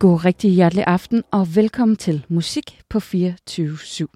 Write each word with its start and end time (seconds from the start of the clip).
God 0.00 0.24
rigtig 0.24 0.50
hjertelig 0.50 0.84
aften 0.86 1.22
og 1.30 1.56
velkommen 1.56 1.96
til 1.96 2.26
Musik 2.28 2.80
på 2.88 2.98
24-7. 2.98 4.06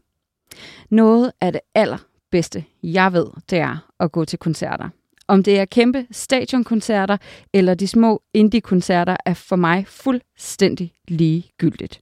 Noget 0.91 1.33
af 1.41 1.53
det 1.53 1.61
allerbedste, 1.75 2.65
jeg 2.83 3.13
ved, 3.13 3.27
det 3.51 3.59
er 3.59 3.91
at 4.01 4.13
gå 4.13 4.25
til 4.25 4.39
koncerter. 4.39 4.89
Om 5.29 5.43
det 5.43 5.59
er 5.59 5.65
kæmpe 5.65 6.07
stadionkoncerter 6.11 7.17
eller 7.53 7.75
de 7.75 7.89
små 7.89 8.23
indie-koncerter, 8.35 9.17
er 9.27 9.35
for 9.35 9.57
mig 9.57 9.87
fuldstændig 9.87 10.93
ligegyldigt. 11.09 12.01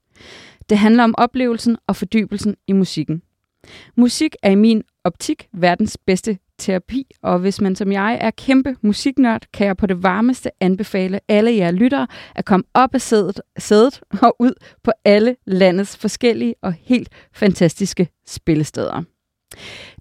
Det 0.68 0.78
handler 0.78 1.04
om 1.04 1.14
oplevelsen 1.18 1.76
og 1.86 1.96
fordybelsen 1.96 2.56
i 2.66 2.72
musikken. 2.72 3.22
Musik 3.96 4.36
er 4.42 4.50
i 4.50 4.54
min 4.54 4.82
optik 5.04 5.48
verdens 5.52 5.98
bedste 6.06 6.38
terapi, 6.58 7.06
og 7.22 7.38
hvis 7.38 7.60
man 7.60 7.76
som 7.76 7.92
jeg 7.92 8.18
er 8.20 8.30
kæmpe 8.30 8.76
musiknørd, 8.80 9.46
kan 9.52 9.66
jeg 9.66 9.76
på 9.76 9.86
det 9.86 10.02
varmeste 10.02 10.50
anbefale 10.60 11.20
alle 11.28 11.56
jer 11.56 11.70
lyttere 11.70 12.06
at 12.34 12.44
komme 12.44 12.64
op 12.74 12.94
af 12.94 13.00
sædet, 13.00 13.40
sædet 13.58 14.00
og 14.22 14.36
ud 14.38 14.52
på 14.82 14.92
alle 15.04 15.36
landets 15.46 15.96
forskellige 15.96 16.54
og 16.62 16.72
helt 16.72 17.08
fantastiske 17.32 18.08
spillesteder. 18.26 19.02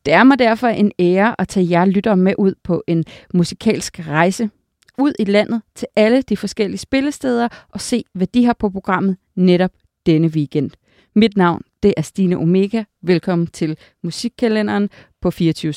Det 0.06 0.14
er 0.14 0.24
mig 0.24 0.40
derfor 0.40 0.68
en 0.68 0.92
ære 1.00 1.36
at 1.42 1.48
tage 1.48 1.70
jer 1.70 1.86
lyttere 1.86 2.18
med 2.18 2.34
ud 2.38 2.54
på 2.64 2.84
en 2.88 3.06
musikalsk 3.34 4.00
rejse 4.08 4.50
ud 4.98 5.14
i 5.20 5.24
landet 5.24 5.62
til 5.76 5.88
alle 5.96 6.22
de 6.22 6.38
forskellige 6.38 6.78
spillesteder 6.78 7.48
og 7.70 7.82
se, 7.82 8.04
hvad 8.14 8.28
de 8.28 8.46
har 8.46 8.54
på 8.54 8.70
programmet 8.70 9.18
netop 9.36 9.72
denne 10.06 10.28
weekend. 10.28 10.72
Mit 11.16 11.38
navn 11.38 11.62
det 11.84 11.94
er 11.98 12.02
Stine 12.02 12.38
Omega. 12.38 12.84
Velkommen 13.02 13.48
til 13.48 13.78
musikkalenderen 14.04 14.90
på 15.22 15.32
24 15.32 15.74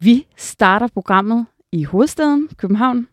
Vi 0.00 0.26
starter 0.36 0.86
programmet 0.86 1.46
i 1.72 1.84
hovedstaden, 1.84 2.48
København. 2.56 3.08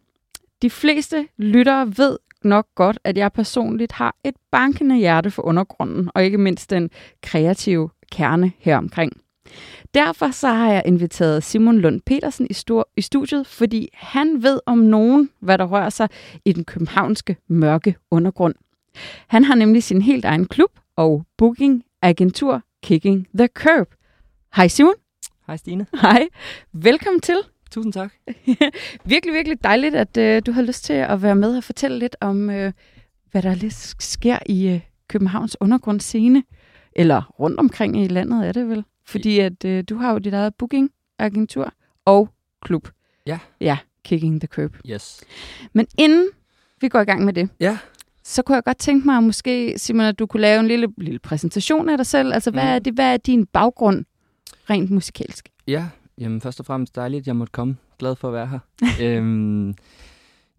De 0.62 0.70
fleste 0.70 1.28
lyttere 1.38 1.94
ved 1.98 2.18
nok 2.44 2.68
godt, 2.76 3.00
at 3.04 3.18
jeg 3.18 3.32
personligt 3.34 3.92
har 3.92 4.16
et 4.24 4.36
bankende 4.52 4.96
hjerte 4.96 5.32
for 5.32 5.42
undergrunden, 5.42 6.10
og 6.16 6.24
ikke 6.24 6.38
mindst 6.38 6.70
den 6.70 6.90
kreative 7.22 7.90
kerne 8.12 8.52
heromkring. 8.60 9.12
Derfor 9.94 10.32
så 10.32 10.48
har 10.48 10.72
jeg 10.72 10.84
inviteret 10.86 11.44
Simon 11.44 11.78
Lund 11.80 12.02
Petersen 12.02 12.48
i, 12.50 12.54
stor, 12.54 12.90
i 12.98 13.02
studiet, 13.02 13.48
fordi 13.48 13.90
han 13.94 14.44
ved 14.44 14.60
om 14.66 14.78
nogen, 14.78 15.30
hvad 15.40 15.58
der 15.58 15.66
rører 15.66 15.90
sig 15.90 16.10
i 16.46 16.52
den 16.52 16.66
københavnske 16.66 17.38
mørke 17.48 17.96
undergrund. 18.12 18.56
Han 19.28 19.44
har 19.44 19.56
nemlig 19.56 19.84
sin 19.84 20.02
helt 20.02 20.26
egen 20.26 20.46
klub 20.46 20.72
og 20.96 21.26
booking-agentur 21.38 22.62
Kicking 22.84 23.28
the 23.38 23.48
Curb. 23.48 23.88
Hej 24.56 24.68
Simon. 24.68 24.94
Hej 25.48 25.58
Stine. 25.58 25.86
Hej. 26.02 26.28
Velkommen 26.74 27.22
til. 27.22 27.36
Tusind 27.72 27.94
tak. 27.94 28.14
virkelig, 29.06 29.34
virkelig 29.34 29.64
dejligt, 29.64 29.96
at 29.96 30.18
øh, 30.18 30.42
du 30.46 30.52
har 30.52 30.62
lyst 30.62 30.84
til 30.84 30.94
at 30.94 31.22
være 31.22 31.36
med 31.36 31.58
og 31.58 31.64
fortælle 31.64 32.00
lidt 32.00 32.16
om, 32.22 32.50
øh, 32.50 32.74
hvad 33.32 33.42
der 33.42 33.56
lidt 33.56 33.74
sker 34.04 34.40
i 34.46 34.68
øh, 34.68 34.82
Københavns 35.08 35.58
undergrundscene. 35.60 36.44
Eller 36.96 37.34
rundt 37.40 37.60
omkring 37.60 38.04
i 38.04 38.08
landet 38.08 38.48
er 38.48 38.52
det 38.52 38.70
vel? 38.70 38.84
Fordi 39.06 39.40
at 39.40 39.66
øh, 39.66 39.84
du 39.90 39.96
har 39.98 40.12
jo 40.12 40.18
dit 40.18 40.34
eget 40.34 40.56
booking-agentur 40.56 41.74
og 42.06 42.30
klub. 42.62 42.88
Ja. 43.28 43.40
Ja, 43.62 43.78
Kicking 44.04 44.42
the 44.42 44.48
Curb. 44.48 44.72
Yes. 44.90 45.24
Men 45.74 45.88
inden 45.98 46.28
vi 46.82 46.88
går 46.90 47.00
i 47.00 47.06
gang 47.06 47.26
med 47.26 47.34
det, 47.34 47.50
Ja. 47.60 47.78
så 48.24 48.42
kunne 48.42 48.56
jeg 48.56 48.64
godt 48.64 48.78
tænke 48.78 49.06
mig, 49.06 49.18
at 49.18 49.24
måske, 49.24 49.74
Simon, 49.80 50.06
at 50.06 50.20
du 50.20 50.26
kunne 50.26 50.42
lave 50.42 50.60
en 50.60 50.68
lille, 50.68 50.88
lille 50.98 51.20
præsentation 51.20 51.90
af 51.90 51.98
dig 51.98 52.06
selv. 52.06 52.34
Altså, 52.34 52.52
hvad, 52.52 52.64
Mm. 52.64 52.70
er 52.70 52.80
det, 52.80 52.94
hvad 52.94 53.14
er 53.14 53.18
din 53.18 53.46
baggrund 53.46 54.06
rent 54.70 54.92
musikalsk? 54.92 55.50
Ja, 55.68 55.90
jamen 56.18 56.42
først 56.42 56.60
og 56.60 56.66
fremmest 56.66 56.96
dejligt, 56.96 57.22
at 57.22 57.28
jeg 57.28 57.36
måtte 57.36 57.52
komme. 57.52 57.78
Glad 58.00 58.16
for 58.16 58.28
at 58.28 58.34
være 58.34 58.48
her. 58.48 58.60
øhm, 59.02 59.76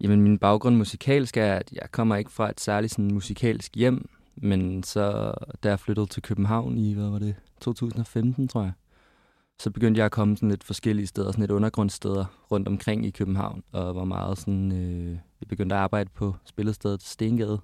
jamen 0.01 0.21
min 0.21 0.37
baggrund 0.37 0.75
musikalsk 0.75 1.37
er, 1.37 1.53
at 1.53 1.71
jeg 1.71 1.91
kommer 1.91 2.15
ikke 2.15 2.31
fra 2.31 2.49
et 2.49 2.59
særligt 2.59 2.93
sådan, 2.93 3.13
musikalsk 3.13 3.75
hjem, 3.75 4.09
men 4.35 4.83
så 4.83 5.33
da 5.63 5.69
jeg 5.69 5.79
flyttede 5.79 6.07
til 6.07 6.23
København 6.23 6.77
i, 6.77 6.93
hvad 6.93 7.09
var 7.09 7.19
det, 7.19 7.35
2015 7.61 8.47
tror 8.47 8.61
jeg, 8.61 8.71
så 9.59 9.71
begyndte 9.71 9.99
jeg 9.99 10.05
at 10.05 10.11
komme 10.11 10.37
sådan 10.37 10.49
lidt 10.49 10.63
forskellige 10.63 11.07
steder, 11.07 11.31
sådan 11.31 11.41
lidt 11.41 11.51
undergrundssteder 11.51 12.25
rundt 12.51 12.67
omkring 12.67 13.05
i 13.05 13.09
København, 13.09 13.63
og 13.71 13.95
var 13.95 14.03
meget 14.03 14.37
sådan, 14.37 14.71
øh, 14.71 15.11
jeg 15.11 15.47
begyndte 15.49 15.75
at 15.75 15.81
arbejde 15.81 16.09
på 16.15 16.35
spillestedet 16.45 17.03
Stengade. 17.03 17.59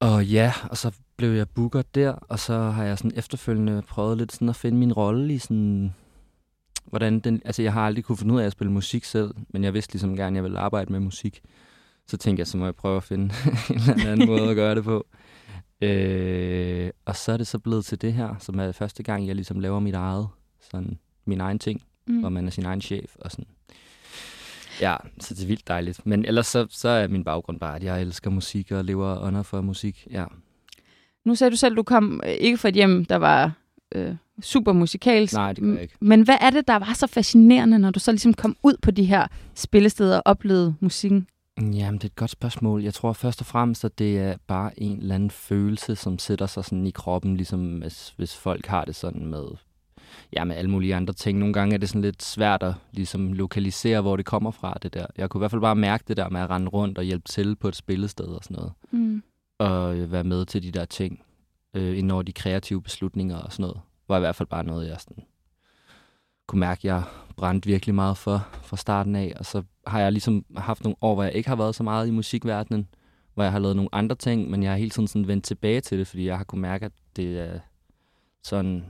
Og 0.00 0.26
ja, 0.26 0.52
og 0.70 0.76
så 0.76 0.92
blev 1.16 1.30
jeg 1.30 1.48
booker 1.48 1.82
der, 1.82 2.12
og 2.12 2.38
så 2.38 2.58
har 2.58 2.84
jeg 2.84 2.98
sådan 2.98 3.18
efterfølgende 3.18 3.82
prøvet 3.82 4.18
lidt 4.18 4.32
sådan 4.32 4.48
at 4.48 4.56
finde 4.56 4.78
min 4.78 4.92
rolle 4.92 5.34
i 5.34 5.38
sådan, 5.38 5.94
hvordan 6.84 7.20
den, 7.20 7.42
altså 7.44 7.62
jeg 7.62 7.72
har 7.72 7.86
aldrig 7.86 8.04
kunne 8.04 8.18
finde 8.18 8.34
ud 8.34 8.40
af 8.40 8.46
at 8.46 8.52
spille 8.52 8.72
musik 8.72 9.04
selv, 9.04 9.34
men 9.48 9.64
jeg 9.64 9.74
vidste 9.74 9.92
ligesom 9.92 10.16
gerne, 10.16 10.28
at 10.28 10.34
jeg 10.34 10.42
ville 10.42 10.58
arbejde 10.58 10.92
med 10.92 11.00
musik. 11.00 11.40
Så 12.06 12.16
tænkte 12.16 12.40
jeg, 12.40 12.46
så 12.46 12.56
må 12.56 12.64
jeg 12.64 12.74
prøve 12.74 12.96
at 12.96 13.02
finde 13.02 13.24
en 13.70 13.76
eller 13.76 14.12
anden 14.12 14.26
måde 14.26 14.50
at 14.50 14.56
gøre 14.56 14.74
det 14.74 14.84
på. 14.84 15.06
Øh, 15.80 16.90
og 17.04 17.16
så 17.16 17.32
er 17.32 17.36
det 17.36 17.46
så 17.46 17.58
blevet 17.58 17.84
til 17.84 18.00
det 18.00 18.12
her, 18.12 18.34
som 18.38 18.58
er 18.58 18.72
første 18.72 19.02
gang, 19.02 19.26
jeg 19.26 19.34
ligesom 19.34 19.60
laver 19.60 19.80
mit 19.80 19.94
eget, 19.94 20.28
sådan 20.70 20.98
min 21.24 21.40
egen 21.40 21.58
ting, 21.58 21.82
mm. 22.06 22.20
hvor 22.20 22.28
man 22.28 22.46
er 22.46 22.50
sin 22.50 22.64
egen 22.64 22.80
chef 22.80 23.16
og 23.20 23.30
sådan. 23.30 23.46
Ja, 24.80 24.96
så 25.20 25.34
det 25.34 25.42
er 25.42 25.46
vildt 25.46 25.68
dejligt. 25.68 26.06
Men 26.06 26.24
ellers 26.24 26.46
så, 26.46 26.66
så 26.70 26.88
er 26.88 27.08
min 27.08 27.24
baggrund 27.24 27.60
bare, 27.60 27.76
at 27.76 27.84
jeg 27.84 28.02
elsker 28.02 28.30
musik 28.30 28.72
og 28.72 28.84
lever 28.84 29.18
under 29.18 29.42
for 29.42 29.60
musik. 29.60 30.06
Ja. 30.10 30.24
Nu 31.24 31.34
sagde 31.34 31.50
du 31.50 31.56
selv, 31.56 31.72
at 31.72 31.76
du 31.76 31.82
kom 31.82 32.20
øh, 32.24 32.32
ikke 32.32 32.58
fra 32.58 32.68
et 32.68 32.74
hjem, 32.74 33.04
der 33.04 33.16
var 33.16 33.52
øh, 33.94 34.14
super 34.42 34.72
musikalsk. 34.72 35.34
Nej, 35.34 35.52
det 35.52 35.64
gør 35.64 35.72
jeg 35.72 35.82
ikke. 35.82 35.94
Men 36.00 36.22
hvad 36.22 36.36
er 36.40 36.50
det, 36.50 36.68
der 36.68 36.76
var 36.76 36.92
så 36.94 37.06
fascinerende, 37.06 37.78
når 37.78 37.90
du 37.90 38.00
så 38.00 38.12
ligesom 38.12 38.34
kom 38.34 38.56
ud 38.62 38.74
på 38.82 38.90
de 38.90 39.04
her 39.04 39.26
spillesteder 39.54 40.16
og 40.16 40.22
oplevede 40.24 40.74
musikken? 40.80 41.26
Jamen, 41.58 41.94
det 41.94 42.04
er 42.04 42.08
et 42.08 42.16
godt 42.16 42.30
spørgsmål. 42.30 42.82
Jeg 42.82 42.94
tror 42.94 43.12
først 43.12 43.40
og 43.40 43.46
fremmest, 43.46 43.84
at 43.84 43.98
det 43.98 44.18
er 44.18 44.36
bare 44.46 44.80
en 44.80 44.98
eller 44.98 45.14
anden 45.14 45.30
følelse, 45.30 45.96
som 45.96 46.18
sætter 46.18 46.46
sig 46.46 46.64
sådan 46.64 46.86
i 46.86 46.90
kroppen, 46.90 47.36
ligesom 47.36 47.78
hvis, 47.78 48.14
hvis 48.16 48.36
folk 48.36 48.66
har 48.66 48.84
det 48.84 48.96
sådan 48.96 49.26
med, 49.26 49.44
ja, 50.32 50.44
med 50.44 50.56
alle 50.56 50.70
mulige 50.70 50.94
andre 50.94 51.12
ting. 51.12 51.38
Nogle 51.38 51.54
gange 51.54 51.74
er 51.74 51.78
det 51.78 51.88
sådan 51.88 52.02
lidt 52.02 52.22
svært 52.22 52.62
at 52.62 52.74
ligesom 52.92 53.32
lokalisere, 53.32 54.00
hvor 54.00 54.16
det 54.16 54.26
kommer 54.26 54.50
fra, 54.50 54.78
det 54.82 54.94
der. 54.94 55.06
Jeg 55.18 55.30
kunne 55.30 55.38
i 55.38 55.42
hvert 55.42 55.50
fald 55.50 55.60
bare 55.60 55.76
mærke 55.76 56.04
det 56.08 56.16
der 56.16 56.28
med 56.28 56.40
at 56.40 56.50
rende 56.50 56.68
rundt 56.68 56.98
og 56.98 57.04
hjælpe 57.04 57.28
til 57.28 57.56
på 57.56 57.68
et 57.68 57.76
spillested 57.76 58.26
og 58.26 58.44
sådan 58.44 58.54
noget. 58.56 58.72
Mm. 58.90 59.22
Og 59.58 59.96
øh, 59.96 60.12
være 60.12 60.24
med 60.24 60.44
til 60.46 60.62
de 60.62 60.70
der 60.70 60.84
ting, 60.84 61.22
øh, 61.74 61.98
ind 61.98 62.12
over 62.12 62.22
de 62.22 62.32
kreative 62.32 62.82
beslutninger 62.82 63.36
og 63.36 63.52
sådan 63.52 63.62
noget, 63.62 63.80
var 64.08 64.16
i 64.16 64.20
hvert 64.20 64.36
fald 64.36 64.48
bare 64.48 64.64
noget, 64.64 64.88
jeg 64.88 65.00
sådan 65.00 65.24
kunne 66.46 66.60
mærke, 66.60 66.86
jeg 66.86 67.02
brændte 67.36 67.66
virkelig 67.66 67.94
meget 67.94 68.16
for 68.16 68.48
fra 68.62 68.76
starten 68.76 69.16
af. 69.16 69.32
Og 69.38 69.44
så 69.44 69.62
har 69.86 70.00
jeg 70.00 70.12
ligesom 70.12 70.44
haft 70.56 70.84
nogle 70.84 70.96
år, 71.00 71.14
hvor 71.14 71.22
jeg 71.22 71.32
ikke 71.32 71.48
har 71.48 71.56
været 71.56 71.74
så 71.74 71.82
meget 71.82 72.08
i 72.08 72.10
musikverdenen, 72.10 72.88
hvor 73.34 73.42
jeg 73.42 73.52
har 73.52 73.58
lavet 73.58 73.76
nogle 73.76 73.94
andre 73.94 74.16
ting, 74.16 74.50
men 74.50 74.62
jeg 74.62 74.70
har 74.70 74.78
hele 74.78 74.90
tiden 74.90 75.08
sådan 75.08 75.28
vendt 75.28 75.44
tilbage 75.44 75.80
til 75.80 75.98
det, 75.98 76.06
fordi 76.06 76.26
jeg 76.26 76.36
har 76.36 76.44
kunne 76.44 76.62
mærke, 76.62 76.84
at 76.84 76.92
det 77.16 77.38
er 77.38 77.58
sådan, 78.42 78.84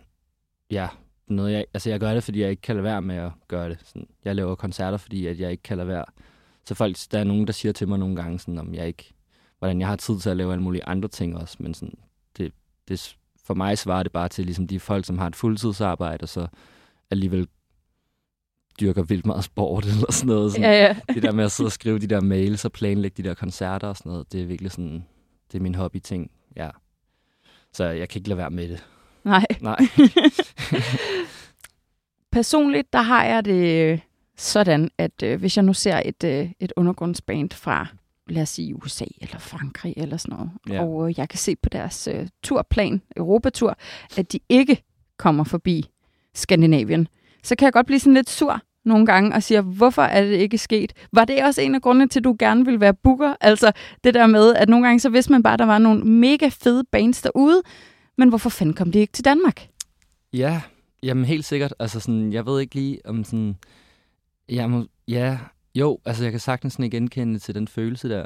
ja, 0.70 0.88
noget 1.28 1.52
jeg, 1.52 1.64
altså 1.74 1.90
jeg 1.90 2.00
gør 2.00 2.14
det, 2.14 2.24
fordi 2.24 2.40
jeg 2.40 2.50
ikke 2.50 2.62
kan 2.62 2.76
lade 2.76 2.84
være 2.84 3.02
med 3.02 3.16
at 3.16 3.32
gøre 3.48 3.68
det. 3.68 3.78
Sådan, 3.84 4.06
jeg 4.24 4.36
laver 4.36 4.54
koncerter, 4.54 4.98
fordi 4.98 5.26
at 5.26 5.40
jeg 5.40 5.50
ikke 5.50 5.62
kan 5.62 5.76
lade 5.76 5.88
være. 5.88 6.04
Så 6.64 6.74
folk, 6.74 6.96
der 7.12 7.18
er 7.18 7.24
nogen, 7.24 7.46
der 7.46 7.52
siger 7.52 7.72
til 7.72 7.88
mig 7.88 7.98
nogle 7.98 8.16
gange, 8.16 8.38
sådan, 8.38 8.58
om 8.58 8.74
jeg 8.74 8.86
ikke, 8.86 9.12
hvordan 9.58 9.80
jeg 9.80 9.88
har 9.88 9.96
tid 9.96 10.18
til 10.20 10.30
at 10.30 10.36
lave 10.36 10.52
alle 10.52 10.62
mulige 10.62 10.84
andre 10.84 11.08
ting 11.08 11.36
også, 11.36 11.56
men 11.60 11.74
sådan, 11.74 11.94
det, 12.38 12.52
det, 12.88 13.16
for 13.44 13.54
mig 13.54 13.78
svarer 13.78 14.02
det 14.02 14.12
bare 14.12 14.28
til 14.28 14.44
ligesom 14.44 14.66
de 14.66 14.80
folk, 14.80 15.04
som 15.04 15.18
har 15.18 15.26
et 15.26 15.36
fuldtidsarbejde, 15.36 16.22
og 16.22 16.28
så 16.28 16.46
alligevel 17.10 17.48
dyrker 18.80 19.02
vildt 19.02 19.26
meget 19.26 19.44
sport 19.44 19.84
eller 19.92 20.12
sådan 20.12 20.26
noget. 20.26 20.52
Sådan, 20.52 20.70
Ja, 20.70 20.82
ja. 20.86 20.96
Det 21.14 21.22
der 21.22 21.32
med 21.32 21.44
at 21.44 21.52
sidde 21.52 21.68
og 21.68 21.72
skrive 21.72 21.98
de 21.98 22.06
der 22.06 22.20
mails 22.20 22.64
og 22.64 22.72
planlægge 22.72 23.22
de 23.22 23.28
der 23.28 23.34
koncerter 23.34 23.88
og 23.88 23.96
sådan 23.96 24.12
noget, 24.12 24.32
det 24.32 24.42
er 24.42 24.46
virkelig 24.46 24.70
sådan, 24.72 25.04
det 25.52 25.58
er 25.58 25.62
min 25.62 25.74
hobby-ting, 25.74 26.30
ja. 26.56 26.70
Så 27.72 27.84
jeg 27.84 28.08
kan 28.08 28.18
ikke 28.18 28.28
lade 28.28 28.38
være 28.38 28.50
med 28.50 28.68
det. 28.68 28.84
Nej. 29.24 29.46
Nej. 29.60 29.78
Personligt, 32.34 32.92
der 32.92 33.02
har 33.02 33.24
jeg 33.24 33.44
det 33.44 34.00
sådan, 34.36 34.90
at 34.98 35.22
øh, 35.22 35.38
hvis 35.38 35.56
jeg 35.56 35.64
nu 35.64 35.72
ser 35.72 36.02
et, 36.04 36.24
øh, 36.24 36.50
et 36.60 36.72
undergrundsband 36.76 37.50
fra, 37.50 37.86
lad 38.28 38.42
os 38.42 38.48
sige 38.48 38.76
USA 38.76 39.04
eller 39.20 39.38
Frankrig 39.38 39.94
eller 39.96 40.16
sådan 40.16 40.36
noget, 40.36 40.50
Ja. 40.70 40.82
og 40.84 41.08
øh, 41.08 41.18
jeg 41.18 41.28
kan 41.28 41.38
se 41.38 41.56
på 41.56 41.68
deres 41.68 42.08
øh, 42.12 42.26
turplan, 42.42 43.02
Europatur, 43.16 43.76
at 44.16 44.32
de 44.32 44.38
ikke 44.48 44.82
kommer 45.18 45.44
forbi 45.44 45.84
Skandinavien, 46.34 47.08
så 47.42 47.56
kan 47.56 47.64
jeg 47.66 47.72
godt 47.72 47.86
blive 47.86 47.98
sådan 47.98 48.14
lidt 48.14 48.30
sur 48.30 48.60
nogle 48.84 49.06
gange 49.06 49.34
og 49.34 49.42
siger, 49.42 49.60
hvorfor 49.60 50.02
er 50.02 50.24
det 50.24 50.36
ikke 50.36 50.58
sket? 50.58 50.92
Var 51.12 51.24
det 51.24 51.44
også 51.44 51.60
en 51.60 51.74
af 51.74 51.82
grundene 51.82 52.08
til, 52.08 52.20
at 52.20 52.24
du 52.24 52.36
gerne 52.38 52.64
ville 52.64 52.80
være 52.80 52.94
booker? 52.94 53.34
Altså 53.40 53.72
det 54.04 54.14
der 54.14 54.26
med, 54.26 54.54
at 54.54 54.68
nogle 54.68 54.86
gange 54.86 55.00
så 55.00 55.08
vidste 55.08 55.32
man 55.32 55.42
bare, 55.42 55.52
at 55.52 55.58
der 55.58 55.66
var 55.66 55.78
nogle 55.78 56.04
mega 56.04 56.48
fede 56.48 56.84
bands 56.92 57.22
derude, 57.22 57.62
men 58.18 58.28
hvorfor 58.28 58.50
fanden 58.50 58.74
kom 58.74 58.92
de 58.92 58.98
ikke 58.98 59.12
til 59.12 59.24
Danmark? 59.24 59.68
Ja, 60.32 60.60
jamen 61.04 61.24
helt 61.24 61.44
sikkert. 61.44 61.74
Altså 61.78 62.00
sådan, 62.00 62.32
jeg 62.32 62.46
ved 62.46 62.60
ikke 62.60 62.74
lige 62.74 62.98
om 63.04 63.24
sådan, 63.24 63.56
jeg 64.48 64.70
må, 64.70 64.86
ja, 65.08 65.38
jo, 65.74 65.98
altså 66.04 66.22
jeg 66.22 66.32
kan 66.32 66.40
sagtens 66.40 66.72
sådan 66.72 66.90
genkende 66.90 67.38
til 67.38 67.54
den 67.54 67.68
følelse 67.68 68.08
der. 68.08 68.24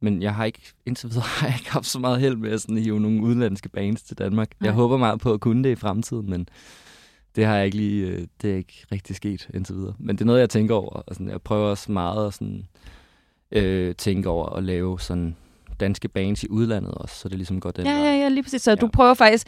Men 0.00 0.22
jeg 0.22 0.34
har 0.34 0.44
ikke, 0.44 0.72
indtil 0.86 1.10
videre 1.10 1.24
har 1.38 1.46
jeg 1.46 1.56
ikke 1.58 1.70
haft 1.70 1.86
så 1.86 1.98
meget 1.98 2.20
held 2.20 2.36
med 2.36 2.50
at 2.50 2.60
sådan 2.60 2.78
hive 2.78 3.00
nogle 3.00 3.22
udenlandske 3.22 3.68
bands 3.68 4.02
til 4.02 4.18
Danmark. 4.18 4.50
Nej. 4.60 4.66
Jeg 4.66 4.74
håber 4.74 4.96
meget 4.96 5.20
på 5.20 5.32
at 5.32 5.40
kunne 5.40 5.64
det 5.64 5.70
i 5.70 5.74
fremtiden, 5.74 6.30
men 6.30 6.48
det 7.36 7.44
har 7.44 7.56
jeg 7.56 7.64
ikke 7.64 7.76
lige, 7.76 8.06
øh, 8.06 8.26
det 8.42 8.52
er 8.52 8.56
ikke 8.56 8.86
rigtig 8.92 9.16
sket 9.16 9.48
indtil 9.54 9.74
videre. 9.74 9.94
Men 9.98 10.16
det 10.16 10.22
er 10.22 10.26
noget, 10.26 10.40
jeg 10.40 10.50
tænker 10.50 10.74
over. 10.74 10.90
Og 10.90 11.14
sådan, 11.14 11.30
jeg 11.30 11.42
prøver 11.42 11.70
også 11.70 11.92
meget 11.92 12.26
at 12.26 12.34
sådan, 12.34 12.66
øh, 13.52 13.94
tænke 13.94 14.28
over 14.28 14.48
at 14.48 14.64
lave 14.64 15.00
sådan 15.00 15.36
danske 15.80 16.08
bands 16.08 16.44
i 16.44 16.46
udlandet 16.50 16.94
også, 16.94 17.14
så 17.14 17.28
det 17.28 17.36
ligesom 17.36 17.60
går 17.60 17.70
den 17.70 17.86
Ja, 17.86 17.92
ja, 17.92 18.16
ja, 18.16 18.28
lige 18.28 18.42
præcis. 18.42 18.62
Så 18.62 18.70
ja. 18.70 18.74
Du 18.74 18.88
prøver 18.88 19.14
faktisk, 19.14 19.46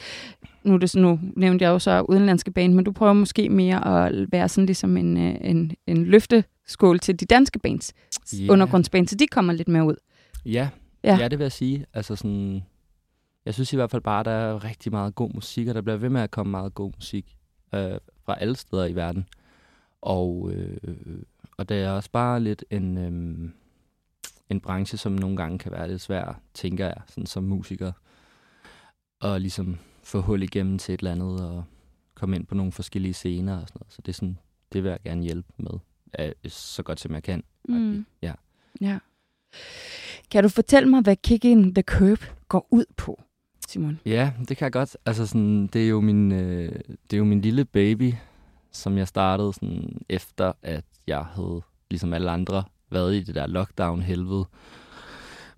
nu, 0.65 0.77
det, 0.77 0.95
nu 0.95 1.21
nævnte 1.37 1.65
jeg 1.65 1.71
jo 1.71 1.79
så 1.79 2.01
udenlandske 2.09 2.51
band, 2.51 2.75
men 2.75 2.85
du 2.85 2.93
prøver 2.93 3.13
måske 3.13 3.49
mere 3.49 4.07
at 4.07 4.33
være 4.33 4.49
sådan 4.49 4.67
ligesom 4.67 4.97
en, 4.97 5.17
øh, 5.17 5.35
en, 5.41 5.73
en 5.87 6.05
løfteskål 6.05 6.99
til 6.99 7.21
de 7.21 7.25
danske 7.25 7.59
bands, 7.59 7.93
yeah. 8.35 8.53
undergrundsbands, 8.53 9.11
så 9.11 9.17
de 9.17 9.27
kommer 9.27 9.53
lidt 9.53 9.69
mere 9.69 9.85
ud. 9.85 9.97
Ja, 10.47 10.69
Ja. 11.05 11.11
ja. 11.11 11.17
ja, 11.19 11.29
det 11.29 11.39
vil 11.39 11.45
jeg 11.45 11.53
sige. 11.53 11.87
Altså 11.95 12.17
sådan, 12.17 12.63
jeg 13.45 13.55
synes 13.55 13.73
i 13.73 13.77
hvert 13.77 13.91
fald 13.91 14.03
bare, 14.03 14.21
at 14.21 14.27
der 14.27 14.33
er 14.33 14.65
rigtig 14.65 14.93
meget 14.93 15.15
god 15.15 15.31
musik, 15.35 15.69
og 15.69 15.75
der 15.75 15.81
bliver 15.81 15.97
ved 15.97 16.09
med 16.09 16.21
at 16.21 16.31
komme 16.31 16.51
meget 16.51 16.75
god 16.75 16.93
musik 16.97 17.37
øh, 17.75 17.99
fra 18.27 18.37
alle 18.41 18.57
steder 18.57 18.85
i 18.85 18.95
verden. 18.95 19.27
Og, 20.03 20.51
øh, 20.55 20.77
og 21.57 21.69
det 21.69 21.77
er 21.83 21.91
også 21.91 22.11
bare 22.11 22.41
lidt 22.41 22.65
en, 22.71 22.99
øh, 22.99 23.51
en 24.53 24.61
branche, 24.61 24.99
som 24.99 25.13
nogle 25.13 25.37
gange 25.37 25.59
kan 25.59 25.73
være 25.73 25.89
lidt 25.89 26.01
svær, 26.01 26.41
tænker 26.55 26.87
jeg, 26.87 26.97
sådan 27.07 27.27
som 27.27 27.45
musiker. 27.45 27.93
Og 29.21 29.41
ligesom 29.41 29.79
få 30.03 30.21
hul 30.21 30.43
igennem 30.43 30.79
til 30.79 30.95
et 30.95 30.99
eller 31.01 31.13
andet, 31.13 31.47
og 31.51 31.65
komme 32.15 32.37
ind 32.37 32.47
på 32.47 32.55
nogle 32.55 32.73
forskellige 32.73 33.15
scener 33.15 33.61
og 33.61 33.69
sådan 33.69 33.79
noget. 33.81 33.93
Så 33.93 34.03
det 34.03 34.13
er 34.13 34.17
sådan, 34.17 34.39
det 34.73 34.83
vil 34.83 34.91
jeg 34.91 34.99
gerne 35.05 35.23
hjælpe 35.23 35.53
med, 35.57 35.79
øh, 36.19 36.33
så 36.49 36.83
godt 36.83 37.01
som 37.01 37.15
jeg 37.15 37.23
kan. 37.23 37.43
Mm. 37.69 38.07
Ja. 38.23 38.33
ja. 38.81 38.99
Kan 40.31 40.43
du 40.43 40.49
fortælle 40.49 40.89
mig, 40.89 41.03
hvad 41.03 41.17
Kicking 41.17 41.75
the 41.75 41.83
Curb 41.83 42.25
går 42.49 42.69
ud 42.71 42.85
på, 42.97 43.23
Simon? 43.69 44.01
Ja, 44.07 44.33
det 44.49 44.57
kan 44.57 44.65
jeg 44.65 44.73
godt. 44.73 44.97
Altså 45.07 45.27
sådan, 45.27 45.67
det 45.67 45.85
er 45.85 45.89
jo 45.89 46.01
min, 46.01 46.33
øh, 46.33 46.81
det 47.11 47.13
er 47.13 47.19
jo 47.19 47.25
min 47.25 47.41
lille 47.41 47.65
baby, 47.65 48.13
som 48.73 48.99
jeg 48.99 49.09
startede 49.09 49.53
sådan 49.53 50.03
efter, 50.09 50.53
at 50.63 50.85
jeg 51.07 51.25
havde, 51.25 51.63
ligesom 51.91 52.13
alle 52.13 52.31
andre, 52.31 52.65
været 52.93 53.15
i 53.15 53.23
det 53.23 53.35
der 53.35 53.47
lockdown-helvede, 53.47 54.45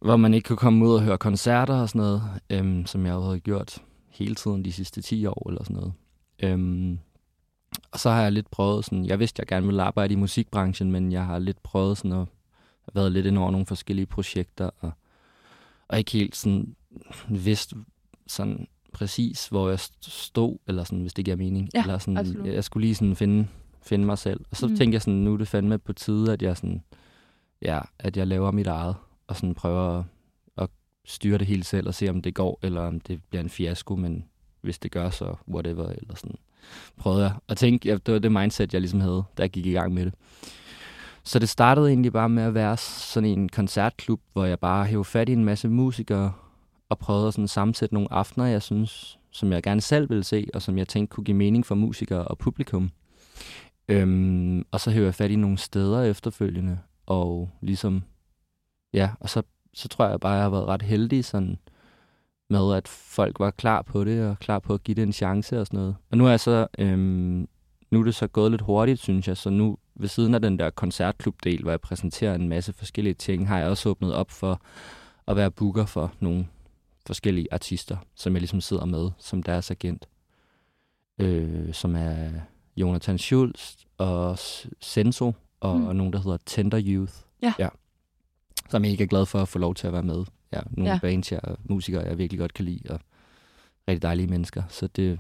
hvor 0.01 0.17
man 0.17 0.35
ikke 0.35 0.47
kunne 0.47 0.57
komme 0.57 0.87
ud 0.89 0.95
og 0.95 1.03
høre 1.03 1.19
koncerter 1.19 1.75
og 1.75 1.89
sådan 1.89 1.99
noget, 1.99 2.23
øhm, 2.51 2.87
som 2.87 3.07
jeg 3.07 3.13
jo 3.13 3.23
havde 3.23 3.41
gjort 3.41 3.79
hele 4.11 4.35
tiden 4.35 4.65
de 4.65 4.73
sidste 4.73 5.03
10 5.03 5.27
år 5.27 5.49
eller 5.49 5.65
sådan 5.65 5.77
noget. 5.77 5.93
Øhm, 6.43 6.99
og 7.93 7.99
så 8.01 8.11
har 8.11 8.23
jeg 8.23 8.33
lidt 8.33 8.51
prøvet 8.51 8.85
sådan, 8.85 9.05
jeg 9.07 9.19
vidste, 9.19 9.41
jeg 9.41 9.47
gerne 9.47 9.67
ville 9.67 9.83
arbejde 9.83 10.13
i 10.13 10.17
musikbranchen, 10.17 10.93
men 10.93 11.13
jeg 11.13 11.27
har 11.27 11.39
lidt 11.39 11.63
prøvet 11.63 11.99
sådan 11.99 12.13
at 12.13 12.27
været 12.95 13.13
lidt 13.13 13.27
ind 13.27 13.39
over 13.39 13.51
nogle 13.51 13.67
forskellige 13.67 14.07
projekter, 14.07 14.71
og, 14.81 14.91
og 15.89 15.99
ikke 15.99 16.13
helt 16.13 16.37
sådan 16.37 16.75
vidst 17.29 17.75
sådan 18.27 18.67
præcis, 18.93 19.47
hvor 19.49 19.69
jeg 19.69 19.79
st- 19.81 19.99
stod, 20.01 20.59
eller 20.67 20.85
sådan, 20.85 21.01
hvis 21.01 21.15
det 21.15 21.25
giver 21.25 21.37
mening. 21.37 21.69
Ja, 21.75 21.81
eller 21.83 21.99
sådan, 21.99 22.17
absolut. 22.17 22.47
jeg, 22.47 22.65
skulle 22.65 22.87
lige 22.87 22.95
sådan 22.95 23.17
finde, 23.17 23.47
finde 23.83 24.07
mig 24.07 24.19
selv. 24.19 24.41
Og 24.51 24.57
så 24.57 24.69
Mm. 24.69 24.77
tænkte 24.77 24.95
jeg 24.95 25.03
sådan, 25.03 25.15
nu 25.21 25.33
er 25.33 25.37
det 25.37 25.49
fandme 25.49 25.79
på 25.79 25.93
tide, 25.93 26.33
at 26.33 26.43
jeg 26.43 26.57
sådan, 26.57 26.83
ja, 27.63 27.81
at 27.99 28.17
jeg 28.17 28.27
laver 28.27 28.51
mit 28.51 28.67
eget, 28.67 28.97
og 29.27 29.37
sådan 29.37 29.55
prøver 29.55 29.99
at, 29.99 30.05
at 30.57 30.69
styre 31.05 31.39
det 31.39 31.47
hele 31.47 31.65
selv, 31.65 31.89
og 31.89 31.95
se 31.95 32.09
om 32.09 32.23
det 32.23 32.35
går, 32.35 32.59
eller 32.63 32.81
om 32.81 33.01
det 33.01 33.21
bliver 33.31 33.43
en 33.43 33.51
fiasko, 33.51 33.97
men 33.97 34.25
hvis 34.61 34.79
det 34.79 34.91
gør, 34.91 35.11
så 35.11 35.35
whatever, 35.49 35.89
eller 35.89 36.15
sådan. 36.15 36.37
Prøvede 36.97 37.23
jeg 37.23 37.33
at 37.49 37.57
tænke, 37.57 37.89
ja, 37.89 37.95
det 37.95 38.15
var 38.15 38.21
det 38.21 38.33
mindset, 38.33 38.73
jeg 38.73 38.81
ligesom 38.81 39.01
havde, 39.01 39.25
da 39.39 39.43
jeg 39.43 39.51
gik 39.51 39.67
i 39.67 39.73
gang 39.73 39.95
med 39.95 40.05
det. 40.05 40.15
Så 41.25 41.39
det 41.39 41.49
startede 41.49 41.89
egentlig 41.89 42.13
bare 42.13 42.29
med 42.29 42.43
at 42.43 42.55
være 42.55 42.77
sådan 42.77 43.29
en 43.29 43.49
koncertklub, 43.49 44.21
hvor 44.33 44.45
jeg 44.45 44.59
bare 44.59 44.85
hævde 44.85 45.05
fat 45.05 45.29
i 45.29 45.33
en 45.33 45.45
masse 45.45 45.69
musikere, 45.69 46.33
og 46.89 46.99
prøvede 46.99 47.29
at 47.29 47.35
sådan 47.35 47.49
sammensætte 47.49 47.95
nogle 47.95 48.13
aftener, 48.13 48.47
jeg 48.47 48.63
synes, 48.63 49.19
som 49.31 49.53
jeg 49.53 49.63
gerne 49.63 49.81
selv 49.81 50.11
ville 50.11 50.25
se, 50.25 50.49
og 50.55 50.63
som 50.63 50.79
jeg 50.79 50.89
tænkte 50.89 51.15
kunne 51.15 51.25
give 51.25 51.37
mening 51.37 51.67
for 51.67 51.75
musikere 51.75 52.25
og 52.25 52.39
publikum. 52.39 52.91
Øhm, 53.89 54.65
og 54.71 54.81
så 54.81 54.91
hævde 54.91 55.07
jeg 55.07 55.15
fat 55.15 55.31
i 55.31 55.37
nogle 55.37 55.59
steder 55.59 56.03
efterfølgende, 56.03 56.79
og 57.07 57.51
ligesom, 57.61 58.03
ja, 58.93 59.11
og 59.21 59.31
så, 59.31 59.43
så 59.75 59.89
tror 59.89 60.09
jeg 60.09 60.21
bare, 60.21 60.33
jeg 60.33 60.43
har 60.43 60.51
været 60.51 60.67
ret 60.67 60.83
heldig 60.83 61.25
sådan, 61.25 61.59
med 62.51 62.75
at 62.75 62.89
folk 62.89 63.41
var 63.41 63.51
klar 63.51 63.83
på 63.83 64.05
det, 64.05 64.29
og 64.29 64.39
klar 64.39 64.59
på 64.59 64.75
at 64.75 64.85
give 64.85 64.95
det 64.95 65.03
en 65.03 65.13
chance 65.13 65.61
og 65.61 65.67
sådan 65.67 65.79
noget. 65.79 65.97
Og 66.11 66.19
nu 66.19 66.27
er 66.27 66.31
jeg 66.31 66.41
så, 66.41 66.67
øhm, 66.79 67.49
nu 67.91 68.01
er 68.01 68.05
det 68.05 68.15
så 68.15 68.27
gået 68.27 68.51
lidt 68.51 68.63
hurtigt, 68.63 69.01
synes 69.01 69.29
jeg, 69.29 69.37
så 69.37 69.51
nu 69.51 69.79
ved 69.95 70.09
siden 70.09 70.35
af 70.35 70.43
den 70.43 70.59
der 70.59 70.71
koncertklubdel, 70.71 71.63
hvor 71.63 71.71
jeg 71.71 71.81
præsenterer 71.81 72.35
en 72.35 72.49
masse 72.49 72.73
forskellige 72.73 73.15
ting, 73.15 73.49
har 73.49 73.59
jeg 73.59 73.69
også 73.69 73.89
åbnet 73.89 74.15
op 74.15 74.31
for 74.31 74.61
at 75.27 75.37
være 75.37 75.51
booker 75.51 75.87
for 75.87 76.13
nogle 76.21 76.47
forskellige 77.07 77.49
artister, 77.53 77.97
som 78.15 78.33
jeg 78.33 78.41
ligesom 78.41 78.61
sidder 78.61 78.85
med 78.85 79.11
som 79.19 79.43
deres 79.43 79.71
agent. 79.71 80.09
Øh, 81.19 81.75
som 81.75 81.97
er 81.97 82.31
Jonathan 82.77 83.19
Schulz 83.19 83.75
og 83.99 84.39
Senso 84.81 85.33
og, 85.65 85.81
Mm. 85.81 85.87
og 85.87 85.97
nogen, 85.97 86.13
der 86.13 86.19
hedder 86.23 86.39
Tender 86.47 86.81
Youth. 86.87 87.13
Ja. 87.43 87.55
ja. 87.59 87.69
Som 88.71 88.85
jeg 88.85 88.93
ikke 88.93 89.05
er 89.05 89.09
glad 89.09 89.27
for 89.27 89.43
at 89.43 89.49
få 89.49 89.59
lov 89.59 89.75
til 89.75 89.87
at 89.87 89.93
være 89.93 90.03
med. 90.03 90.25
Ja, 90.53 90.61
nogle 90.71 90.93
Ja. 90.93 90.99
bands, 91.03 91.33
jeg, 91.33 91.41
musikere, 91.65 92.03
jeg 92.07 92.19
virkelig 92.19 92.39
godt 92.41 92.55
kan 92.55 92.65
lide, 92.65 92.91
og 92.91 93.01
rigtig 93.89 94.03
dejlige 94.03 94.27
mennesker. 94.27 94.63
Så 94.69 94.87
det, 94.87 95.19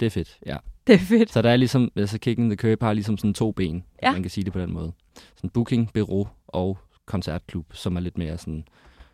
det 0.00 0.06
er 0.06 0.10
fedt, 0.10 0.38
ja. 0.46 0.56
Det 0.86 0.94
er 0.94 0.98
fedt. 0.98 1.32
Så 1.32 1.42
der 1.42 1.50
er 1.50 1.56
ligesom, 1.56 1.90
altså 1.96 2.18
Kicking 2.18 2.50
the 2.50 2.56
Curb 2.56 2.82
har 2.82 2.92
ligesom 2.92 3.18
sådan 3.18 3.34
to 3.34 3.52
ben, 3.52 3.84
ja. 4.02 4.12
man 4.12 4.22
kan 4.22 4.30
sige 4.30 4.44
det 4.44 4.52
på 4.52 4.58
den 4.60 4.72
måde. 4.72 4.92
Sådan 5.36 5.50
booking, 5.50 5.92
bureau 5.92 6.28
og 6.46 6.78
koncertklub, 7.06 7.66
som 7.72 7.96
er 7.96 8.00
lidt 8.00 8.18
mere 8.18 8.38
sådan, 8.38 8.64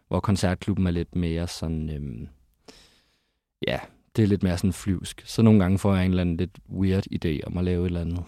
hvor 0.09 0.21
koncertklubben 0.21 0.87
er 0.87 0.91
lidt 0.91 1.17
mere 1.17 1.47
sådan, 1.49 1.91
øhm, 1.91 2.29
ja, 3.67 3.79
det 4.17 4.23
er 4.23 4.27
lidt 4.27 4.43
mere 4.43 4.59
sådan 4.59 4.73
flyvsk. 4.73 5.23
Så 5.27 5.43
nogle 5.43 5.61
gange 5.61 5.79
får 5.79 5.95
jeg 5.95 6.05
en 6.05 6.11
eller 6.11 6.21
anden 6.21 6.37
lidt 6.37 6.59
weird 6.71 7.05
idé 7.13 7.41
om 7.47 7.59
at 7.59 7.65
lave 7.65 7.83
et 7.83 7.87
eller 7.87 8.01
andet 8.01 8.23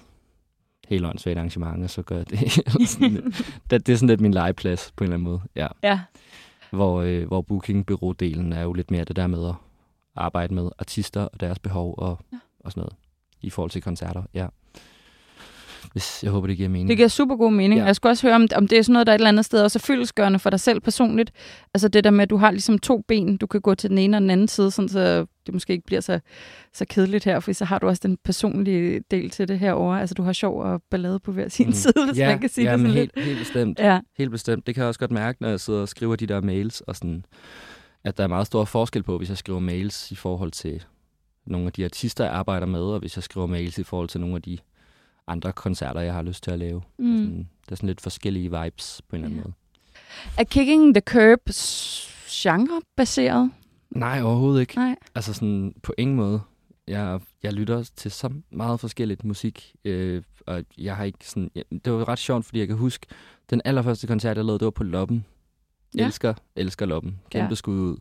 helt 0.88 1.06
åndssvagt 1.06 1.38
arrangement, 1.38 1.84
og 1.84 1.90
så 1.90 2.02
gør 2.02 2.16
jeg 2.16 2.30
det. 2.30 2.40
Det, 3.70 3.86
det 3.86 3.92
er 3.92 3.96
sådan 3.96 4.08
lidt 4.08 4.20
min 4.20 4.34
legeplads 4.34 4.92
på 4.96 5.04
en 5.04 5.06
eller 5.06 5.14
anden 5.14 5.24
måde, 5.24 5.40
ja. 5.56 5.66
Ja. 5.82 6.00
Hvor, 6.70 7.02
øh, 7.02 7.26
hvor 7.26 7.42
booking 7.42 7.86
bureau 7.86 8.12
delen 8.12 8.52
er 8.52 8.62
jo 8.62 8.72
lidt 8.72 8.90
mere 8.90 9.04
det 9.04 9.16
der 9.16 9.26
med 9.26 9.48
at 9.48 9.54
arbejde 10.16 10.54
med 10.54 10.70
artister 10.78 11.20
og 11.20 11.40
deres 11.40 11.58
behov 11.58 11.94
og, 11.98 12.18
ja. 12.32 12.38
og 12.60 12.72
sådan 12.72 12.80
noget 12.80 12.96
i 13.42 13.50
forhold 13.50 13.70
til 13.70 13.82
koncerter, 13.82 14.22
ja. 14.34 14.46
Hvis, 15.96 16.22
jeg 16.22 16.32
håber, 16.32 16.46
det 16.46 16.56
giver 16.56 16.68
mening. 16.68 16.88
Det 16.88 16.96
giver 16.96 17.08
super 17.08 17.36
god 17.36 17.52
mening. 17.52 17.80
Ja. 17.80 17.86
Jeg 17.86 17.96
skulle 17.96 18.10
også 18.10 18.26
høre, 18.26 18.34
om, 18.34 18.48
om 18.54 18.68
det 18.68 18.78
er 18.78 18.82
sådan 18.82 18.92
noget, 18.92 19.06
der 19.06 19.12
er 19.12 19.14
et 19.14 19.18
eller 19.18 19.28
andet 19.28 19.44
sted 19.44 19.62
også 19.62 19.78
er 19.78 19.80
fyldesgørende 19.80 20.38
for 20.38 20.50
dig 20.50 20.60
selv 20.60 20.80
personligt. 20.80 21.32
Altså 21.74 21.88
det 21.88 22.04
der 22.04 22.10
med, 22.10 22.22
at 22.22 22.30
du 22.30 22.36
har 22.36 22.50
ligesom 22.50 22.78
to 22.78 23.04
ben, 23.08 23.36
du 23.36 23.46
kan 23.46 23.60
gå 23.60 23.74
til 23.74 23.90
den 23.90 23.98
ene 23.98 24.16
og 24.16 24.20
den 24.20 24.30
anden 24.30 24.48
side, 24.48 24.70
sådan 24.70 24.88
så 24.88 25.26
det 25.46 25.54
måske 25.54 25.72
ikke 25.72 25.86
bliver 25.86 26.00
så, 26.00 26.20
så 26.74 26.84
kedeligt 26.84 27.24
her, 27.24 27.40
for 27.40 27.52
så 27.52 27.64
har 27.64 27.78
du 27.78 27.88
også 27.88 28.00
den 28.04 28.18
personlige 28.24 29.00
del 29.10 29.30
til 29.30 29.48
det 29.48 29.58
herovre. 29.58 30.00
Altså 30.00 30.14
du 30.14 30.22
har 30.22 30.32
sjov 30.32 30.60
og 30.60 30.82
ballade 30.90 31.18
på 31.18 31.32
hver 31.32 31.48
sin 31.48 31.66
mm. 31.66 31.72
Side, 31.72 32.06
hvis 32.06 32.18
ja, 32.18 32.28
man 32.28 32.38
kan 32.38 32.48
sige 32.48 32.64
ja, 32.64 32.72
det 32.72 32.80
sådan 32.80 32.94
helt, 32.94 33.12
lidt. 33.16 33.26
helt 33.26 33.38
bestemt. 33.38 33.78
Ja, 33.78 34.00
Helt 34.18 34.30
bestemt. 34.30 34.66
Det 34.66 34.74
kan 34.74 34.82
jeg 34.82 34.88
også 34.88 35.00
godt 35.00 35.12
mærke, 35.12 35.42
når 35.42 35.48
jeg 35.48 35.60
sidder 35.60 35.80
og 35.80 35.88
skriver 35.88 36.16
de 36.16 36.26
der 36.26 36.40
mails, 36.40 36.80
og 36.80 36.96
sådan, 36.96 37.24
at 38.04 38.16
der 38.16 38.24
er 38.24 38.28
meget 38.28 38.46
stor 38.46 38.64
forskel 38.64 39.02
på, 39.02 39.18
hvis 39.18 39.28
jeg 39.28 39.38
skriver 39.38 39.60
mails 39.60 40.10
i 40.10 40.14
forhold 40.14 40.50
til 40.50 40.84
nogle 41.46 41.66
af 41.66 41.72
de 41.72 41.84
artister, 41.84 42.24
jeg 42.24 42.32
arbejder 42.32 42.66
med, 42.66 42.80
og 42.80 42.98
hvis 42.98 43.16
jeg 43.16 43.22
skriver 43.22 43.46
mails 43.46 43.78
i 43.78 43.82
forhold 43.82 44.08
til 44.08 44.20
nogle 44.20 44.36
af 44.36 44.42
de 44.42 44.58
andre 45.28 45.52
koncerter, 45.52 46.00
jeg 46.00 46.14
har 46.14 46.22
lyst 46.22 46.42
til 46.44 46.50
at 46.50 46.58
lave. 46.58 46.82
mm. 46.98 47.16
Sådan, 47.18 47.48
der 47.66 47.72
er 47.72 47.76
sådan 47.76 47.86
lidt 47.86 48.00
forskellige 48.00 48.62
vibes 48.62 49.02
på 49.08 49.16
en 49.16 49.24
eller 49.24 49.26
anden 49.26 49.38
Ja. 49.38 49.44
måde. 49.44 49.54
Er 50.38 50.44
Kicking 50.44 50.94
the 50.94 51.00
Curb 51.00 51.40
genre-baseret? 52.30 53.50
Nej, 53.90 54.22
overhovedet 54.22 54.60
ikke. 54.60 54.74
Nej. 54.76 54.96
Altså 55.14 55.32
sådan 55.32 55.74
på 55.82 55.94
ingen 55.98 56.16
måde. 56.16 56.40
Jeg, 56.88 57.20
jeg 57.42 57.52
lytter 57.52 57.90
til 57.96 58.10
så 58.10 58.30
meget 58.50 58.80
forskelligt 58.80 59.24
musik, 59.24 59.74
øh, 59.84 60.22
og 60.46 60.64
jeg 60.78 60.96
har 60.96 61.04
ikke 61.04 61.18
sådan... 61.28 61.50
Ja, 61.54 61.62
det 61.84 61.92
var 61.92 62.08
ret 62.08 62.18
sjovt, 62.18 62.44
fordi 62.44 62.58
jeg 62.58 62.66
kan 62.68 62.76
huske, 62.76 63.06
den 63.50 63.62
allerførste 63.64 64.06
koncert, 64.06 64.36
jeg 64.36 64.44
lavede, 64.44 64.58
det 64.58 64.64
var 64.64 64.70
på 64.70 64.84
Loppen. 64.84 65.24
Ja. 65.96 66.04
Elsker, 66.06 66.34
elsker 66.56 66.86
Loppen. 66.86 67.18
Kæmpe 67.30 67.48
Ja. 67.50 67.54
skud 67.54 67.74
ud. 67.80 67.96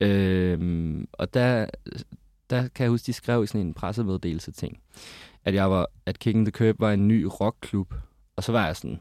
Øhm, 0.00 1.08
og 1.12 1.34
der, 1.34 1.66
der 2.50 2.68
kan 2.68 2.82
jeg 2.84 2.90
huske, 2.90 3.06
de 3.06 3.12
skrev 3.12 3.44
i 3.44 3.46
sådan 3.46 3.60
en 3.66 3.74
pressemeddelelse 3.74 4.52
ting, 4.52 4.78
at 5.44 5.54
jeg 5.54 5.70
var, 5.70 5.86
at 6.06 6.18
Kicking 6.18 6.46
the 6.46 6.52
Curb 6.52 6.80
var 6.80 6.92
en 6.92 7.08
ny 7.08 7.26
rockklub. 7.40 7.94
Og 8.36 8.44
så 8.44 8.52
var 8.52 8.66
jeg 8.66 8.76
sådan, 8.76 9.00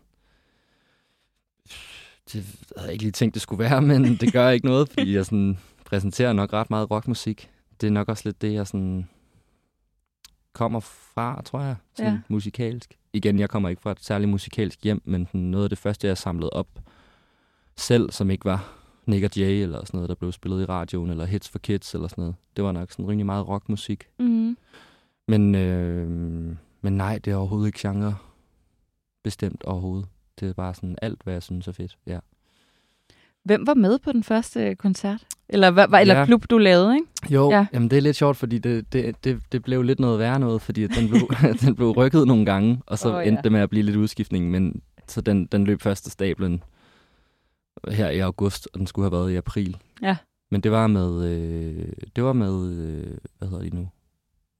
det 2.33 2.45
havde 2.77 2.85
jeg 2.85 2.91
ikke 2.91 3.03
lige 3.03 3.11
tænkt, 3.11 3.33
det 3.33 3.41
skulle 3.41 3.59
være, 3.63 3.81
men 3.81 4.03
det 4.03 4.33
gør 4.33 4.49
ikke 4.49 4.65
noget, 4.65 4.89
fordi 4.89 5.15
jeg 5.15 5.25
sådan 5.25 5.57
præsenterer 5.85 6.33
nok 6.33 6.53
ret 6.53 6.69
meget 6.69 6.91
rockmusik. 6.91 7.49
Det 7.81 7.87
er 7.87 7.91
nok 7.91 8.09
også 8.09 8.21
lidt 8.25 8.41
det, 8.41 8.53
jeg 8.53 8.67
sådan 8.67 9.09
kommer 10.53 10.79
fra, 10.79 11.41
tror 11.45 11.61
jeg, 11.61 11.75
sådan 11.95 12.13
Ja. 12.13 12.19
musikalsk. 12.27 12.97
Igen, 13.13 13.39
jeg 13.39 13.49
kommer 13.49 13.69
ikke 13.69 13.81
fra 13.81 13.91
et 13.91 14.03
særligt 14.03 14.29
musikalsk 14.29 14.83
hjem, 14.83 15.01
men 15.05 15.27
noget 15.33 15.63
af 15.63 15.69
det 15.69 15.77
første, 15.77 16.07
jeg 16.07 16.17
samlede 16.17 16.49
op 16.49 16.67
selv, 17.75 18.11
som 18.11 18.29
ikke 18.29 18.45
var 18.45 18.73
Nick 19.05 19.23
og 19.25 19.37
Jay 19.37 19.63
eller 19.63 19.85
sådan 19.85 19.97
noget, 19.97 20.09
der 20.09 20.15
blev 20.15 20.31
spillet 20.31 20.61
i 20.61 20.65
radioen, 20.65 21.09
eller 21.09 21.25
Hits 21.25 21.49
for 21.49 21.59
Kids 21.59 21.93
eller 21.93 22.07
sådan 22.07 22.21
noget. 22.21 22.35
Det 22.55 22.63
var 22.63 22.71
nok 22.71 22.91
sådan 22.91 23.07
rimelig 23.07 23.25
meget 23.25 23.47
rockmusik. 23.47 24.03
Mm. 24.19 24.57
Men, 25.27 25.55
øh, 25.55 26.09
men 26.81 26.93
nej, 26.97 27.17
det 27.25 27.31
er 27.33 27.35
overhovedet 27.35 27.67
ikke 27.67 27.79
genre 27.81 28.15
bestemt 29.23 29.63
overhovedet. 29.63 30.07
Det 30.39 30.49
er 30.49 30.53
bare 30.53 30.73
sådan 30.73 30.95
alt, 31.01 31.23
hvad 31.23 31.33
jeg 31.33 31.43
synes 31.43 31.67
er 31.67 31.71
fedt. 31.71 31.97
Ja. 32.07 32.19
Hvem 33.43 33.67
var 33.67 33.73
med 33.73 33.99
på 33.99 34.11
den 34.11 34.23
første 34.23 34.75
koncert? 34.75 35.23
Eller, 35.49 35.71
hvad- 35.71 35.87
eller 36.01 36.19
Ja. 36.19 36.25
klub, 36.25 36.43
du 36.49 36.57
lavede, 36.57 36.95
ikke? 36.95 37.07
Jo, 37.35 37.49
Ja. 37.51 37.57
ja. 37.57 37.65
jamen 37.73 37.89
det 37.89 37.97
er 37.97 38.01
lidt 38.01 38.15
sjovt, 38.15 38.37
fordi 38.37 38.57
det, 38.57 38.93
det, 38.93 39.23
det, 39.23 39.41
det 39.51 39.63
blev 39.63 39.81
lidt 39.81 39.99
noget 39.99 40.19
værre 40.19 40.39
noget, 40.39 40.61
fordi 40.61 40.87
den 40.87 41.09
blev, 41.09 41.21
den 41.61 41.75
blev 41.75 41.89
rykket 41.91 42.27
nogle 42.27 42.45
gange, 42.45 42.81
og 42.85 42.97
så 42.99 43.15
oh, 43.15 43.23
ja. 43.23 43.27
endte 43.27 43.43
det 43.43 43.51
med 43.51 43.59
at 43.59 43.69
blive 43.69 43.83
lidt 43.83 43.95
udskiftning, 43.95 44.51
men 44.51 44.81
så 45.07 45.21
den, 45.21 45.45
den 45.45 45.63
løb 45.63 45.81
først 45.81 46.07
af 46.07 46.11
stablen 46.11 46.63
her 47.91 48.09
i 48.09 48.19
august, 48.19 48.67
og 48.73 48.79
den 48.79 48.87
skulle 48.87 49.05
have 49.05 49.19
været 49.19 49.31
i 49.31 49.35
april. 49.35 49.77
Ja. 50.01 50.17
Men 50.51 50.61
det 50.61 50.71
var 50.71 50.87
med, 50.87 51.25
øh, 51.31 51.87
det 52.15 52.23
var 52.23 52.33
med, 52.33 52.71
øh, 52.73 53.17
hvad 53.37 53.47
hedder 53.47 53.63
de 53.69 53.75
nu? 53.75 53.89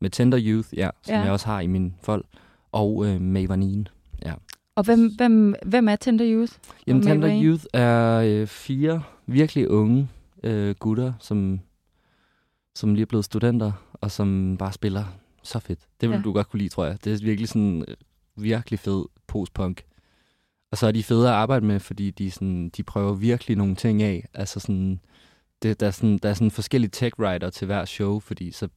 Med 0.04 0.10
Tender 0.10 0.40
Youth, 0.42 0.70
ja, 0.74 0.90
som 1.04 1.14
Ja. 1.14 1.18
ja. 1.20 1.24
jeg 1.24 1.32
også 1.32 1.46
har 1.46 1.60
i 1.60 1.68
min 1.68 1.94
folk, 2.02 2.26
og 2.72 3.06
øh, 3.08 3.22
Mavanine. 3.22 3.86
Og 4.76 4.84
hvem, 4.84 5.16
hvem, 5.16 5.56
hvem 5.66 5.88
er 5.88 5.96
Tender 5.96 6.26
Youth? 6.30 6.54
Jamen, 6.88 7.02
Tender 7.02 7.18
Mavanine? 7.28 7.46
Youth 7.50 7.64
er 7.74 8.18
øh, 8.20 8.48
fire 8.48 9.04
virkelig 9.26 9.70
unge 9.70 10.10
øh, 10.44 10.76
gutter, 10.80 11.14
som, 11.20 11.60
som 12.76 12.94
lige 12.94 13.02
er 13.02 13.06
blevet 13.06 13.26
studenter, 13.26 13.72
og 13.94 14.12
som 14.12 14.56
bare 14.60 14.74
spiller 14.74 15.04
så 15.44 15.60
fedt. 15.60 15.80
Det 16.02 16.10
vil 16.10 16.14
Ja. 16.14 16.18
ja. 16.18 16.24
du 16.24 16.34
godt 16.34 16.50
kunne 16.50 16.58
lide, 16.58 16.70
tror 16.70 16.86
jeg. 16.86 16.98
Det 17.04 17.14
er 17.14 17.26
virkelig 17.26 17.50
sådan 17.50 17.86
øh, 17.88 17.96
virkelig 18.36 18.80
fed 18.80 19.06
postpunk. 19.28 19.82
Og 20.72 20.78
så 20.78 20.88
er 20.88 20.92
de 20.92 21.04
fede 21.04 21.28
at 21.28 21.34
arbejde 21.34 21.66
med, 21.66 21.80
fordi 21.80 22.12
de, 22.12 22.32
sådan, 22.32 22.70
de 22.70 22.84
prøver 22.84 23.14
virkelig 23.14 23.58
nogle 23.58 23.76
ting 23.76 24.02
af. 24.04 24.26
Altså 24.34 24.60
sådan, 24.60 25.00
det, 25.64 25.80
der, 25.80 25.88
er 25.88 25.92
sådan, 25.92 26.18
der 26.18 26.30
er 26.30 26.34
sådan 26.34 26.52
forskellige 26.52 26.92
tech 26.92 27.20
writer 27.20 27.50
til 27.50 27.66
hver 27.66 27.86
show, 27.86 28.20
fordi 28.20 28.52
så 28.52 28.68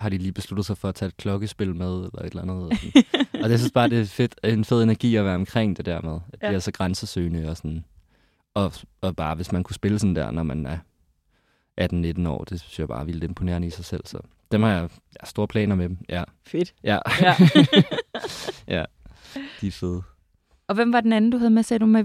har 0.00 0.08
de 0.08 0.18
lige 0.18 0.32
besluttet 0.32 0.66
sig 0.66 0.78
for 0.78 0.88
at 0.88 0.94
tage 0.94 1.08
et 1.08 1.16
klokkespil 1.16 1.74
med, 1.76 1.96
eller 1.96 2.18
et 2.18 2.26
eller 2.26 2.42
andet. 2.42 2.56
Og, 2.64 2.72
sådan. 2.76 3.04
og 3.42 3.48
det 3.48 3.58
synes 3.58 3.72
bare, 3.72 3.88
det 3.88 4.00
er 4.00 4.04
fedt, 4.04 4.34
en 4.44 4.64
fed 4.64 4.82
energi 4.82 5.16
at 5.16 5.24
være 5.24 5.34
omkring 5.34 5.76
det 5.76 5.86
der 5.86 6.00
med. 6.02 6.18
At 6.32 6.38
Ja. 6.42 6.48
de 6.50 6.54
er 6.54 6.58
så 6.58 6.72
grænsesøgende 6.72 7.48
og 7.50 7.56
sådan. 7.56 7.84
Og, 8.54 8.72
og 9.00 9.16
bare, 9.16 9.34
hvis 9.34 9.52
man 9.52 9.62
kunne 9.64 9.74
spille 9.74 9.98
sådan 9.98 10.16
der, 10.16 10.30
når 10.30 10.42
man 10.42 10.66
er 10.66 10.78
18-19 11.80 12.28
år, 12.28 12.44
det 12.44 12.60
synes 12.60 12.78
jeg 12.78 12.88
bare 12.88 13.00
er 13.00 13.04
vildt 13.04 13.24
imponerende 13.24 13.68
i 13.68 13.70
sig 13.70 13.84
selv. 13.84 14.06
Så 14.06 14.18
dem 14.52 14.62
har 14.62 14.70
jeg, 14.70 14.80
jeg 14.82 14.88
har 15.20 15.26
store 15.26 15.48
planer 15.48 15.74
med. 15.74 15.90
Ja, 16.08 16.24
Fedt. 16.46 16.74
ja, 16.84 16.98
Ja. 17.20 17.34
ja. 18.76 18.84
De 19.60 19.66
er 19.66 19.70
fede. 19.70 20.02
og 20.68 20.74
hvem 20.74 20.92
var 20.92 21.00
den 21.00 21.12
anden, 21.12 21.30
du 21.30 21.38
havde 21.38 21.50
med, 21.50 21.62
sagde 21.62 21.78
du, 21.78 21.86
med 21.86 22.04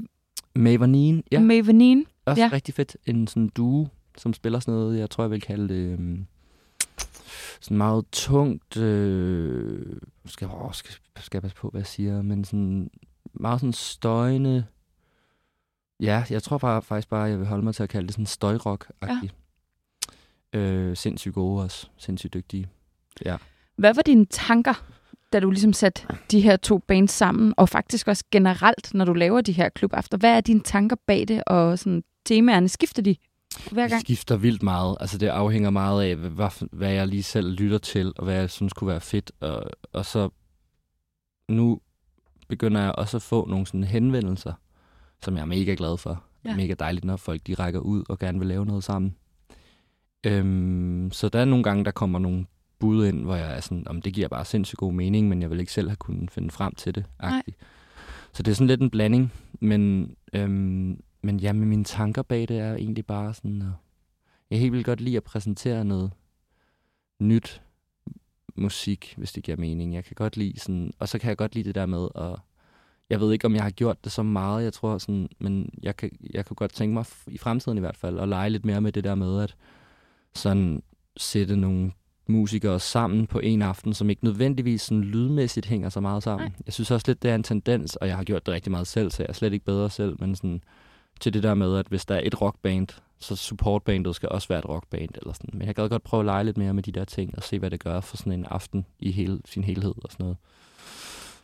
Mavanine, 0.55 1.23
ja. 1.31 1.39
Mavanine? 1.39 2.05
Også 2.25 2.41
Ja. 2.41 2.49
rigtig 2.53 2.73
fedt. 2.73 2.97
En 3.05 3.27
sådan 3.27 3.49
duo, 3.49 3.87
som 4.17 4.33
spiller 4.33 4.59
sådan 4.59 4.73
noget, 4.73 4.99
jeg 4.99 5.09
tror, 5.09 5.23
jeg 5.23 5.31
vil 5.31 5.41
kalde 5.41 5.69
det 5.73 5.93
øhm, 5.93 6.25
sådan 7.61 7.77
meget 7.77 8.05
tungt, 8.11 8.77
øh, 8.77 9.97
skal, 10.25 10.47
åh, 10.47 10.73
skal, 10.73 10.93
skal 11.17 11.37
jeg 11.37 11.41
passe 11.41 11.57
på, 11.57 11.69
hvad 11.69 11.81
jeg 11.81 11.87
siger, 11.87 12.21
men 12.21 12.43
sådan 12.43 12.89
meget 13.33 13.59
sådan 13.59 13.73
støjende, 13.73 14.65
ja, 15.99 16.23
jeg 16.29 16.43
tror 16.43 16.57
bare, 16.57 16.81
faktisk 16.81 17.09
bare, 17.09 17.23
jeg 17.23 17.39
vil 17.39 17.47
holde 17.47 17.63
mig 17.63 17.75
til 17.75 17.83
at 17.83 17.89
kalde 17.89 18.07
det 18.07 18.13
sådan 18.13 18.25
støjrock-agtigt. 18.25 19.33
Ja. 20.53 20.59
Øh, 20.59 20.97
sindssygt 20.97 21.33
gode 21.33 21.63
også, 21.63 21.87
sindssygt 21.97 22.33
dygtige. 22.33 22.69
Ja. 23.25 23.37
Hvad 23.75 23.93
var 23.93 24.01
dine 24.01 24.25
tanker, 24.25 24.85
da 25.33 25.39
du 25.39 25.51
ligesom 25.51 25.73
satte 25.73 26.01
de 26.31 26.41
her 26.41 26.57
to 26.57 26.77
bands 26.77 27.11
sammen, 27.11 27.53
og 27.57 27.69
faktisk 27.69 28.07
også 28.07 28.23
generelt, 28.31 28.93
når 28.93 29.05
du 29.05 29.13
laver 29.13 29.41
de 29.41 29.51
her 29.51 29.69
klubafter? 29.69 30.17
Hvad 30.17 30.37
er 30.37 30.41
dine 30.41 30.59
tanker 30.59 30.95
bag 31.07 31.27
det, 31.27 31.43
og 31.47 31.79
sådan 31.79 32.03
temaerne? 32.25 32.69
Skifter 32.69 33.01
de 33.01 33.15
hver 33.71 33.81
Det 33.81 33.91
gang? 33.91 34.01
skifter 34.01 34.37
vildt 34.37 34.63
meget. 34.63 34.97
Altså 34.99 35.17
det 35.17 35.27
afhænger 35.27 35.69
meget 35.69 36.03
af, 36.03 36.15
hvad, 36.15 36.67
hvad, 36.71 36.91
jeg 36.91 37.07
lige 37.07 37.23
selv 37.23 37.51
lytter 37.51 37.77
til, 37.77 38.13
og 38.17 38.23
hvad 38.23 38.35
jeg 38.35 38.49
synes 38.49 38.73
kunne 38.73 38.87
være 38.87 39.01
fedt. 39.01 39.31
Og, 39.39 39.63
og 39.93 40.05
så 40.05 40.29
nu 41.49 41.79
begynder 42.47 42.81
jeg 42.81 42.91
også 42.91 43.17
at 43.17 43.21
få 43.21 43.45
nogle 43.49 43.65
sådan 43.65 43.83
henvendelser, 43.83 44.53
som 45.23 45.35
jeg 45.35 45.41
er 45.41 45.45
mega 45.45 45.75
glad 45.77 45.97
for. 45.97 46.23
Ja. 46.45 46.55
Mega 46.55 46.73
dejligt, 46.79 47.05
når 47.05 47.17
folk 47.17 47.47
de 47.47 47.53
rækker 47.53 47.79
ud 47.79 48.03
og 48.09 48.19
gerne 48.19 48.39
vil 48.39 48.47
lave 48.47 48.65
noget 48.65 48.83
sammen. 48.83 49.15
Øhm, 50.23 51.09
så 51.11 51.29
der 51.29 51.39
er 51.39 51.45
nogle 51.45 51.63
gange, 51.63 51.85
der 51.85 51.91
kommer 51.91 52.19
nogle 52.19 52.45
bud 52.79 53.05
ind, 53.05 53.23
hvor 53.23 53.35
jeg 53.35 53.55
er 53.57 53.59
sådan, 53.59 53.87
om 53.87 54.01
det 54.01 54.13
giver 54.13 54.27
bare 54.27 54.45
sindssygt 54.45 54.77
god 54.77 54.93
mening, 54.93 55.29
men 55.29 55.41
jeg 55.41 55.49
vil 55.49 55.59
ikke 55.59 55.71
selv 55.71 55.89
have 55.89 55.95
kunnet 55.95 56.31
finde 56.31 56.51
frem 56.51 56.75
til 56.75 56.95
det. 56.95 57.05
-agtigt. 57.23 57.55
Så 58.33 58.43
det 58.43 58.51
er 58.51 58.55
sådan 58.55 58.67
lidt 58.67 58.81
en 58.81 58.89
blanding, 58.89 59.33
men, 59.59 60.15
øhm, 60.33 60.99
men 61.21 61.39
ja, 61.39 61.53
med 61.53 61.67
mine 61.67 61.83
tanker 61.83 62.21
bag 62.21 62.47
det 62.47 62.59
er 62.59 62.75
egentlig 62.75 63.05
bare 63.05 63.33
sådan, 63.33 63.61
at 63.61 63.71
jeg 64.49 64.59
helt 64.59 64.71
vildt 64.71 64.85
godt 64.85 65.01
lide 65.01 65.17
at 65.17 65.23
præsentere 65.23 65.85
noget 65.85 66.11
nyt 67.19 67.61
musik, 68.55 69.13
hvis 69.17 69.31
det 69.31 69.43
giver 69.43 69.57
mening. 69.57 69.93
Jeg 69.93 70.03
kan 70.03 70.15
godt 70.15 70.37
lide 70.37 70.59
sådan, 70.59 70.93
og 70.99 71.09
så 71.09 71.19
kan 71.19 71.29
jeg 71.29 71.37
godt 71.37 71.55
lide 71.55 71.67
det 71.67 71.75
der 71.75 71.85
med 71.85 72.07
at, 72.15 72.39
jeg 73.09 73.19
ved 73.19 73.33
ikke, 73.33 73.45
om 73.45 73.55
jeg 73.55 73.63
har 73.63 73.69
gjort 73.69 74.03
det 74.03 74.11
så 74.11 74.23
meget, 74.23 74.63
jeg 74.63 74.73
tror 74.73 74.97
sådan, 74.97 75.29
men 75.39 75.69
jeg 75.83 75.95
kan, 75.95 76.11
jeg 76.33 76.45
kan 76.45 76.55
godt 76.55 76.73
tænke 76.73 76.93
mig 76.93 77.05
i 77.27 77.37
fremtiden 77.37 77.77
i 77.77 77.81
hvert 77.81 77.97
fald, 77.97 78.19
at 78.19 78.29
lege 78.29 78.49
lidt 78.49 78.65
mere 78.65 78.81
med 78.81 78.91
det 78.91 79.03
der 79.03 79.15
med, 79.15 79.43
at 79.43 79.55
sådan 80.33 80.83
sætte 81.17 81.55
nogle 81.55 81.91
musikere 82.27 82.79
sammen 82.79 83.27
på 83.27 83.39
en 83.39 83.61
aften, 83.61 83.93
som 83.93 84.09
ikke 84.09 84.23
nødvendigvis 84.23 84.81
sådan 84.81 85.03
lydmæssigt 85.03 85.65
hænger 85.65 85.89
så 85.89 85.99
meget 85.99 86.23
sammen. 86.23 86.47
Nej. 86.47 86.55
Jeg 86.65 86.73
synes 86.73 86.91
også 86.91 87.05
lidt, 87.07 87.23
det 87.23 87.31
er 87.31 87.35
en 87.35 87.43
tendens, 87.43 87.95
og 87.95 88.07
jeg 88.07 88.17
har 88.17 88.23
gjort 88.23 88.45
det 88.45 88.53
rigtig 88.53 88.71
meget 88.71 88.87
selv, 88.87 89.11
så 89.11 89.23
jeg 89.23 89.29
er 89.29 89.33
slet 89.33 89.53
ikke 89.53 89.65
bedre 89.65 89.89
selv, 89.89 90.15
men 90.19 90.35
sådan 90.35 90.63
til 91.21 91.33
det 91.33 91.43
der 91.43 91.53
med, 91.53 91.77
at 91.77 91.87
hvis 91.87 92.05
der 92.05 92.15
er 92.15 92.21
et 92.23 92.41
rockband, 92.41 92.87
så 93.19 93.35
supportbandet 93.35 94.15
skal 94.15 94.29
også 94.29 94.47
være 94.47 94.59
et 94.59 94.69
rockband 94.69 95.09
eller 95.15 95.33
sådan. 95.33 95.49
Men 95.53 95.67
jeg 95.67 95.75
gad 95.75 95.89
godt 95.89 96.03
prøve 96.03 96.21
at 96.21 96.25
lege 96.25 96.43
lidt 96.43 96.57
mere 96.57 96.73
med 96.73 96.83
de 96.83 96.91
der 96.91 97.05
ting, 97.05 97.35
og 97.37 97.43
se, 97.43 97.59
hvad 97.59 97.69
det 97.71 97.83
gør 97.83 97.99
for 98.01 98.17
sådan 98.17 98.33
en 98.33 98.45
aften 98.45 98.85
i 98.99 99.11
hele, 99.11 99.39
sin 99.45 99.63
helhed 99.63 99.93
og 100.03 100.11
sådan 100.11 100.23
noget. 100.23 100.37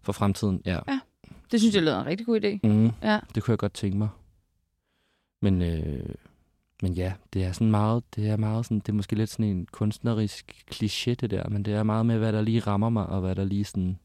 For 0.02 0.12
fremtiden, 0.14 0.62
ja. 0.66 0.80
Det 1.52 1.60
synes 1.60 1.76
jeg 1.76 1.84
lyder 1.84 2.00
en 2.02 2.06
rigtig 2.06 2.26
god 2.26 2.42
idé. 2.42 2.68
Mm, 2.68 2.92
Ja. 3.04 3.20
det 3.36 3.44
kunne 3.44 3.52
jeg 3.52 3.58
godt 3.60 3.74
tænke 3.74 3.98
mig. 3.98 4.10
Men, 5.42 5.62
øh, 5.62 6.16
men 6.82 6.94
ja, 6.94 7.14
det 7.34 7.44
er 7.44 7.52
sådan 7.52 7.72
meget, 7.72 8.04
det 8.16 8.28
er 8.30 8.38
meget 8.38 8.66
sådan, 8.66 8.80
det 8.80 8.90
er 8.90 8.94
måske 8.94 9.16
lidt 9.16 9.30
sådan 9.30 9.46
en 9.46 9.68
kunstnerisk 9.72 10.66
kliché 10.74 11.14
det 11.14 11.32
der, 11.32 11.50
men 11.50 11.66
det 11.66 11.74
er 11.74 11.84
meget 11.84 12.06
med, 12.06 12.18
hvad 12.18 12.34
der 12.34 12.42
lige 12.42 12.60
rammer 12.60 12.90
mig, 12.90 13.06
og 13.06 13.22
hvad 13.22 13.36
der 13.36 13.44
lige 13.44 13.66
sådan, 13.66 14.00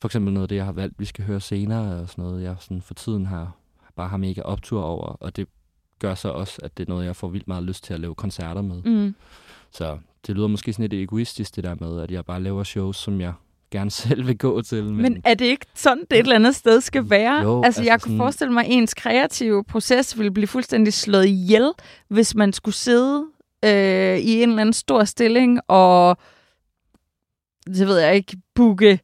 for 0.00 0.08
eksempel 0.08 0.32
noget 0.34 0.44
af 0.44 0.48
det, 0.48 0.56
jeg 0.56 0.64
har 0.64 0.72
valgt, 0.72 0.98
vi 1.00 1.04
skal 1.04 1.24
høre 1.24 1.40
senere, 1.40 2.00
og 2.00 2.08
sådan 2.08 2.24
noget, 2.24 2.42
jeg 2.42 2.56
sådan 2.60 2.82
for 2.82 2.94
tiden 2.94 3.26
har, 3.26 3.56
bare 3.98 4.08
har 4.08 4.16
mega 4.16 4.40
optur 4.42 4.82
over, 4.82 5.06
og 5.06 5.36
det 5.36 5.46
gør 5.98 6.14
så 6.14 6.28
også, 6.28 6.58
at 6.62 6.78
det 6.78 6.88
er 6.88 6.92
noget, 6.92 7.06
jeg 7.06 7.16
får 7.16 7.28
vildt 7.28 7.48
meget 7.48 7.62
lyst 7.62 7.84
til 7.84 7.94
at 7.94 8.00
lave 8.00 8.14
koncerter 8.14 8.62
med. 8.62 8.82
Mm. 8.82 9.14
Så 9.72 9.98
det 10.26 10.34
lyder 10.36 10.46
måske 10.46 10.72
sådan 10.72 10.82
lidt 10.88 11.02
egoistisk, 11.02 11.56
det 11.56 11.64
der 11.64 11.74
med, 11.80 12.00
at 12.00 12.10
jeg 12.10 12.24
bare 12.24 12.42
laver 12.42 12.64
shows, 12.64 12.96
som 12.96 13.20
jeg 13.20 13.32
gerne 13.70 13.90
selv 14.00 14.26
vil 14.26 14.38
gå 14.38 14.62
til. 14.62 14.84
Men, 14.84 14.96
Men 15.02 15.22
er 15.24 15.34
det 15.34 15.44
ikke 15.44 15.66
sådan, 15.74 16.04
det 16.10 16.12
et 16.12 16.18
eller 16.18 16.34
andet 16.34 16.54
sted 16.54 16.80
skal 16.80 17.10
være? 17.10 17.42
Jo, 17.42 17.62
altså, 17.64 17.82
jeg 17.82 17.92
altså 17.92 18.04
kunne 18.04 18.10
sådan- 18.12 18.18
forestille 18.18 18.52
mig, 18.52 18.64
at 18.64 18.72
ens 18.72 18.94
kreative 18.94 19.64
proces 19.64 20.18
ville 20.18 20.30
blive 20.32 20.46
fuldstændig 20.46 20.92
slået 20.92 21.26
ihjel, 21.26 21.72
hvis 22.08 22.34
man 22.34 22.52
skulle 22.52 22.74
sidde 22.74 23.24
øh, 23.64 24.18
i 24.18 24.42
en 24.42 24.48
eller 24.48 24.60
anden 24.60 24.72
stor 24.72 25.04
stilling 25.04 25.60
og, 25.68 26.16
det 27.66 27.86
ved 27.88 27.98
jeg 27.98 28.14
ikke, 28.16 28.36
booke 28.54 29.00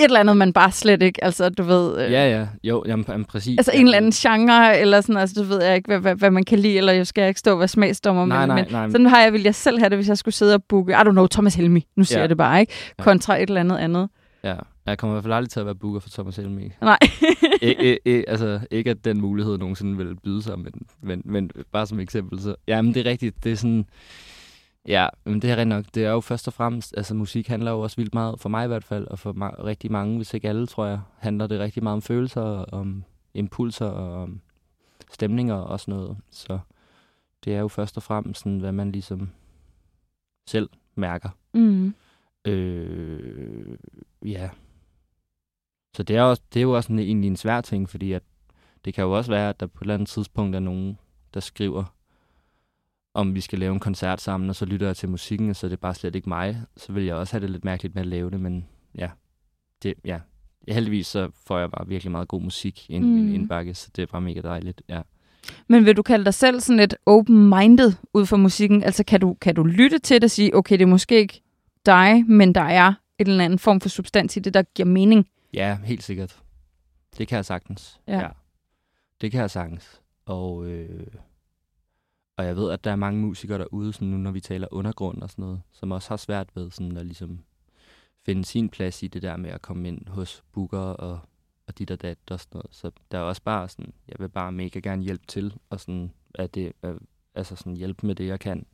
et 0.00 0.04
eller 0.04 0.20
andet, 0.20 0.36
man 0.36 0.52
bare 0.52 0.72
slet 0.72 1.02
ikke, 1.02 1.24
altså 1.24 1.48
du 1.48 1.62
ved... 1.62 1.98
Øh, 2.04 2.12
Ja, 2.12 2.30
ja, 2.38 2.46
jo, 2.64 2.84
jamen, 2.86 3.04
jamen 3.08 3.24
præcis. 3.24 3.58
Altså 3.58 3.70
en 3.74 3.84
eller 3.84 3.96
anden 3.96 4.12
genre, 4.12 4.78
eller 4.80 5.00
sådan, 5.00 5.16
altså 5.16 5.42
du 5.42 5.48
ved 5.48 5.62
jeg 5.62 5.76
ikke, 5.76 5.86
hvad, 5.86 5.98
hvad, 5.98 6.14
hvad 6.14 6.30
man 6.30 6.44
kan 6.44 6.58
lide, 6.58 6.78
eller 6.78 6.92
jeg 6.92 7.06
skal 7.06 7.28
ikke 7.28 7.40
stå 7.40 7.52
og 7.52 7.58
være 7.58 7.68
smagsdommer, 7.68 8.26
Nej, 8.26 8.46
men, 8.46 8.48
nej, 8.56 8.64
men 8.64 8.72
nej. 8.72 8.90
sådan 8.90 9.06
har 9.06 9.20
jeg, 9.22 9.32
vil 9.32 9.42
jeg 9.42 9.54
selv 9.54 9.78
have 9.78 9.88
det, 9.90 9.98
hvis 9.98 10.08
jeg 10.08 10.18
skulle 10.18 10.34
sidde 10.34 10.54
og 10.54 10.62
booke, 10.68 10.92
I 10.92 10.96
don't 10.96 11.10
know, 11.10 11.26
Thomas 11.26 11.54
Helmi, 11.54 11.86
nu 11.96 12.04
siger 12.04 12.18
Ja. 12.18 12.22
jeg 12.22 12.28
det 12.28 12.36
bare, 12.36 12.60
ikke? 12.60 12.72
Ja. 12.98 13.04
Kontra 13.04 13.36
et 13.36 13.42
eller 13.48 13.60
andet 13.60 13.76
andet. 13.76 14.08
Ja, 14.44 14.54
jeg 14.86 14.98
kommer 14.98 15.14
i 15.14 15.16
hvert 15.16 15.24
fald 15.24 15.34
aldrig 15.34 15.50
til 15.50 15.60
at 15.60 15.66
være 15.66 15.74
booker 15.74 16.00
for 16.00 16.08
Thomas 16.10 16.36
Helmi. 16.36 16.70
Nej. 16.82 16.98
I, 17.62 17.74
I, 17.90 17.96
I, 18.10 18.24
altså, 18.28 18.60
ikke 18.70 18.90
at 18.90 19.04
den 19.04 19.20
mulighed 19.20 19.58
nogensinde 19.58 19.96
vil 19.96 20.16
byde 20.24 20.42
sig, 20.42 20.58
men, 20.58 20.72
men, 21.02 21.22
men 21.24 21.50
bare 21.72 21.86
som 21.86 22.00
eksempel. 22.00 22.40
Så, 22.40 22.54
ja, 22.68 22.82
men 22.82 22.94
det 22.94 23.06
er 23.06 23.10
rigtigt. 23.10 23.44
Det 23.44 23.52
er 23.52 23.56
sådan... 23.56 23.84
Ja, 24.86 25.08
men 25.24 25.42
det 25.42 25.50
er 25.50 25.56
rigtigt 25.56 25.68
nok. 25.68 25.84
Det 25.94 26.04
er 26.04 26.10
jo 26.10 26.20
først 26.20 26.46
og 26.46 26.52
fremmest... 26.52 26.94
Altså, 26.96 27.14
musik 27.14 27.48
handler 27.48 27.70
jo 27.70 27.80
også 27.80 27.96
vildt 27.96 28.14
meget, 28.14 28.40
for 28.40 28.48
mig 28.48 28.64
i 28.64 28.68
hvert 28.68 28.84
fald, 28.84 29.06
og 29.06 29.18
for 29.18 29.32
ma- 29.32 29.64
rigtig 29.64 29.92
mange, 29.92 30.16
hvis 30.16 30.34
ikke 30.34 30.48
alle, 30.48 30.66
tror 30.66 30.86
jeg, 30.86 31.00
handler 31.18 31.46
det 31.46 31.60
rigtig 31.60 31.82
meget 31.82 31.94
om 31.94 32.02
følelser, 32.02 32.40
og 32.40 32.80
om 32.80 33.04
impulser 33.34 33.86
og 33.86 34.22
om 34.22 34.40
stemninger 35.10 35.54
og 35.54 35.80
sådan 35.80 35.94
noget. 35.94 36.16
Så 36.30 36.58
det 37.44 37.54
er 37.54 37.60
jo 37.60 37.68
først 37.68 37.96
og 37.96 38.02
fremmest 38.02 38.40
sådan, 38.40 38.58
hvad 38.58 38.72
man 38.72 38.92
ligesom 38.92 39.30
selv 40.46 40.70
mærker. 40.94 41.28
Mm. 41.54 41.94
Øh, 42.44 43.78
ja. 44.24 44.50
Så 45.96 46.02
det 46.02 46.16
er, 46.16 46.22
også, 46.22 46.42
det 46.54 46.60
er 46.60 46.64
jo 46.64 46.76
også 46.76 46.92
en, 46.92 46.98
egentlig 46.98 47.28
en 47.28 47.36
svær 47.36 47.60
ting, 47.60 47.88
fordi 47.88 48.12
at 48.12 48.22
det 48.84 48.94
kan 48.94 49.04
jo 49.04 49.16
også 49.16 49.30
være, 49.30 49.48
at 49.48 49.60
der 49.60 49.66
på 49.66 49.78
et 49.78 49.82
eller 49.82 49.94
andet 49.94 50.08
tidspunkt 50.08 50.56
er 50.56 50.60
nogen, 50.60 50.98
der 51.34 51.40
skriver, 51.40 51.84
om 53.14 53.34
vi 53.34 53.40
skal 53.40 53.58
lave 53.58 53.72
en 53.72 53.80
koncert 53.80 54.20
sammen, 54.20 54.50
og 54.50 54.56
så 54.56 54.64
lytter 54.64 54.86
jeg 54.86 54.96
til 54.96 55.08
musikken, 55.08 55.50
og 55.50 55.56
så 55.56 55.66
er 55.66 55.68
det 55.68 55.80
bare 55.80 55.94
slet 55.94 56.14
ikke 56.16 56.28
mig. 56.28 56.62
Så 56.76 56.92
vil 56.92 57.04
jeg 57.04 57.14
også 57.16 57.32
have 57.32 57.40
det 57.42 57.50
lidt 57.50 57.64
mærkeligt 57.64 57.94
med 57.94 58.02
at 58.02 58.08
lave 58.08 58.30
det, 58.30 58.40
men 58.40 58.66
ja, 58.98 59.10
det, 59.82 59.94
ja. 60.04 60.18
heldigvis 60.68 61.06
så 61.06 61.30
får 61.46 61.58
jeg 61.58 61.70
bare 61.70 61.88
virkelig 61.88 62.10
meget 62.10 62.28
god 62.28 62.42
musik 62.42 62.90
ind 62.90 63.04
i 63.04 63.08
Mm. 63.08 63.14
min 63.14 63.34
indbakke, 63.34 63.74
så 63.74 63.90
det 63.96 64.02
er 64.02 64.06
bare 64.06 64.20
mega 64.20 64.40
dejligt, 64.40 64.82
ja. 64.88 65.02
Men 65.68 65.84
vil 65.86 65.96
du 65.96 66.02
kalde 66.02 66.24
dig 66.24 66.34
selv 66.34 66.60
sådan 66.60 66.78
lidt 66.78 66.94
open-minded 67.06 67.92
ud 68.14 68.26
for 68.26 68.36
musikken? 68.36 68.82
Altså 68.82 69.04
kan 69.04 69.20
du, 69.20 69.34
kan 69.40 69.54
du 69.54 69.62
lytte 69.64 69.98
til 69.98 70.14
det 70.16 70.24
og 70.24 70.30
sige, 70.30 70.56
okay, 70.56 70.74
det 70.78 70.82
er 70.82 70.86
måske 70.86 71.18
ikke 71.18 71.42
dig, 71.86 72.24
men 72.26 72.54
der 72.54 72.60
er 72.60 72.88
en 73.18 73.26
eller 73.26 73.44
anden 73.44 73.58
form 73.58 73.80
for 73.80 73.88
substans 73.88 74.36
i 74.36 74.40
det, 74.40 74.54
der 74.54 74.62
giver 74.62 74.86
mening? 74.88 75.26
Ja, 75.54 75.78
helt 75.84 76.02
sikkert. 76.02 76.36
Det 77.18 77.28
kan 77.28 77.36
jeg 77.36 77.44
sagtens. 77.44 78.00
Ja. 78.08 78.28
Det 79.20 79.30
kan 79.32 79.40
jeg 79.40 79.50
sagtens. 79.50 80.00
Og, 80.26 80.66
øh, 80.66 81.06
og 82.40 82.46
jeg 82.46 82.56
ved, 82.56 82.70
at 82.70 82.84
der 82.84 82.90
er 82.90 82.96
mange 82.96 83.20
musikere 83.20 83.58
derude, 83.58 83.92
sådan 83.92 84.08
nu 84.08 84.16
når 84.16 84.30
vi 84.30 84.40
taler 84.40 84.68
undergrund 84.70 85.22
og 85.22 85.30
sådan 85.30 85.42
noget, 85.42 85.62
som 85.72 85.92
også 85.92 86.08
har 86.08 86.16
svært 86.16 86.48
ved 86.54 86.70
sådan 86.70 86.96
at 86.96 87.06
ligesom 87.06 87.44
finde 88.26 88.44
sin 88.44 88.68
plads 88.68 89.02
i 89.02 89.06
det 89.06 89.22
der 89.22 89.36
med 89.36 89.50
at 89.50 89.62
komme 89.62 89.88
ind 89.88 90.08
hos 90.08 90.42
booker 90.52 90.78
og, 90.78 91.20
og 91.66 91.78
dit 91.78 91.90
og 91.90 92.02
dat 92.02 92.18
og 92.30 92.40
sådan 92.40 92.58
noget. 92.58 92.66
Så 92.70 92.90
der 93.10 93.18
er 93.18 93.22
også 93.22 93.42
bare 93.42 93.68
sådan, 93.68 93.92
jeg 94.08 94.16
vil 94.18 94.28
bare 94.28 94.52
mega 94.52 94.78
gerne 94.78 95.02
hjælpe 95.02 95.26
til, 95.26 95.54
og 95.70 95.80
sådan, 95.80 96.12
at 96.34 96.54
det, 96.54 96.72
altså 97.34 97.56
sådan 97.56 97.76
hjælpe 97.76 98.06
med 98.06 98.14
det, 98.14 98.26
jeg 98.26 98.40
kan, 98.40 98.66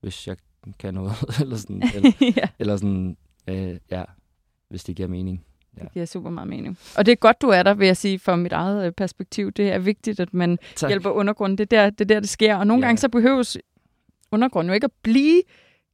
hvis 0.00 0.28
jeg 0.28 0.36
kan 0.78 0.94
noget, 0.94 1.12
eller 1.40 1.56
sådan, 1.56 1.82
eller, 1.94 2.12
ja, 2.36 2.48
eller 2.58 2.76
sådan, 2.76 3.16
øh, 3.48 3.78
ja, 3.90 4.04
hvis 4.68 4.84
det 4.84 4.96
giver 4.96 5.08
mening. 5.08 5.44
Det 5.80 5.92
giver 5.92 6.06
super 6.06 6.30
meget 6.30 6.48
mening. 6.48 6.78
Og 6.96 7.06
det 7.06 7.12
er 7.12 7.16
godt, 7.16 7.42
du 7.42 7.48
er 7.48 7.62
der, 7.62 7.74
vil 7.74 7.86
jeg 7.86 7.96
sige, 7.96 8.18
fra 8.18 8.36
mit 8.36 8.52
eget 8.52 8.86
øh, 8.86 8.92
perspektiv. 8.92 9.52
Det 9.52 9.72
er 9.72 9.78
vigtigt, 9.78 10.20
at 10.20 10.34
man 10.34 10.58
Tak. 10.76 10.90
hjælper 10.90 11.10
undergrunden. 11.10 11.58
Det 11.58 11.72
er 11.72 11.82
der, 11.82 11.90
det, 11.90 12.00
er 12.00 12.04
der, 12.04 12.20
det 12.20 12.28
sker. 12.28 12.56
Og 12.56 12.66
nogle 12.66 12.80
Ja. 12.82 12.86
gange 12.86 12.98
så 12.98 13.08
behøves 13.08 13.56
undergrunden 14.32 14.68
jo 14.70 14.74
ikke 14.74 14.84
at 14.84 14.92
blive 15.02 15.42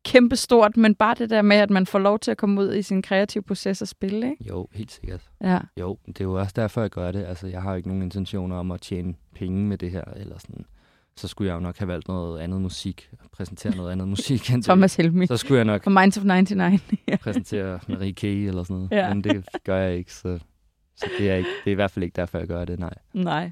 kæmpestort, 0.05 0.77
men 0.77 0.95
bare 0.95 1.15
det 1.19 1.31
der 1.31 1.43
med, 1.43 1.57
at 1.57 1.71
man 1.71 1.87
får 1.87 1.99
lov 1.99 2.19
til 2.19 2.31
at 2.31 2.37
komme 2.37 2.61
ud 2.61 2.75
i 2.75 2.83
sin 2.83 3.03
kreative 3.03 3.43
proces 3.43 3.83
og 3.83 3.89
spille, 3.89 4.31
ikke? 4.31 4.45
Jo, 4.49 4.69
helt 4.73 4.93
sikkert. 4.93 5.21
Ja. 5.41 5.59
Jo, 5.81 5.99
det 6.07 6.21
er 6.21 6.25
jo 6.25 6.35
også 6.41 6.53
derfor, 6.57 6.81
jeg 6.81 6.91
gør 6.91 7.13
det. 7.13 7.25
Altså, 7.25 7.47
jeg 7.47 7.63
har 7.63 7.71
jo 7.71 7.77
ikke 7.77 7.89
nogen 7.89 8.03
intentioner 8.03 8.57
om 8.57 8.71
at 8.71 8.81
tjene 8.81 9.15
penge 9.35 9.65
med 9.67 9.79
det 9.79 9.91
her, 9.91 10.05
eller 10.17 10.39
sådan. 10.39 10.65
Så 11.17 11.29
skulle 11.29 11.49
jeg 11.49 11.55
jo 11.55 11.61
nok 11.61 11.79
have 11.79 11.89
valgt 11.89 12.09
noget 12.09 12.41
andet 12.41 12.61
musik, 12.61 13.11
præsentere 13.33 13.77
noget 13.77 13.93
andet 13.93 14.09
musik. 14.09 14.51
end. 14.51 14.63
Thomas 14.69 14.95
Helmi. 14.97 15.27
Så 15.27 15.37
skulle 15.37 15.57
jeg 15.59 15.65
nok 15.65 15.85
For 15.85 15.91
Minds 15.91 16.19
of 16.19 16.25
99. 16.25 16.83
ja. 17.09 17.17
præsentere 17.17 17.81
Marie 17.89 18.13
K. 18.13 18.25
eller 18.25 18.63
sådan 18.63 18.77
noget. 18.77 18.91
Ja. 18.91 19.15
Men 19.15 19.25
det 19.25 19.45
gør 19.65 19.77
jeg 19.79 19.97
ikke, 19.97 20.15
så, 20.15 20.39
så 20.97 21.07
det, 21.19 21.31
er 21.31 21.35
ikke, 21.37 21.49
det 21.65 21.71
er 21.71 21.73
i 21.73 21.75
hvert 21.75 21.91
fald 21.91 22.03
ikke 22.03 22.17
derfor, 22.17 22.39
jeg 22.39 22.47
gør 22.49 22.65
det, 22.65 22.79
nej. 22.79 22.95
Nej. 23.13 23.51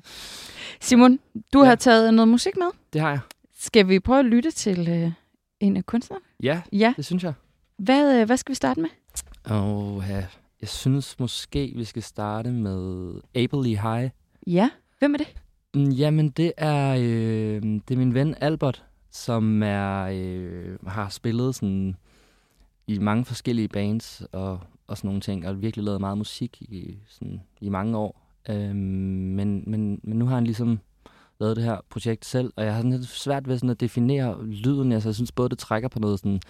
Simon, 0.80 1.18
du 1.52 1.60
Ja. 1.62 1.68
har 1.68 1.74
taget 1.74 2.14
noget 2.14 2.28
musik 2.28 2.56
med. 2.56 2.66
Det 2.92 3.00
har 3.00 3.10
jeg. 3.10 3.20
Skal 3.58 3.88
vi 3.88 4.00
prøve 4.00 4.18
at 4.18 4.24
lytte 4.24 4.50
til 4.50 4.88
øh, 4.88 5.12
en 5.60 5.76
af 5.76 5.86
kunstnerne? 5.86 6.22
Ja, 6.42 6.60
Ja. 6.72 6.94
det 6.96 7.04
synes 7.04 7.24
jeg. 7.24 7.32
Hvad, 7.78 8.20
øh, 8.20 8.26
hvad 8.26 8.36
skal 8.36 8.50
vi 8.52 8.54
starte 8.56 8.80
med? 8.80 8.88
Og 9.44 10.04
ja, 10.08 10.26
jeg 10.60 10.68
synes 10.68 11.18
måske, 11.18 11.72
vi 11.76 11.84
skal 11.84 12.02
starte 12.02 12.50
med 12.50 13.12
Able 13.34 13.64
High. 13.68 14.10
Ja. 14.46 14.70
Hvem 14.98 15.14
er 15.14 15.18
det? 15.18 15.28
Mm, 15.74 15.90
jamen, 15.90 16.30
det 16.30 16.52
er, 16.56 16.94
øh, 16.94 17.62
det 17.62 17.90
er 17.90 17.96
min 17.96 18.14
ven 18.14 18.34
Albert, 18.40 18.84
som 19.10 19.62
er, 19.62 20.08
øh, 20.12 20.78
har 20.86 21.08
spillet 21.08 21.54
sådan 21.54 21.96
i 22.86 22.98
mange 22.98 23.24
forskellige 23.24 23.68
bands 23.68 24.22
og, 24.32 24.60
og 24.86 24.96
sådan 24.96 25.08
nogle 25.08 25.20
ting, 25.20 25.48
og 25.48 25.62
virkelig 25.62 25.84
lavet 25.84 26.00
meget 26.00 26.18
musik 26.18 26.62
i, 26.62 26.98
sådan, 27.08 27.40
i 27.60 27.68
mange 27.68 27.98
år. 27.98 28.26
Øh, 28.48 28.74
men, 28.74 29.64
men, 29.66 30.00
men 30.02 30.18
nu 30.18 30.26
har 30.26 30.34
han 30.34 30.44
ligesom 30.44 30.80
lavet 31.40 31.56
det 31.56 31.64
her 31.64 31.78
projekt 31.90 32.24
selv, 32.24 32.52
og 32.56 32.64
jeg 32.64 32.74
har 32.74 32.80
sådan 32.80 32.92
lidt 32.92 33.08
svært 33.08 33.48
ved 33.48 33.58
sådan 33.58 33.70
at 33.70 33.80
definere 33.80 34.46
lyden. 34.46 34.92
Altså, 34.92 35.08
jeg 35.08 35.14
synes 35.14 35.32
både, 35.32 35.48
det 35.48 35.58
trækker 35.58 35.88
på 35.88 35.98
noget 35.98 36.18
sådan, 36.18 36.40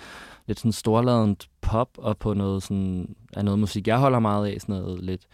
lidt 0.46 0.58
sådan 0.58 0.72
storladent 0.72 1.50
pop, 1.60 1.90
og 1.98 2.18
på 2.18 2.34
noget 2.34 2.62
sådan, 2.62 3.16
af 3.36 3.44
noget 3.44 3.58
musik, 3.60 3.88
jeg 3.88 3.98
holder 3.98 4.18
meget 4.18 4.46
af, 4.46 4.60
sådan 4.60 4.74
noget 4.74 5.02
lidt 5.02 5.26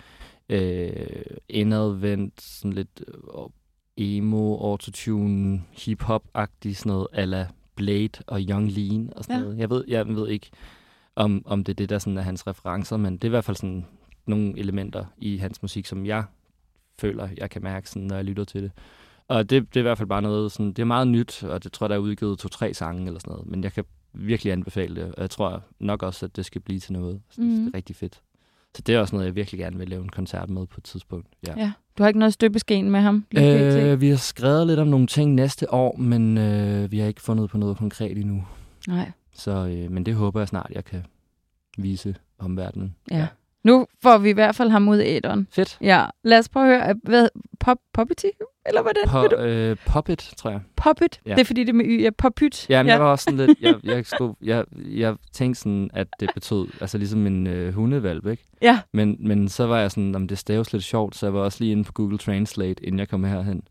øh, 0.49 1.07
indadvendt, 1.49 2.43
sådan 2.43 2.73
lidt 2.73 3.05
øh, 3.09 3.15
emo, 3.97 4.57
autotune, 4.57 5.63
hip-hop-agtig, 5.73 6.77
sådan 6.77 6.91
noget, 6.91 7.07
ala 7.13 7.49
Blade 7.77 8.09
og 8.27 8.41
Young 8.41 8.73
Lean 8.73 9.13
og 9.17 9.25
sådan 9.25 9.37
Ja. 9.37 9.43
noget. 9.43 9.59
Jeg 9.59 9.71
ved, 9.71 9.85
jeg 9.89 10.09
ved 10.09 10.29
ikke, 10.29 10.51
om, 11.17 11.43
om 11.47 11.65
det 11.65 11.73
er 11.73 11.77
det, 11.77 11.89
der 11.89 11.99
sådan 11.99 12.19
er 12.19 12.23
hans 12.23 12.47
referencer, 12.47 12.97
men 12.97 13.13
det 13.13 13.25
er 13.25 13.29
i 13.29 13.31
hvert 13.31 13.45
fald 13.45 13.57
sådan 13.57 13.87
nogle 14.27 14.59
elementer 14.59 15.05
i 15.19 15.37
hans 15.37 15.63
musik, 15.63 15.87
som 15.87 16.07
jeg 16.07 16.25
føler, 16.99 17.29
jeg 17.37 17.51
kan 17.51 17.63
mærke, 17.63 17.91
sådan, 17.91 18.03
når 18.09 18.17
jeg 18.17 18.25
lytter 18.25 18.45
til 18.45 18.63
det. 18.63 18.73
Og 19.29 19.51
det, 19.51 19.63
det 19.69 19.77
er 19.77 19.81
i 19.81 19.83
hvert 19.83 19.99
fald 19.99 20.09
bare 20.09 20.23
noget, 20.23 20.53
sådan, 20.53 20.67
det 20.73 20.79
er 20.79 20.85
meget 20.87 21.09
nyt, 21.09 21.45
og 21.45 21.65
det 21.65 21.73
tror 21.73 21.85
jeg, 21.87 21.91
der 21.91 21.97
er 21.97 22.01
udgivet 22.01 22.39
to-tre 22.39 22.75
sange 22.75 23.07
eller 23.07 23.21
sådan 23.21 23.33
noget, 23.33 23.47
men 23.47 23.65
jeg 23.65 23.73
kan 23.73 23.85
virkelig 24.13 24.53
anbefale 24.53 24.95
det, 24.97 25.15
og 25.15 25.21
jeg 25.23 25.31
tror 25.31 25.63
nok 25.81 26.03
også, 26.03 26.27
at 26.27 26.37
det 26.37 26.47
skal 26.47 26.61
blive 26.61 26.81
til 26.81 26.93
noget. 26.93 27.21
Synes, 27.31 27.55
Mhm. 27.59 27.65
det 27.65 27.73
er 27.75 27.77
rigtig 27.77 27.97
fedt. 27.97 28.21
Så 28.75 28.83
det 28.87 28.95
er 28.95 28.99
også 28.99 29.15
noget, 29.17 29.27
jeg 29.27 29.35
virkelig 29.35 29.59
gerne 29.59 29.79
vil 29.79 29.89
lave 29.89 30.03
en 30.03 30.09
koncert 30.09 30.51
med 30.51 30.67
på 30.67 30.75
et 30.79 30.85
tidspunkt. 30.85 31.27
Ja. 31.47 31.55
Ja. 31.57 31.73
Du 31.99 32.03
har 32.03 32.09
ikke 32.09 32.19
noget 32.19 32.33
støbeskeen 32.33 32.91
med 32.91 33.01
ham? 33.01 33.25
lige? 33.31 33.93
Øh, 33.93 34.01
vi 34.01 34.09
har 34.09 34.17
skrevet 34.17 34.67
lidt 34.67 34.81
om 34.81 34.87
nogle 34.87 35.07
ting 35.07 35.35
næste 35.35 35.73
år, 35.75 35.97
men 35.97 36.39
øh, 36.39 36.91
vi 36.91 36.99
har 36.99 37.07
ikke 37.07 37.21
fundet 37.21 37.51
på 37.51 37.59
noget 37.59 37.77
konkret 37.77 38.19
endnu. 38.19 38.45
Nej. 38.89 39.13
Så, 39.35 39.51
øh, 39.51 39.91
men 39.91 40.07
det 40.07 40.15
håber 40.15 40.41
jeg 40.41 40.49
snart, 40.49 40.73
jeg 40.75 40.85
kan 40.85 41.03
vise 41.79 42.15
omverdenen. 42.39 42.95
Ja. 43.11 43.27
Nu 43.67 43.87
får 44.03 44.19
vi 44.19 44.29
i 44.31 44.33
hvert 44.33 44.55
fald 44.55 44.71
ham 44.71 44.89
ud 44.89 44.97
af 44.97 45.07
æderen. 45.09 45.49
Fedt. 45.51 45.79
Ja. 45.81 46.05
Lad 46.25 46.39
os 46.39 46.49
prøve 46.49 46.75
at 46.75 46.87
høre. 46.87 46.95
Hvad, 47.03 47.29
pop, 47.61 47.79
Poppity? 47.93 48.27
Eller 48.67 48.83
hvordan? 48.83 49.03
Po, 49.07 49.37
du? 49.37 49.37
øh, 49.37 49.77
Puppet, 49.87 50.19
tror 50.37 50.51
jeg. 50.51 50.61
Poppet? 50.77 51.21
Ja. 51.27 51.35
Det 51.35 51.41
er 51.41 51.45
fordi, 51.45 51.61
det 51.61 51.69
er 51.69 51.75
med 51.75 51.85
y. 51.85 52.03
Ja, 52.03 52.11
Poppyt. 52.11 52.71
Ja, 52.71 52.83
men 52.83 52.87
ja. 52.87 52.93
jeg 52.93 53.03
var 53.03 53.11
også 53.11 53.25
sådan 53.25 53.47
lidt, 53.47 53.59
jeg, 53.61 53.75
jeg, 53.85 54.07
skulle, 54.07 54.35
jeg, 54.43 54.65
jeg 54.89 55.17
tænkte 55.33 55.61
sådan, 55.61 55.91
at 55.93 56.07
det 56.21 56.31
betød, 56.35 56.67
altså 56.81 56.99
ligesom 56.99 57.27
en 57.27 57.47
øh, 57.47 57.75
hundevalp, 57.75 58.27
ikke? 58.27 58.45
Ja. 58.63 58.81
Men, 58.93 59.17
men 59.21 59.49
så 59.49 59.67
var 59.67 59.79
jeg 59.79 59.91
sådan, 59.91 60.15
om 60.15 60.29
det 60.29 60.39
staves 60.39 60.73
lidt 60.73 60.85
sjovt, 60.85 61.17
så 61.17 61.27
jeg 61.27 61.35
var 61.35 61.41
også 61.41 61.59
lige 61.61 61.73
inde 61.73 61.85
på 61.85 61.93
Google 61.93 62.19
Translate, 62.19 62.85
inden 62.85 62.99
jeg 62.99 63.09
kom 63.09 63.25
herhen. 63.25 63.63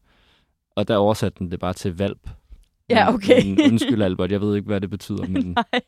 Og 0.76 0.88
der 0.88 0.98
oversatte 0.98 1.40
den 1.40 1.52
det 1.52 1.60
bare 1.60 1.74
til 1.74 1.98
valp. 1.98 2.30
Ja, 2.90 3.14
okay. 3.14 3.44
Men, 3.46 3.62
undskyld, 3.72 4.02
Albert, 4.02 4.32
jeg 4.32 4.42
ved 4.42 4.56
ikke, 4.56 4.68
hvad 4.68 4.82
det 4.82 4.90
betyder, 4.90 5.28
men 5.34 5.56
Nej. 5.56 5.82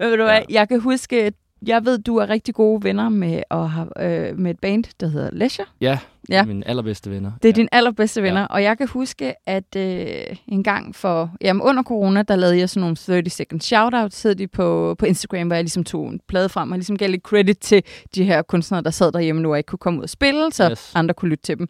Men 0.00 0.10
ved 0.10 0.16
du 0.16 0.22
hvad, 0.22 0.42
jeg 0.50 0.68
kan 0.68 0.80
huske, 0.80 1.32
jeg 1.66 1.84
ved, 1.84 1.98
du 1.98 2.16
er 2.16 2.28
rigtig 2.30 2.54
gode 2.54 2.84
venner 2.84 3.08
med, 3.08 3.42
at 3.50 3.70
have, 3.70 3.88
øh, 4.30 4.38
med 4.38 4.50
et 4.50 4.58
band, 4.60 4.84
der 5.00 5.06
hedder 5.08 5.30
Leisure. 5.32 5.66
ja, 5.80 5.98
Ja. 6.28 6.44
mine 6.44 6.68
allerbedste 6.68 7.10
venner. 7.10 7.32
Det 7.42 7.48
er 7.48 7.52
ja. 7.52 7.56
dine 7.56 7.68
allerbedste 7.72 8.22
venner. 8.22 8.40
Ja. 8.40 8.46
Og 8.46 8.62
jeg 8.62 8.78
kan 8.78 8.88
huske, 8.88 9.34
at 9.48 9.76
øh, 9.76 10.06
en 10.48 10.62
gang 10.62 10.94
for, 10.94 11.30
jamen 11.40 11.62
under 11.62 11.82
corona, 11.82 12.22
der 12.22 12.36
lavede 12.36 12.58
jeg 12.58 12.68
sådan 12.68 12.80
nogle 12.80 12.96
30 12.96 13.30
second 13.30 13.60
shoutouts, 13.60 14.22
hed 14.22 14.34
de 14.34 14.46
på, 14.48 14.96
på 14.98 15.06
Instagram, 15.06 15.46
hvor 15.46 15.54
jeg 15.54 15.64
ligesom 15.64 15.84
tog 15.84 16.08
en 16.08 16.20
plade 16.28 16.48
frem 16.48 16.72
og 16.72 16.78
ligesom 16.78 16.96
gav 16.98 17.08
lidt 17.10 17.22
credit 17.22 17.58
til 17.58 17.82
de 18.14 18.24
her 18.24 18.42
kunstnere, 18.42 18.82
der 18.82 18.90
sad 18.90 19.12
derhjemme 19.12 19.42
nu 19.42 19.50
og 19.50 19.58
ikke 19.58 19.66
kunne 19.68 19.78
komme 19.78 19.98
ud 19.98 20.02
og 20.04 20.10
spille, 20.10 20.52
så. 20.52 20.70
Yes. 20.70 20.92
andre 20.94 21.14
kunne 21.14 21.28
lytte 21.28 21.42
til 21.44 21.58
dem. 21.58 21.68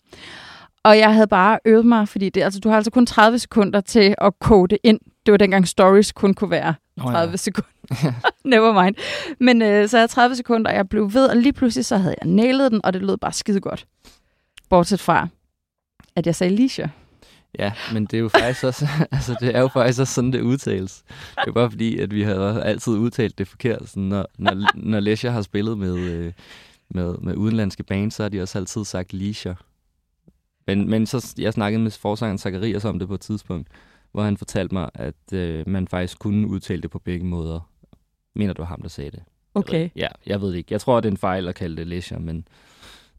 Og 0.84 0.98
jeg 0.98 1.14
havde 1.14 1.26
bare 1.26 1.58
øvet 1.64 1.86
mig, 1.86 2.08
fordi 2.08 2.28
det, 2.28 2.42
altså, 2.42 2.60
du 2.60 2.68
har 2.68 2.76
altså 2.76 2.90
kun 2.90 3.06
30 3.06 3.38
sekunder 3.38 3.80
til 3.80 4.14
at 4.18 4.32
kode 4.40 4.78
ind. 4.84 5.00
Det 5.26 5.32
var 5.32 5.38
dengang 5.38 5.68
stories 5.68 6.12
kun 6.12 6.34
kunne 6.34 6.50
være 6.50 6.74
Nå 6.96 7.02
30 7.02 7.30
ja. 7.30 7.36
sekunder. 7.36 7.70
Never 8.44 8.84
mind. 8.84 8.94
Men 9.40 9.62
øh, 9.62 9.88
så 9.88 9.98
jeg 9.98 10.10
30 10.10 10.36
sekunder, 10.36 10.70
og 10.70 10.76
jeg 10.76 10.88
blev 10.88 11.14
ved, 11.14 11.26
og 11.26 11.36
lige 11.36 11.52
pludselig 11.52 11.84
så 11.84 11.96
havde 11.96 12.14
jeg 12.22 12.30
nailet 12.30 12.72
den, 12.72 12.80
og 12.84 12.92
det 12.92 13.02
lød 13.02 13.16
bare 13.16 13.32
skide 13.32 13.60
godt. 13.60 13.86
Bortset 14.70 15.00
fra, 15.00 15.28
at 16.16 16.26
jeg 16.26 16.34
sagde 16.34 16.56
Leisure. 16.56 16.88
Ja, 17.58 17.72
men 17.92 18.06
det 18.06 18.14
er 18.14 18.20
jo 18.20 18.28
faktisk 18.28 18.64
også, 18.64 18.88
altså 19.12 19.36
det 19.40 19.56
er 19.56 19.60
jo 19.60 19.68
faktisk 19.68 20.00
også 20.00 20.14
sådan, 20.14 20.32
det 20.32 20.40
udtales. 20.40 21.04
Det 21.08 21.48
er 21.48 21.52
bare 21.52 21.70
fordi, 21.70 21.98
at 21.98 22.14
vi 22.14 22.22
har 22.22 22.60
altid 22.60 22.92
udtalt 22.92 23.38
det 23.38 23.48
forkert. 23.48 23.88
Sådan, 23.88 24.02
når, 24.02 24.26
når, 24.38 24.70
når 24.74 25.00
Leisure 25.00 25.32
har 25.32 25.42
spillet 25.42 25.78
med, 25.78 25.98
øh, 25.98 26.32
med, 26.88 27.14
med 27.18 27.36
udenlandske 27.36 27.82
bands, 27.82 28.14
så 28.14 28.22
har 28.22 28.28
de 28.28 28.42
også 28.42 28.58
altid 28.58 28.84
sagt 28.84 29.12
Leisure. 29.12 29.56
Men, 30.66 30.90
men 30.90 31.06
så, 31.06 31.34
jeg 31.38 31.52
snakkede 31.52 31.82
med 31.82 31.90
forsangeren 31.90 32.38
Zacharias 32.38 32.84
om 32.84 32.98
det 32.98 33.08
på 33.08 33.14
et 33.14 33.20
tidspunkt, 33.20 33.68
hvor 34.16 34.24
han 34.24 34.36
fortalte 34.36 34.74
mig, 34.74 34.90
at 34.94 35.32
øh, 35.32 35.68
man 35.68 35.88
faktisk 35.88 36.18
kunne 36.18 36.48
udtale 36.48 36.82
det 36.82 36.90
på 36.90 36.98
begge 36.98 37.26
måder. 37.26 37.60
Mener, 38.34 38.54
var 38.58 38.64
ham, 38.64 38.82
der 38.82 38.88
sagde 38.88 39.10
det. 39.10 39.22
Okay. 39.54 39.80
ved, 39.80 39.90
ja, 39.96 40.08
jeg 40.26 40.40
ved 40.40 40.48
det 40.50 40.56
ikke. 40.56 40.72
Jeg 40.72 40.80
tror, 40.80 41.00
det 41.00 41.08
er 41.08 41.10
en 41.12 41.16
fejl 41.16 41.48
at 41.48 41.54
kalde 41.54 41.76
det 41.76 41.86
Leisure, 41.86 42.20
men 42.20 42.48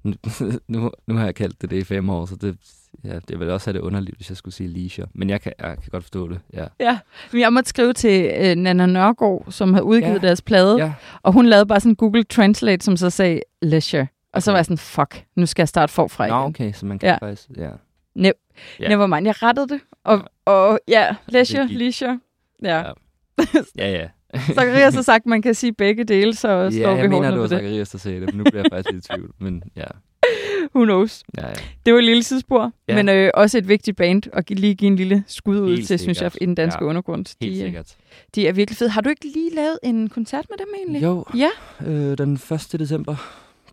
nu, 0.04 0.14
nu, 0.68 0.92
nu 1.08 1.16
har 1.16 1.26
jeg 1.26 1.36
kaldt 1.36 1.62
det 1.62 1.70
det 1.70 1.78
i 1.78 1.84
fem 1.84 2.10
år, 2.10 2.26
så 2.26 2.36
det, 2.36 2.58
ja, 3.04 3.20
det 3.28 3.40
ville 3.40 3.54
også 3.54 3.68
have 3.70 3.74
det 3.78 3.80
underligt, 3.86 4.18
hvis 4.18 4.30
jeg 4.30 4.38
skulle 4.38 4.56
sige 4.56 4.70
Leisure. 4.70 5.08
Men 5.14 5.30
jeg 5.30 5.42
kan, 5.42 5.54
jeg 5.60 5.78
kan 5.82 5.90
godt 5.92 6.04
forstå 6.04 6.28
det, 6.30 6.40
ja. 6.54 6.66
Ja, 6.80 7.00
men 7.32 7.42
jeg 7.42 7.54
måtte 7.54 7.70
skrive 7.70 7.94
til 7.94 8.32
øh, 8.40 8.56
Nana 8.56 8.86
Nørgaard, 8.86 9.46
som 9.50 9.74
har 9.74 9.82
udgivet 9.82 10.14
Ja. 10.24 10.28
deres 10.28 10.42
plade, 10.42 10.78
Ja, 10.78 10.94
og 11.24 11.34
hun 11.34 11.46
lavede 11.46 11.66
bare 11.66 11.80
sådan 11.80 11.96
Google 11.96 12.24
Translate, 12.24 12.86
som 12.86 12.98
så 12.98 13.10
sagde 13.10 13.42
Leisure. 13.62 14.08
Og 14.34 14.44
så 14.44 14.52
var 14.52 14.58
jeg 14.58 14.66
sådan, 14.66 14.78
fuck, 14.78 15.26
nu 15.36 15.46
skal 15.46 15.62
jeg 15.62 15.68
starte 15.70 15.94
forfra 15.94 16.28
Nå, 16.28 16.36
igen. 16.36 16.46
okay, 16.48 16.74
så 16.74 16.86
man 16.86 17.00
kan 17.00 17.10
ja. 17.10 17.18
faktisk, 17.28 17.50
ja. 17.58 17.70
Ne- 18.18 18.32
Ja. 18.80 18.88
Never 18.90 19.08
mind, 19.08 19.26
jeg 19.26 19.44
rettede 19.44 19.68
det. 19.70 19.80
Og, 20.04 20.22
og 20.46 20.80
ja, 20.88 21.16
Leisure. 21.28 21.68
Leisure. 21.68 22.20
Ja. 22.64 22.78
Ja. 22.78 22.92
Ja, 23.78 23.92
ja. 23.92 24.08
Zacharias 24.54 24.96
har 24.96 25.02
sagt, 25.02 25.22
at 25.22 25.26
man 25.26 25.42
kan 25.42 25.54
sige 25.56 25.74
begge 25.74 26.04
dele, 26.04 26.36
så 26.36 26.48
ja, 26.50 26.70
slår 26.70 26.94
vi 26.96 27.00
jeg 27.02 27.10
mener, 27.10 27.32
det 27.32 27.40
var. 27.40 27.48
Zacharias, 27.48 27.90
der 27.90 27.98
sagde 27.98 28.20
det, 28.22 28.26
men 28.36 28.38
nu 28.38 28.44
bliver 28.44 28.62
jeg 28.64 28.72
faktisk 28.72 28.92
lidt 28.94 29.06
i 29.06 29.14
tvivl. 29.14 29.32
Men 29.40 29.64
ja, 29.76 29.84
Who 30.76 30.84
knows? 30.86 31.24
ja, 31.38 31.48
ja. 31.48 31.54
Det 31.86 31.94
var 31.94 32.00
et 32.00 32.06
lille 32.06 32.24
sidespor, 32.24 32.72
Ja. 32.88 32.96
men 32.96 33.10
øh, 33.10 33.32
også 33.34 33.58
et 33.58 33.68
vigtigt 33.68 33.98
band, 33.98 34.24
og 34.34 34.44
gi- 34.46 34.54
lige 34.54 34.76
give 34.76 34.88
en 34.88 34.96
lille 34.96 35.24
skud 35.28 35.60
ud 35.60 35.70
Helt 35.70 35.88
til, 35.88 36.00
synes 36.00 36.22
jeg, 36.22 36.32
i 36.42 36.46
den 36.46 36.56
danske 36.56 36.84
Ja. 36.84 36.90
undergrund. 36.90 37.26
helt 37.42 37.54
De, 37.56 37.60
øh, 37.60 37.66
sikkert. 37.66 37.96
de 38.36 38.48
er 38.48 38.52
virkelig 38.52 38.78
fede. 38.78 38.90
Har 38.90 39.02
du 39.02 39.10
ikke 39.10 39.26
lige 39.34 39.56
lavet 39.56 39.80
en 39.84 40.10
koncert 40.10 40.46
med 40.50 40.58
dem 40.58 40.68
egentlig? 40.78 41.04
Jo, 41.04 41.26
Ja. 41.36 41.50
øh, 41.86 42.18
den 42.18 42.34
1. 42.34 42.76
december 42.80 43.16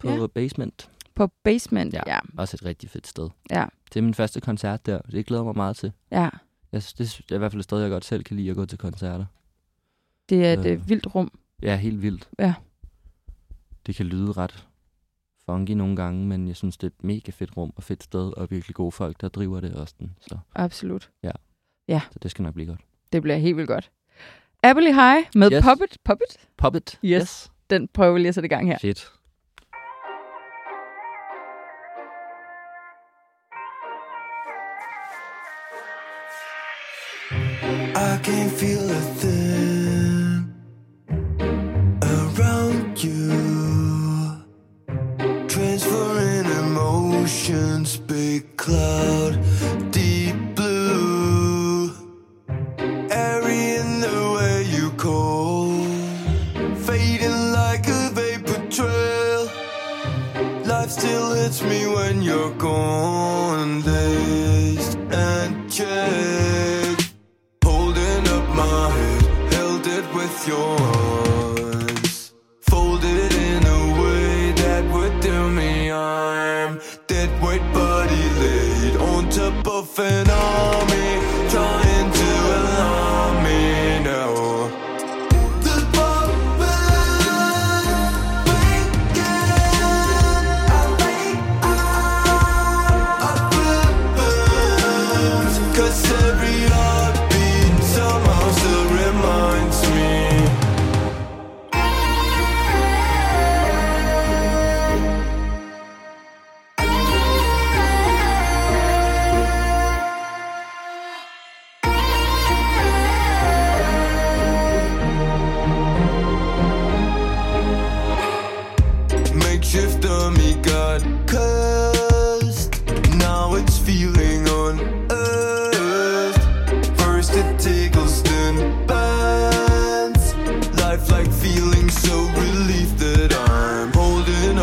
på 0.00 0.08
Ja. 0.10 0.26
Basement. 0.26 0.88
På 1.14 1.26
Basement, 1.26 1.94
ja. 1.94 2.00
Ja. 2.06 2.18
Også 2.38 2.56
et 2.60 2.64
rigtig 2.64 2.90
fedt 2.90 3.06
sted. 3.06 3.28
Ja. 3.50 3.64
Det 3.88 3.96
er 4.00 4.02
min 4.02 4.14
første 4.14 4.40
koncert 4.40 4.86
der. 4.86 4.98
Det 5.00 5.26
glæder 5.26 5.44
mig 5.44 5.56
meget 5.56 5.76
til. 5.76 5.92
ja. 6.10 6.28
Jeg 6.72 6.82
det 6.98 7.20
er 7.30 7.34
i 7.34 7.38
hvert 7.38 7.52
fald 7.52 7.60
et 7.60 7.64
sted, 7.64 7.80
jeg 7.80 7.90
godt 7.90 8.04
selv 8.04 8.24
kan 8.24 8.36
lide 8.36 8.50
at 8.50 8.56
gå 8.56 8.66
til 8.66 8.78
koncerter. 8.78 9.24
Det 10.28 10.46
er 10.46 10.52
et 10.52 10.66
Øh. 10.66 10.72
øh, 10.72 10.88
vildt 10.88 11.14
rum. 11.14 11.38
Ja, 11.62 11.76
helt 11.76 12.02
vildt. 12.02 12.28
Ja. 12.38 12.54
Det 13.86 13.94
kan 13.94 14.06
lyde 14.06 14.32
ret 14.32 14.66
funky 15.46 15.70
nogle 15.70 15.96
gange, 15.96 16.26
men 16.26 16.48
jeg 16.48 16.56
synes, 16.56 16.76
det 16.76 16.86
er 16.86 16.90
et 16.98 17.04
mega 17.04 17.30
fedt 17.30 17.56
rum 17.56 17.72
og 17.76 17.82
fedt 17.82 18.02
sted, 18.02 18.32
og 18.36 18.50
virkelig 18.50 18.74
gode 18.74 18.92
folk, 18.92 19.20
der 19.20 19.28
driver 19.28 19.60
det 19.60 19.74
også. 19.74 19.94
Den. 19.98 20.16
Så 20.20 20.38
Absolut. 20.54 21.10
Ja. 21.22 21.30
Ja. 21.88 22.00
Så 22.12 22.18
det 22.22 22.30
skal 22.30 22.42
nok 22.42 22.54
blive 22.54 22.66
godt. 22.66 22.80
Det 23.12 23.22
bliver 23.22 23.36
helt 23.36 23.56
vildt 23.56 23.68
godt. 23.68 23.90
Apple 24.62 24.94
High 24.94 25.24
med 25.34 25.52
Yes. 25.52 25.64
Puppet. 25.64 25.96
Puppet? 26.04 26.26
Puppet. 26.56 26.98
Yes. 27.04 27.52
Den 27.70 27.88
prøver 27.88 28.12
vi 28.12 28.18
lige 28.18 28.28
at 28.28 28.34
sætte 28.34 28.46
i 28.46 28.48
gang 28.48 28.66
her. 28.66 28.78
Fedt. 28.78 29.12
I 38.14 38.18
can't 38.18 38.52
feel 38.52 38.88
a 38.88 39.00
thing 39.18 39.63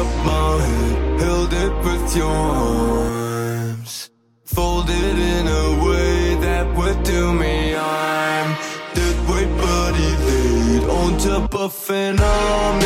up 0.02 0.26
my 0.26 0.58
head, 0.66 1.22
held 1.22 1.54
it 1.54 1.74
with 1.86 2.16
your 2.16 2.28
arms. 2.28 4.10
Folded 4.46 5.18
in 5.36 5.46
a 5.64 5.68
way 5.86 6.36
that 6.46 6.66
would 6.78 7.04
do 7.04 7.34
me 7.34 7.74
harm. 7.74 8.50
Dead 8.96 9.18
weight 9.30 9.54
body 9.66 10.10
laid 10.28 10.84
on 11.00 11.10
top 11.20 11.54
of 11.56 11.74
an 11.90 12.20
army, 12.20 12.81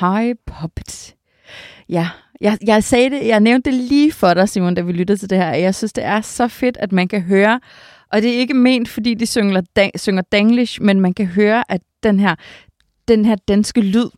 High 0.00 0.34
Puppet. 0.46 1.14
Ja, 1.88 2.08
jeg, 2.40 2.58
jeg 2.66 2.84
sagde 2.84 3.10
det, 3.10 3.26
jeg 3.26 3.40
nævnte 3.40 3.70
det 3.70 3.80
lige 3.80 4.12
for 4.12 4.34
dig, 4.34 4.48
Simon, 4.48 4.74
da 4.74 4.80
vi 4.80 4.92
lyttede 4.92 5.18
til 5.18 5.30
det 5.30 5.38
her. 5.38 5.54
Jeg 5.54 5.74
synes, 5.74 5.92
det 5.92 6.04
er 6.04 6.20
så 6.20 6.48
fedt, 6.48 6.76
at 6.76 6.92
man 6.92 7.08
kan 7.08 7.22
høre, 7.22 7.60
og 8.12 8.22
det 8.22 8.34
er 8.34 8.38
ikke 8.38 8.54
ment, 8.54 8.88
fordi 8.88 9.14
de 9.14 9.26
synger, 9.26 9.60
da, 9.76 9.90
synger 9.94 10.22
danglish, 10.22 10.82
men 10.82 11.00
man 11.00 11.14
kan 11.14 11.26
høre, 11.26 11.64
at 11.68 11.80
den 12.02 12.20
her, 12.20 12.34
den 13.08 13.24
her 13.24 13.36
danske 13.48 13.80
lyd, 13.80 14.08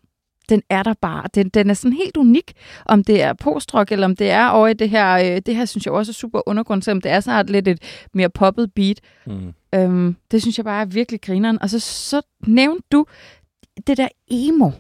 den 0.49 0.63
er 0.71 0.83
der 0.83 0.95
bare. 1.01 1.25
Den, 1.35 1.49
den 1.49 1.71
er 1.71 1.75
sådan 1.75 1.97
helt 1.97 2.17
unik, 2.17 2.53
om 2.87 3.05
det 3.05 3.23
er 3.23 3.33
postrock, 3.33 3.93
eller 3.93 4.07
om 4.07 4.17
det 4.17 4.31
er 4.31 4.49
over 4.49 4.69
i 4.69 4.75
det 4.75 4.91
her, 4.91 5.35
øh, 5.35 5.43
det 5.47 5.57
her 5.57 5.65
synes 5.65 5.87
jeg 5.87 5.95
også 5.95 6.11
er 6.11 6.15
super 6.15 6.41
undergrund, 6.47 6.83
selvom 6.83 7.01
det 7.01 7.11
er 7.11 7.21
snart 7.21 7.51
lidt 7.51 7.69
et 7.69 8.07
mere 8.15 8.31
poppet 8.31 8.73
beat. 8.75 9.01
Mm. 9.27 9.53
Øhm, 9.75 10.17
det 10.31 10.43
synes 10.43 10.59
jeg 10.59 10.65
bare 10.65 10.81
er 10.81 10.87
virkelig 10.87 11.21
grineren. 11.21 11.63
Og 11.63 11.71
så, 11.71 11.79
så 11.79 12.23
nævnte 12.47 12.87
du 12.93 13.07
det 13.87 13.97
der 13.97 14.09
emo. 14.31 14.71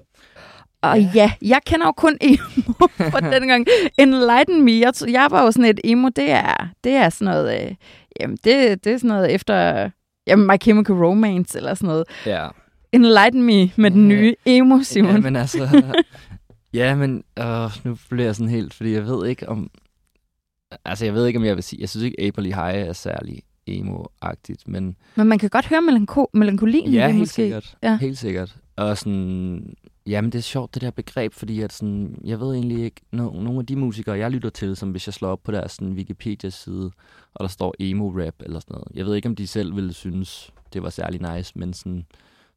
Og 0.82 1.00
ja. 1.00 1.10
ja, 1.14 1.32
jeg 1.42 1.60
kender 1.66 1.86
jo 1.86 1.92
kun 1.92 2.16
emo 2.20 2.86
fra 3.12 3.20
den 3.38 3.48
gang. 3.48 3.66
Enlighten 3.98 4.64
Me. 4.64 4.70
Jeg, 4.72 4.92
jeg 5.08 5.26
var 5.30 5.42
jo 5.44 5.50
sådan 5.50 5.70
et 5.70 5.80
emo, 5.84 6.08
det 6.08 6.30
er, 6.30 6.68
det 6.84 6.92
er 6.92 7.08
sådan 7.08 7.34
noget, 7.34 7.64
øh, 7.66 7.74
jamen 8.20 8.36
det, 8.44 8.84
det 8.84 8.92
er 8.92 8.96
sådan 8.96 9.08
noget 9.08 9.34
efter, 9.34 9.90
jamen 10.26 10.46
My 10.46 10.60
Chemical 10.62 10.94
Romance 10.94 11.58
eller 11.58 11.74
sådan 11.74 11.86
noget. 11.88 12.04
Ja. 12.26 12.48
Enlighten 12.92 13.42
Me 13.42 13.70
med 13.76 13.90
den 13.90 14.08
nye 14.08 14.34
emo, 14.46 14.82
Simon. 14.82 15.14
Ja, 15.14 15.20
men 15.20 15.36
altså... 15.36 15.92
ja, 16.74 16.94
men 16.94 17.24
øh, 17.38 17.70
nu 17.84 17.96
bliver 18.10 18.24
jeg 18.26 18.34
sådan 18.36 18.48
helt, 18.50 18.74
fordi 18.74 18.92
jeg 18.92 19.06
ved 19.06 19.26
ikke 19.26 19.48
om... 19.48 19.70
Altså, 20.84 21.04
jeg 21.04 21.14
ved 21.14 21.26
ikke, 21.26 21.38
om 21.38 21.44
jeg 21.44 21.56
vil 21.56 21.62
sige... 21.64 21.80
Jeg 21.80 21.88
synes 21.88 22.04
ikke, 22.04 22.20
April 22.26 22.44
High 22.54 22.88
er 22.88 22.92
særlig 22.92 23.42
emo-agtigt, 23.66 24.62
men 24.66 24.96
men 25.16 25.26
man 25.28 25.38
kan 25.38 25.50
godt 25.50 25.66
høre 25.66 25.78
melanko- 25.80 26.30
melankolien 26.34 26.88
i 26.92 26.96
ja, 26.96 27.02
det 27.04 27.12
helt 27.12 27.18
måske. 27.18 27.34
sikkert. 27.34 27.76
Ja. 27.82 27.96
Helt 28.00 28.18
sikkert. 28.18 28.56
Og 28.76 28.98
sådan... 28.98 29.74
Jamen, 30.06 30.32
det 30.32 30.38
er 30.38 30.42
sjovt, 30.42 30.74
det 30.74 30.82
der 30.82 30.90
begreb, 30.90 31.32
fordi 31.34 31.60
at 31.60 31.72
sådan, 31.72 32.18
jeg 32.24 32.40
ved 32.40 32.54
egentlig 32.54 32.84
ikke, 32.84 33.00
no, 33.12 33.30
nogle 33.30 33.58
af 33.58 33.66
de 33.66 33.76
musikere, 33.76 34.18
jeg 34.18 34.30
lytter 34.30 34.50
til, 34.50 34.76
som 34.76 34.90
hvis 34.90 35.06
jeg 35.06 35.14
slår 35.14 35.28
op 35.28 35.42
på 35.44 35.52
deres 35.52 35.72
sådan, 35.72 35.92
Wikipedia-side, 35.94 36.90
og 37.34 37.40
der 37.42 37.48
står 37.48 37.74
emo-rap 37.80 38.34
eller 38.40 38.60
sådan 38.60 38.74
noget. 38.74 38.88
Jeg 38.94 39.06
ved 39.06 39.14
ikke, 39.14 39.28
om 39.28 39.36
de 39.36 39.46
selv 39.46 39.76
ville 39.76 39.92
synes, 39.92 40.52
det 40.72 40.82
var 40.82 40.90
særlig 40.90 41.34
nice, 41.36 41.52
men 41.58 41.72
sådan, 41.72 42.06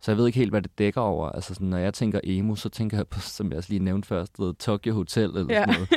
så 0.02 0.12
jeg 0.12 0.18
ved 0.18 0.28
ikke 0.28 0.40
helt, 0.40 0.52
hvad 0.52 0.62
det 0.62 0.78
dækker 0.80 1.02
over. 1.02 1.30
Altså 1.30 1.54
sådan, 1.54 1.68
når 1.68 1.78
jeg 1.78 1.94
tænker 1.94 2.20
emo, 2.24 2.56
så 2.56 2.70
tænker 2.70 2.98
jeg 2.98 3.08
på, 3.08 3.20
som 3.20 3.50
jeg 3.50 3.58
også 3.58 3.70
lige 3.70 3.84
nævnte 3.84 4.08
først, 4.08 4.40
ved, 4.40 4.54
Tokyo 4.54 4.94
Hotel 4.94 5.24
eller 5.30 5.46
Ja. 5.50 5.66
sådan 5.74 5.88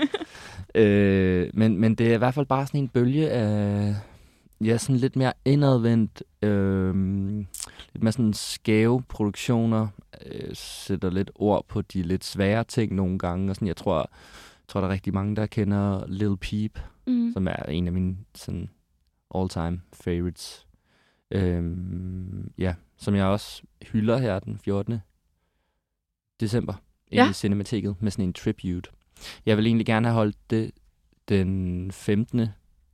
noget. 0.74 0.86
øh, 0.88 1.50
men, 1.54 1.78
men 1.78 1.94
det 1.94 2.10
er 2.10 2.14
i 2.14 2.18
hvert 2.18 2.34
fald 2.34 2.46
bare 2.46 2.66
sådan 2.66 2.80
en 2.80 2.88
bølge 2.88 3.30
af, 3.30 3.94
ja, 4.64 4.78
sådan 4.78 4.96
lidt 4.96 5.16
mere 5.16 5.32
indadvendt, 5.44 6.22
øh, 6.42 6.94
lidt 7.96 8.02
mere 8.02 8.12
sådan 8.12 8.32
skæve 8.32 9.02
produktioner, 9.08 9.88
øh, 10.26 10.50
sætter 10.54 11.10
lidt 11.10 11.30
ord 11.34 11.64
på 11.68 11.82
de 11.82 12.02
lidt 12.02 12.24
svære 12.24 12.64
ting 12.64 12.94
nogle 12.94 13.18
gange, 13.18 13.50
og 13.50 13.54
sådan, 13.56 13.68
jeg 13.68 13.76
tror, 13.76 13.96
jeg 13.98 14.06
tror, 14.68 14.80
der 14.80 14.88
er 14.88 14.92
rigtig 14.92 15.14
mange, 15.14 15.36
der 15.36 15.46
kender 15.46 16.04
Lil 16.06 16.36
Peep, 16.36 16.78
Mm. 17.06 17.32
som 17.32 17.46
er 17.48 17.56
en 17.62 17.86
af 17.86 17.92
mine 17.92 18.16
sådan 18.34 18.70
all-time 19.34 19.80
favorites. 19.92 20.66
Øhm, 21.30 22.52
ja, 22.58 22.74
som 22.96 23.14
jeg 23.14 23.24
også 23.26 23.62
hylder 23.92 24.18
her 24.18 24.38
den 24.38 24.58
14. 24.58 24.98
december 26.40 26.74
Ja. 27.12 27.30
i 27.30 27.32
Cinemateket 27.32 27.96
med 28.00 28.10
sådan 28.10 28.24
en 28.24 28.32
tribute. 28.32 28.90
Jeg 29.46 29.56
vil 29.56 29.66
egentlig 29.66 29.86
gerne 29.86 30.08
have 30.08 30.14
holdt 30.14 30.36
det 30.50 30.70
den 31.28 31.92
15. 31.92 32.46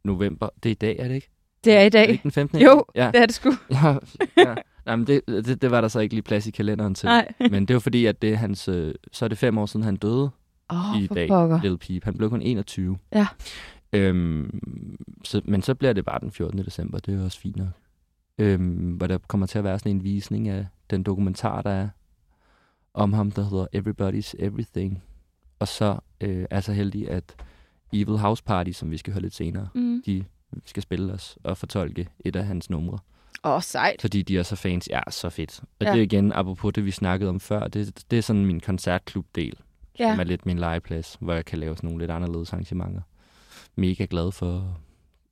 november. 0.05 0.49
Det 0.63 0.69
er 0.69 0.71
i 0.71 0.75
dag, 0.75 0.97
er 0.99 1.09
det 1.09 1.15
ikke? 1.15 1.31
Det 1.65 1.73
er 1.73 1.81
i 1.81 1.81
Er 1.81 1.85
det 1.85 1.93
dag. 1.93 2.09
ikke 2.09 2.23
den 2.23 2.31
15. 2.33 2.59
Jo, 2.61 2.85
ja. 2.95 3.11
det 3.15 3.21
er 3.23 3.27
det 3.27 3.35
sgu. 3.35 3.51
ja, 3.71 3.97
ja. 4.37 4.55
Nej, 4.87 4.97
men 4.97 5.07
det, 5.07 5.21
det, 5.27 5.63
det, 5.63 5.71
var 5.71 5.81
der 5.81 5.89
så 5.89 6.01
ikke 6.01 6.15
lige 6.15 6.23
plads 6.23 6.47
i 6.47 6.51
kalenderen 6.51 6.95
til. 6.95 7.07
Nej. 7.07 7.33
Men 7.51 7.67
det 7.67 7.75
var 7.75 7.81
fordi, 7.81 8.07
at 8.07 8.23
det 8.23 8.33
er 8.33 8.37
hans, 8.37 8.69
øh, 8.69 8.95
så 9.13 9.25
er 9.25 9.29
det 9.29 9.39
fem 9.39 9.59
år 9.59 9.67
siden, 9.67 9.85
han 9.85 9.97
døde 9.97 10.31
Åh, 10.71 11.03
i 11.03 11.07
dag, 11.07 11.29
pokker. 11.29 11.63
Lille 11.63 11.79
Peep. 11.79 12.05
Han 12.05 12.15
blev 12.17 12.31
kun 12.31 12.43
21. 12.43 12.99
Ja. 13.13 13.27
Øhm, 13.93 14.61
så, 15.25 15.41
men 15.45 15.63
så 15.63 15.75
bliver 15.75 15.93
det 15.93 16.05
bare 16.05 16.21
den 16.21 16.31
14. 16.31 16.59
december, 16.59 16.99
det 16.99 17.15
er 17.15 17.19
jo 17.19 17.25
også 17.25 17.39
fint 17.41 17.57
nok. 17.57 17.69
Øhm, 18.39 18.91
hvor 18.91 19.07
der 19.07 19.19
kommer 19.19 19.47
til 19.47 19.59
at 19.59 19.65
være 19.65 19.79
sådan 19.79 19.93
en 19.97 20.05
visning 20.05 20.49
af 20.49 20.67
den 20.91 21.03
dokumentar, 21.03 21.63
der 21.63 21.71
er 21.71 21.89
om 22.95 23.13
ham, 23.13 23.31
der 23.31 23.43
hedder 23.49 23.67
Everybody's 23.77 24.45
Everything. 24.45 25.03
Og 25.59 25.69
så 25.69 25.99
øh, 26.21 26.45
er 26.51 26.61
så 26.61 26.73
heldig, 26.73 27.11
at 27.11 27.37
Evil 27.93 28.19
House 28.19 28.45
Party, 28.45 28.71
som 28.71 28.91
vi 28.91 28.97
skal 28.97 29.13
høre 29.13 29.23
lidt 29.23 29.35
senere, 29.35 29.69
Mm. 29.75 30.03
de 30.07 30.25
skal 30.65 30.83
spille 30.83 31.13
os 31.13 31.39
og 31.43 31.57
fortolke 31.57 32.09
et 32.21 32.37
af 32.37 32.45
hans 32.47 32.71
numre. 32.71 32.99
Åh, 33.45 33.63
sejt. 33.63 34.01
Fordi 34.01 34.23
de 34.23 34.39
er 34.39 34.43
så 34.43 34.57
fans. 34.57 34.89
Ja, 34.91 35.01
så 35.11 35.31
fedt. 35.31 35.61
Og 35.81 35.87
Ja. 35.87 35.93
det 35.93 35.99
er 35.99 36.03
igen, 36.03 36.33
apropos 36.33 36.73
det, 36.75 36.85
vi 36.85 36.91
snakkede 36.91 37.29
om 37.31 37.41
før, 37.41 37.69
det, 37.69 38.03
det 38.11 38.19
er 38.19 38.23
sådan 38.23 38.47
min 38.47 38.61
koncertklub-del, 38.61 39.55
Ja. 39.99 40.11
som 40.13 40.21
er 40.21 40.25
lidt 40.25 40.47
min 40.47 40.59
legeplads, 40.59 41.17
hvor 41.21 41.33
jeg 41.35 41.45
kan 41.45 41.59
lave 41.59 41.77
sådan 41.77 41.89
nogle 41.89 42.03
lidt 42.03 42.11
anderledes 42.11 42.53
arrangementer. 42.53 43.01
Mega 43.77 44.07
glad 44.11 44.33
for... 44.33 44.79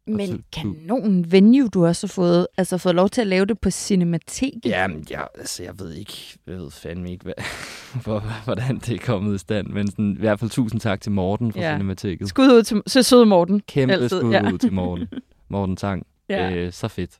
Men 0.06 0.44
kanon 0.52 1.32
venue, 1.32 1.68
du 1.68 1.86
også 1.86 2.06
har 2.06 2.12
fået, 2.12 2.46
altså 2.56 2.78
fået 2.78 2.94
lov 2.94 3.08
til 3.08 3.20
at 3.20 3.26
lave 3.26 3.46
det 3.46 3.58
på 3.58 3.70
Cinemateket. 3.70 4.66
Jamen, 4.70 5.06
jeg, 5.10 5.26
altså, 5.38 5.62
jeg 5.62 5.78
ved 5.78 5.92
ikke, 5.92 6.38
jeg 6.46 6.56
ved 6.56 6.70
fandme 6.70 7.10
ikke, 7.10 7.24
hvad, 7.24 7.34
hvor, 8.04 8.44
hvordan 8.44 8.78
det 8.78 8.94
er 8.94 8.98
kommet 8.98 9.34
i 9.34 9.38
stand, 9.38 9.66
men 9.66 9.90
sådan, 9.90 10.12
i 10.12 10.18
hvert 10.20 10.40
fald 10.40 10.50
tusind 10.50 10.80
tak 10.80 11.00
til 11.00 11.12
Morten 11.12 11.52
fra 11.52 11.60
ja. 11.60 11.72
Cinemateket. 11.74 12.28
Skud 12.28 12.48
ud 12.48 12.62
til 12.62 12.82
så 12.86 13.02
søde 13.02 13.26
Morten. 13.26 13.60
Kæmpe 13.60 13.92
altid, 13.94 14.08
skud 14.08 14.30
ja. 14.32 14.52
ud 14.52 14.58
til 14.58 14.72
Morten. 14.72 15.08
Morten 15.48 15.76
Tang. 15.76 16.06
Ja. 16.28 16.54
Øh, 16.54 16.72
så 16.72 16.88
fedt. 16.88 17.18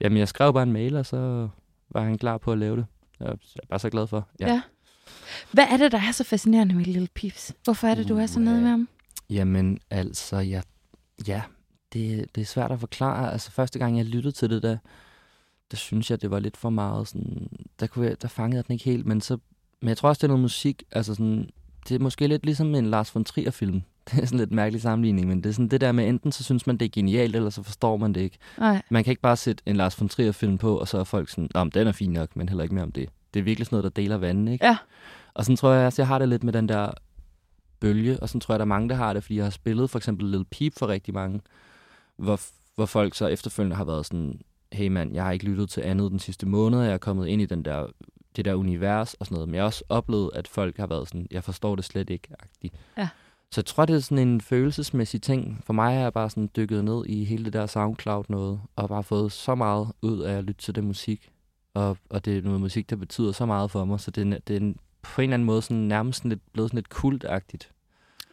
Jamen, 0.00 0.18
jeg 0.18 0.28
skrev 0.28 0.52
bare 0.52 0.62
en 0.62 0.72
mail, 0.72 0.96
og 0.96 1.06
så 1.06 1.48
var 1.90 2.04
han 2.04 2.18
klar 2.18 2.38
på 2.38 2.52
at 2.52 2.58
lave 2.58 2.76
det. 2.76 2.86
Jeg 3.20 3.28
er 3.28 3.36
bare 3.68 3.78
så 3.78 3.90
glad 3.90 4.06
for. 4.06 4.28
Ja. 4.40 4.62
Hvad 5.52 5.64
er 5.70 5.76
det, 5.76 5.92
der 5.92 5.98
er 5.98 6.12
så 6.12 6.24
fascinerende 6.24 6.74
med 6.74 6.84
Lille 6.84 7.08
Pips? 7.14 7.54
Hvorfor 7.64 7.86
er 7.86 7.94
det, 7.94 8.08
du 8.08 8.16
er 8.16 8.26
så 8.26 8.40
nede 8.40 8.54
ja. 8.54 8.60
med 8.60 8.70
ham? 8.70 8.88
Jamen, 9.30 9.78
altså, 9.90 10.36
ja, 10.36 10.60
ja 11.26 11.42
det, 11.92 12.34
det 12.34 12.40
er 12.40 12.44
svært 12.44 12.72
at 12.72 12.80
forklare. 12.80 13.32
Altså, 13.32 13.50
første 13.50 13.78
gang 13.78 13.98
jeg 13.98 14.06
lyttede 14.06 14.32
til 14.32 14.50
det, 14.50 14.62
der, 14.62 14.76
der 15.70 15.76
synes 15.76 16.10
jeg, 16.10 16.22
det 16.22 16.30
var 16.30 16.38
lidt 16.38 16.56
for 16.56 16.70
meget 16.70 17.08
sådan... 17.08 17.48
Der, 17.80 17.86
kunne 17.86 18.06
jeg, 18.06 18.22
der 18.22 18.28
fangede 18.28 18.56
jeg 18.56 18.66
den 18.66 18.72
ikke 18.72 18.84
helt, 18.84 19.06
men 19.06 19.20
så... 19.20 19.38
Men 19.80 19.88
jeg 19.88 19.96
tror 19.96 20.08
også, 20.08 20.20
det 20.20 20.24
er 20.24 20.28
noget 20.28 20.42
musik. 20.42 20.82
Altså 20.92 21.14
sådan, 21.14 21.50
det 21.88 21.94
er 21.94 21.98
måske 21.98 22.26
lidt 22.26 22.44
ligesom 22.44 22.74
en 22.74 22.86
Lars 22.86 23.14
von 23.14 23.24
Trier-film. 23.24 23.82
Det 24.10 24.22
er 24.22 24.26
sådan 24.26 24.38
lidt 24.38 24.52
mærkelig 24.52 24.82
sammenligning, 24.82 25.28
men 25.28 25.42
det 25.42 25.48
er 25.48 25.52
sådan 25.52 25.68
det 25.68 25.80
der 25.80 25.92
med, 25.92 26.08
enten 26.08 26.32
så 26.32 26.44
synes 26.44 26.66
man, 26.66 26.76
det 26.76 26.84
er 26.84 26.90
genialt, 26.92 27.36
eller 27.36 27.50
så 27.50 27.62
forstår 27.62 27.96
man 27.96 28.12
det 28.12 28.20
ikke. 28.20 28.38
Nej. 28.58 28.82
Man 28.90 29.04
kan 29.04 29.10
ikke 29.10 29.22
bare 29.22 29.36
sætte 29.36 29.62
en 29.66 29.76
Lars 29.76 30.00
von 30.00 30.08
Trier-film 30.08 30.58
på, 30.58 30.76
og 30.76 30.88
så 30.88 30.98
er 30.98 31.04
folk 31.04 31.28
sådan, 31.28 31.50
om 31.54 31.70
den 31.70 31.86
er 31.86 31.92
fin 31.92 32.10
nok, 32.10 32.36
men 32.36 32.48
heller 32.48 32.62
ikke 32.62 32.74
mere 32.74 32.84
om 32.84 32.92
det. 32.92 33.08
Det 33.34 33.40
er 33.40 33.44
virkelig 33.44 33.66
sådan 33.66 33.76
noget, 33.76 33.96
der 33.96 34.02
deler 34.02 34.16
vandene, 34.16 34.52
ikke? 34.52 34.66
Ja. 34.66 34.76
Og 35.34 35.44
sådan 35.44 35.56
tror 35.56 35.72
jeg 35.72 35.86
også, 35.86 36.02
jeg 36.02 36.06
har 36.06 36.18
det 36.18 36.28
lidt 36.28 36.44
med 36.44 36.52
den 36.52 36.68
der 36.68 36.90
bølge, 37.80 38.20
og 38.20 38.28
sådan 38.28 38.40
tror 38.40 38.54
jeg, 38.54 38.58
der 38.58 38.64
er 38.64 38.68
mange, 38.68 38.88
der 38.88 38.94
har 38.94 39.12
det, 39.12 39.22
fordi 39.22 39.36
jeg 39.36 39.44
har 39.44 39.50
spillet 39.50 39.90
for 39.90 39.98
eksempel 39.98 40.26
Lil 40.26 40.44
Peep 40.44 40.72
for 40.78 40.88
rigtig 40.88 41.14
mange, 41.14 41.40
hvor, 42.16 42.40
hvor 42.74 42.86
folk 42.86 43.14
så 43.14 43.26
efterfølgende 43.26 43.76
har 43.76 43.84
været 43.84 44.06
sådan, 44.06 44.40
hey 44.72 44.88
mand, 44.88 45.14
jeg 45.14 45.24
har 45.24 45.32
ikke 45.32 45.44
lyttet 45.44 45.70
til 45.70 45.80
andet 45.80 46.10
den 46.10 46.18
sidste 46.18 46.46
måned, 46.46 46.82
jeg 46.82 46.92
er 46.92 46.98
kommet 46.98 47.26
ind 47.26 47.42
i 47.42 47.46
den 47.46 47.64
der, 47.64 47.86
det 48.36 48.44
der 48.44 48.54
univers 48.54 49.14
og 49.14 49.26
sådan 49.26 49.34
noget, 49.34 49.48
men 49.48 49.54
jeg 49.54 49.62
har 49.62 49.66
også 49.66 49.84
oplevet, 49.88 50.30
at 50.34 50.48
folk 50.48 50.76
har 50.76 50.86
været 50.86 51.08
sådan, 51.08 51.26
jeg 51.30 51.44
forstår 51.44 51.76
det 51.76 51.84
slet 51.84 52.10
ikke, 52.10 52.28
agtigt. 52.40 52.74
Ja. 52.96 53.08
Så 53.52 53.60
jeg 53.60 53.66
tror, 53.66 53.84
det 53.86 53.96
er 53.96 54.00
sådan 54.00 54.28
en 54.28 54.40
følelsesmæssig 54.40 55.22
ting. 55.22 55.60
For 55.64 55.72
mig 55.72 55.96
er 55.96 56.00
jeg 56.00 56.12
bare 56.12 56.30
sådan 56.30 56.50
dykket 56.56 56.84
ned 56.84 57.06
i 57.06 57.24
hele 57.24 57.44
det 57.44 57.52
der 57.52 57.66
SoundCloud 57.66 58.24
noget, 58.28 58.60
og 58.76 58.88
bare 58.88 59.02
fået 59.02 59.32
så 59.32 59.54
meget 59.54 59.92
ud 60.02 60.20
af 60.20 60.32
at 60.38 60.44
lytte 60.44 60.62
til 60.62 60.74
det 60.74 60.84
musik. 60.84 61.30
Og, 61.74 61.96
og 62.10 62.24
det 62.24 62.38
er 62.38 62.42
noget 62.42 62.60
musik, 62.60 62.90
der 62.90 62.96
betyder 62.96 63.32
så 63.32 63.46
meget 63.46 63.70
for 63.70 63.84
mig, 63.84 64.00
så 64.00 64.10
det 64.10 64.32
er, 64.32 64.38
det 64.38 64.56
er 64.56 64.72
på 65.02 65.20
en 65.20 65.24
eller 65.24 65.34
anden 65.34 65.46
måde 65.46 65.62
sådan, 65.62 65.76
nærmest 65.76 66.18
sådan 66.18 66.28
lidt, 66.28 66.52
blevet 66.52 66.70
sådan 66.70 66.78
lidt 66.78 66.88
kultagtigt. 66.88 67.70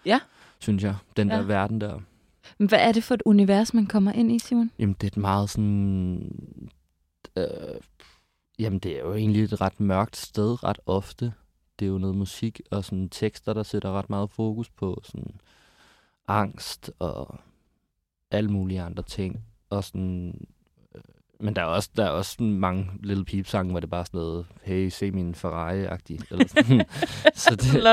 Ja. 0.05 0.19
Synes 0.59 0.83
jeg, 0.83 0.95
den 1.17 1.29
Ja. 1.29 1.35
der 1.35 1.41
verden 1.41 1.81
der. 1.81 1.99
Men 2.57 2.69
hvad 2.69 2.79
er 2.79 2.91
det 2.91 3.03
for 3.03 3.13
et 3.13 3.21
univers, 3.25 3.73
man 3.73 3.85
kommer 3.85 4.11
ind 4.11 4.31
i, 4.31 4.39
Simon? 4.39 4.71
Jamen, 4.79 4.95
det 5.01 5.03
er 5.03 5.07
et 5.11 5.17
meget 5.17 5.49
sådan... 5.49 6.31
Øh, 7.37 7.45
jamen, 8.59 8.79
det 8.79 8.95
er 8.95 8.99
jo 8.99 9.13
egentlig 9.13 9.43
et 9.43 9.61
ret 9.61 9.79
mørkt 9.79 10.17
sted 10.17 10.63
ret 10.63 10.79
ofte. 10.85 11.33
Det 11.79 11.85
er 11.85 11.89
jo 11.89 11.97
noget 11.97 12.15
musik 12.15 12.61
og 12.71 12.83
sådan 12.83 13.09
tekster, 13.09 13.53
der 13.53 13.63
sætter 13.63 13.91
ret 13.91 14.09
meget 14.09 14.29
fokus 14.29 14.69
på 14.69 15.01
sådan 15.03 15.39
angst 16.27 16.91
og 16.99 17.39
alle 18.31 18.51
mulige 18.51 18.81
andre 18.81 19.03
ting. 19.03 19.45
Og 19.69 19.83
sådan, 19.83 20.47
men 21.43 21.55
der 21.55 21.61
er 21.61 21.65
også, 21.65 21.89
der 21.97 22.05
er 22.05 22.09
også 22.09 22.43
mange 22.43 22.87
Little 23.03 23.25
Peep 23.25 23.47
sange, 23.47 23.71
hvor 23.71 23.79
det 23.79 23.89
bare 23.89 23.99
er 23.99 24.03
sådan 24.05 24.19
noget, 24.19 24.45
hey, 24.63 24.89
se 24.89 25.11
min 25.11 25.35
Ferrari-agtig. 25.35 26.19
Eller 26.31 26.47
sådan. 26.47 26.85
Så 27.35 27.55
det, 27.55 27.83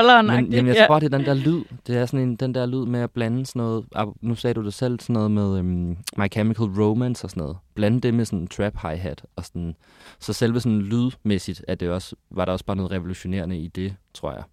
men 0.43 0.53
jamen, 0.53 0.75
jeg 0.75 0.87
tror, 0.87 0.99
det 0.99 1.13
er 1.13 1.17
den 1.17 1.25
der 1.25 1.33
lyd. 1.33 1.63
Det 1.87 1.97
er 1.97 2.05
sådan 2.05 2.19
en, 2.29 2.35
den 2.35 2.55
der 2.55 2.65
lyd 2.65 2.85
med 2.85 2.99
at 2.99 3.11
blande 3.11 3.45
sådan 3.45 3.59
noget. 3.59 3.85
ah, 3.95 4.07
Nu 4.21 4.35
sagde 4.35 4.53
du 4.53 4.65
det 4.65 4.73
selv, 4.73 4.99
sådan 4.99 5.13
noget 5.13 5.31
med 5.31 5.59
um, 5.59 5.97
My 6.17 6.31
Chemical 6.31 6.65
Romance 6.65 7.25
og 7.25 7.29
sådan 7.29 7.41
noget. 7.41 7.57
Blande 7.75 8.01
det 8.01 8.13
med 8.13 8.25
sådan 8.25 8.39
en 8.39 8.47
trap 8.47 8.73
hi-hat. 8.81 9.23
Og 9.35 9.45
sådan. 9.45 9.75
Så 10.19 10.33
selve 10.33 10.59
sådan 10.59 10.81
lydmæssigt 10.81 11.65
er 11.67 11.75
det 11.75 11.89
også, 11.89 12.15
var 12.29 12.45
der 12.45 12.51
også 12.51 12.65
bare 12.65 12.75
noget 12.75 12.91
revolutionerende 12.91 13.57
i 13.57 13.67
det, 13.67 13.95
tror 14.13 14.31
jeg. 14.31 14.43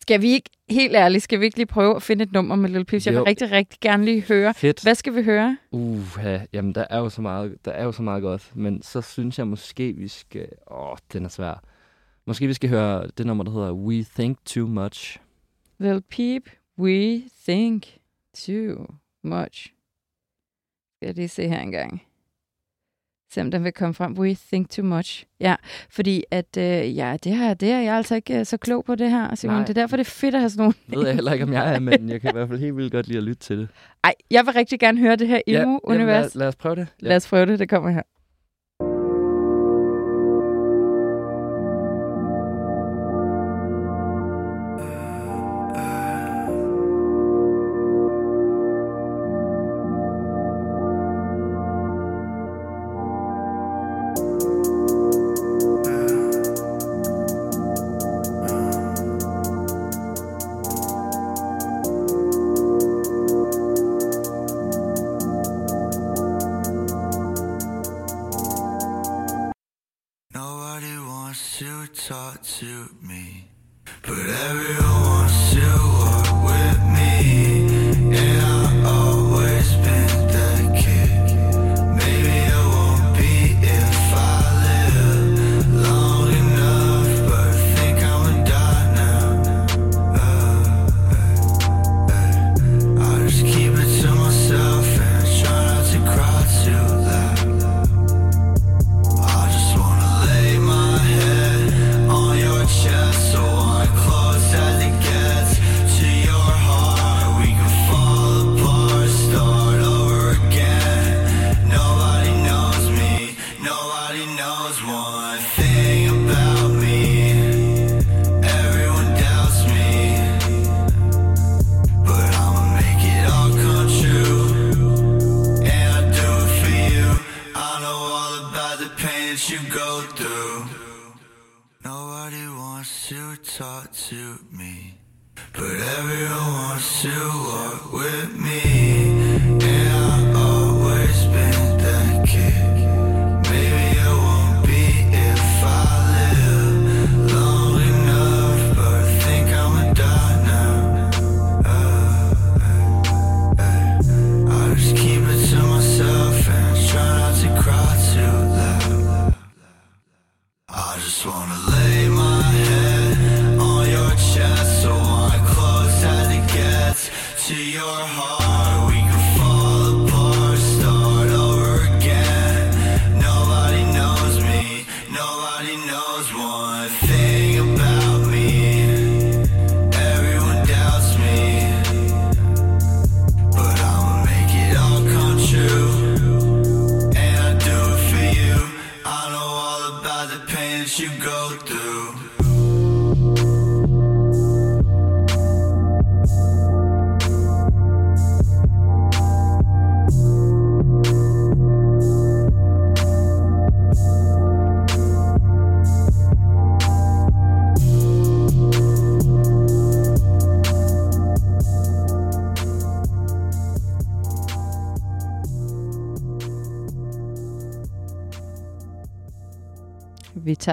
Skal 0.00 0.22
vi 0.22 0.28
ikke, 0.28 0.50
helt 0.70 0.94
ærligt, 0.96 1.24
skal 1.24 1.40
vi 1.40 1.44
ikke 1.44 1.56
lige 1.56 1.66
prøve 1.66 1.96
at 1.96 2.02
finde 2.02 2.24
et 2.24 2.32
nummer 2.32 2.56
med 2.56 2.70
Lille 2.70 2.84
Pips? 2.84 3.06
Jeg 3.06 3.14
vil 3.14 3.18
Jo. 3.18 3.24
rigtig, 3.26 3.50
rigtig 3.50 3.80
gerne 3.80 4.04
lige 4.04 4.22
høre. 4.22 4.54
Fedt. 4.54 4.82
Hvad 4.82 4.94
skal 4.94 5.14
vi 5.16 5.22
høre? 5.22 5.56
Uh, 5.70 6.00
ja, 6.22 6.42
jamen 6.52 6.74
der 6.74 6.86
er 6.90 6.98
jo 6.98 7.08
så 7.08 7.22
meget, 7.22 7.56
der 7.64 7.70
er 7.72 7.84
jo 7.84 7.92
så 7.92 8.02
meget 8.02 8.22
godt. 8.22 8.52
Men 8.56 8.82
så 8.82 9.00
synes 9.00 9.38
jeg 9.38 9.46
måske, 9.48 9.92
vi 9.92 10.08
skal... 10.08 10.48
Åh, 10.70 10.96
den 11.12 11.24
er 11.24 11.28
svær. 11.28 11.62
Måske 12.26 12.46
vi 12.46 12.52
skal 12.52 12.68
høre 12.70 13.06
det 13.18 13.26
nummer, 13.26 13.44
der 13.44 13.50
hedder 13.52 13.72
We 13.72 14.04
Think 14.14 14.38
Too 14.44 14.66
Much. 14.66 15.18
Lil 15.78 16.02
Peep, 16.10 16.48
we 16.78 17.22
think 17.48 17.98
too 18.46 18.86
much. 19.22 19.72
Skal 20.96 21.06
jeg 21.06 21.14
lige 21.14 21.28
se 21.28 21.48
her 21.48 21.60
engang. 21.60 22.02
Se 23.34 23.40
om 23.40 23.50
den 23.50 23.64
vil 23.64 23.72
komme 23.72 23.94
frem. 23.94 24.18
We 24.18 24.36
think 24.52 24.70
too 24.70 24.84
much. 24.84 25.24
Ja, 25.40 25.54
fordi 25.90 26.24
at, 26.30 26.56
øh, 26.58 26.96
ja, 26.96 27.16
det 27.24 27.36
her, 27.36 27.54
det 27.54 27.70
er 27.70 27.78
jeg 27.80 27.94
altså 27.94 28.14
ikke 28.14 28.38
øh, 28.38 28.46
så 28.46 28.56
klog 28.56 28.84
på 28.84 28.94
det 28.94 29.10
her, 29.10 29.34
Simon. 29.34 29.56
Nej. 29.56 29.62
Det 29.64 29.70
er 29.70 29.82
derfor, 29.82 29.96
det 29.96 30.06
er 30.06 30.10
fedt 30.10 30.34
at 30.34 30.40
have 30.40 30.50
sådan 30.50 30.62
nogle. 30.62 30.74
Det 30.90 30.98
ved 30.98 31.06
jeg 31.06 31.14
heller 31.14 31.32
ikke, 31.32 31.44
om 31.44 31.52
jeg 31.52 31.74
er, 31.74 31.78
men 31.80 32.08
jeg 32.08 32.20
kan 32.20 32.30
i 32.30 32.32
hvert 32.32 32.48
fald 32.48 32.60
helt 32.60 32.76
vildt 32.76 32.92
godt 32.92 33.06
lide 33.08 33.18
at 33.18 33.24
lytte 33.24 33.42
til 33.42 33.58
det. 33.58 33.68
Ej, 34.04 34.14
jeg 34.30 34.46
vil 34.46 34.52
rigtig 34.54 34.80
gerne 34.80 34.98
høre 34.98 35.16
det 35.16 35.28
her 35.28 35.40
Ja, 35.46 35.62
emo-univers. 35.62 36.34
lad, 36.34 36.40
lad 36.40 36.48
os 36.48 36.56
prøve 36.56 36.76
det. 36.76 36.86
Lad 37.00 37.16
os 37.16 37.28
prøve 37.28 37.46
det, 37.46 37.58
det 37.58 37.68
kommer 37.68 37.90
her. 37.90 38.02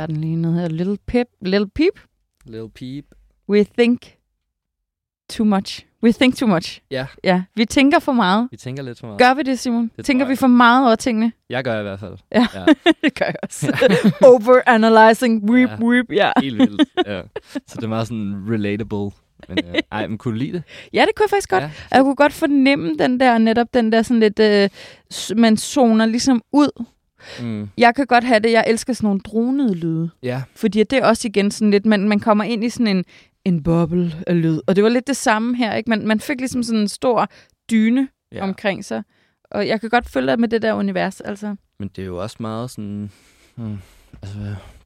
Tager 0.02 0.08
den 0.08 0.22
lige 0.22 0.36
ned 0.36 0.54
her. 0.60 0.68
Little 0.68 0.98
Pip. 1.08 1.28
Little 1.42 1.70
Peep. 1.76 2.00
Little 2.46 2.70
Peep. 2.70 3.06
We 3.50 3.64
think 3.78 4.18
too 5.30 5.46
much. 5.46 5.86
We 6.04 6.12
think 6.12 6.36
too 6.38 6.48
much. 6.48 6.82
Ja, 6.92 7.06
Ja, 7.24 7.44
vi 7.56 7.66
tænker 7.66 8.00
for 8.00 8.12
meget. 8.12 8.48
vi 8.52 8.58
tænker 8.58 8.84
lidt 8.84 9.00
for 9.00 9.08
meget. 9.08 9.20
Gør 9.20 9.34
vi 9.34 9.44
det, 9.44 9.60
Simon? 9.60 9.92
Det 9.98 10.06
tænker 10.06 10.26
vi 10.26 10.36
for 10.36 10.48
meget 10.48 10.86
over 10.86 10.96
tingene? 10.96 11.32
Jeg 11.50 11.64
gør 11.64 11.80
i 11.80 11.84
hvert 11.84 12.00
fald. 12.00 12.18
Ja, 12.32 12.48
Ja. 12.54 12.66
det 13.04 13.16
gør 13.20 13.26
jeg 13.26 13.36
også. 13.44 13.68
Overanalyzing. 14.32 15.50
Weep, 15.52 15.70
Ja. 15.70 15.78
weep. 15.86 16.06
Ja. 16.12 16.32
Helt 16.42 16.58
vildt. 16.60 16.84
Ja. 17.08 17.22
Så 17.68 17.76
det 17.76 17.84
er 17.84 17.88
meget 17.88 18.08
sådan 18.08 18.46
relatable. 18.50 19.12
Men, 19.50 19.58
øh, 19.68 19.76
ej, 19.92 20.08
men 20.08 20.18
kunne 20.18 20.32
du 20.34 20.38
lide 20.38 20.52
det? 20.54 20.64
ja, 20.94 21.02
det 21.08 21.16
kunne 21.16 21.24
jeg 21.24 21.30
faktisk 21.30 21.50
godt. 21.50 21.64
Ja. 21.64 21.70
Og 21.92 21.96
Jeg 21.98 22.04
kunne 22.04 22.16
godt 22.16 22.34
fornemme 22.34 22.96
den 23.00 23.20
der, 23.20 23.38
netop 23.38 23.74
den 23.74 23.92
der 23.92 24.02
sådan 24.02 24.20
lidt, 24.20 24.40
øh, 24.40 24.70
man 25.38 25.58
zoner 25.58 26.06
ligesom 26.06 26.42
ud. 26.54 26.86
Mm. 27.42 27.70
Jeg 27.78 27.96
kan 27.96 28.06
godt 28.06 28.24
have 28.24 28.40
det, 28.40 28.52
jeg 28.52 28.64
elsker 28.68 28.94
sådan 28.94 29.08
nogle 29.08 29.20
dronede 29.20 29.76
lyde. 29.76 30.10
Ja, 30.24 30.44
Fordi 30.56 30.84
det 30.84 31.00
er 31.00 31.06
også 31.06 31.28
igen 31.28 31.52
sådan 31.52 31.72
lidt, 31.72 31.86
man, 31.86 32.10
man 32.10 32.20
kommer 32.20 32.44
ind 32.44 32.64
i 32.64 32.70
sådan 32.70 32.88
en, 32.88 33.06
en 33.46 33.64
boble 33.64 34.14
af 34.28 34.42
lyd. 34.42 34.62
Og 34.68 34.76
det 34.76 34.84
var 34.84 34.90
lidt 34.90 35.08
det 35.08 35.18
samme 35.18 35.58
her, 35.58 35.74
ikke? 35.74 35.90
Man, 35.90 36.08
man 36.08 36.20
fik 36.20 36.40
ligesom 36.40 36.64
sådan 36.64 36.80
en 36.80 36.88
stor 36.88 37.28
dyne 37.72 38.08
ja. 38.32 38.44
omkring 38.44 38.86
sig. 38.86 39.04
Og 39.52 39.68
jeg 39.68 39.82
kan 39.82 39.90
godt 39.90 40.10
følge 40.10 40.38
med 40.38 40.48
det 40.48 40.62
der 40.62 40.74
univers, 40.74 41.22
altså. 41.22 41.56
Men 41.80 41.88
det 41.88 42.02
er 42.02 42.06
jo 42.06 42.22
også 42.22 42.38
meget 42.40 42.70
sådan... 42.72 43.12
Hmm, 43.56 43.78
altså, 44.22 44.40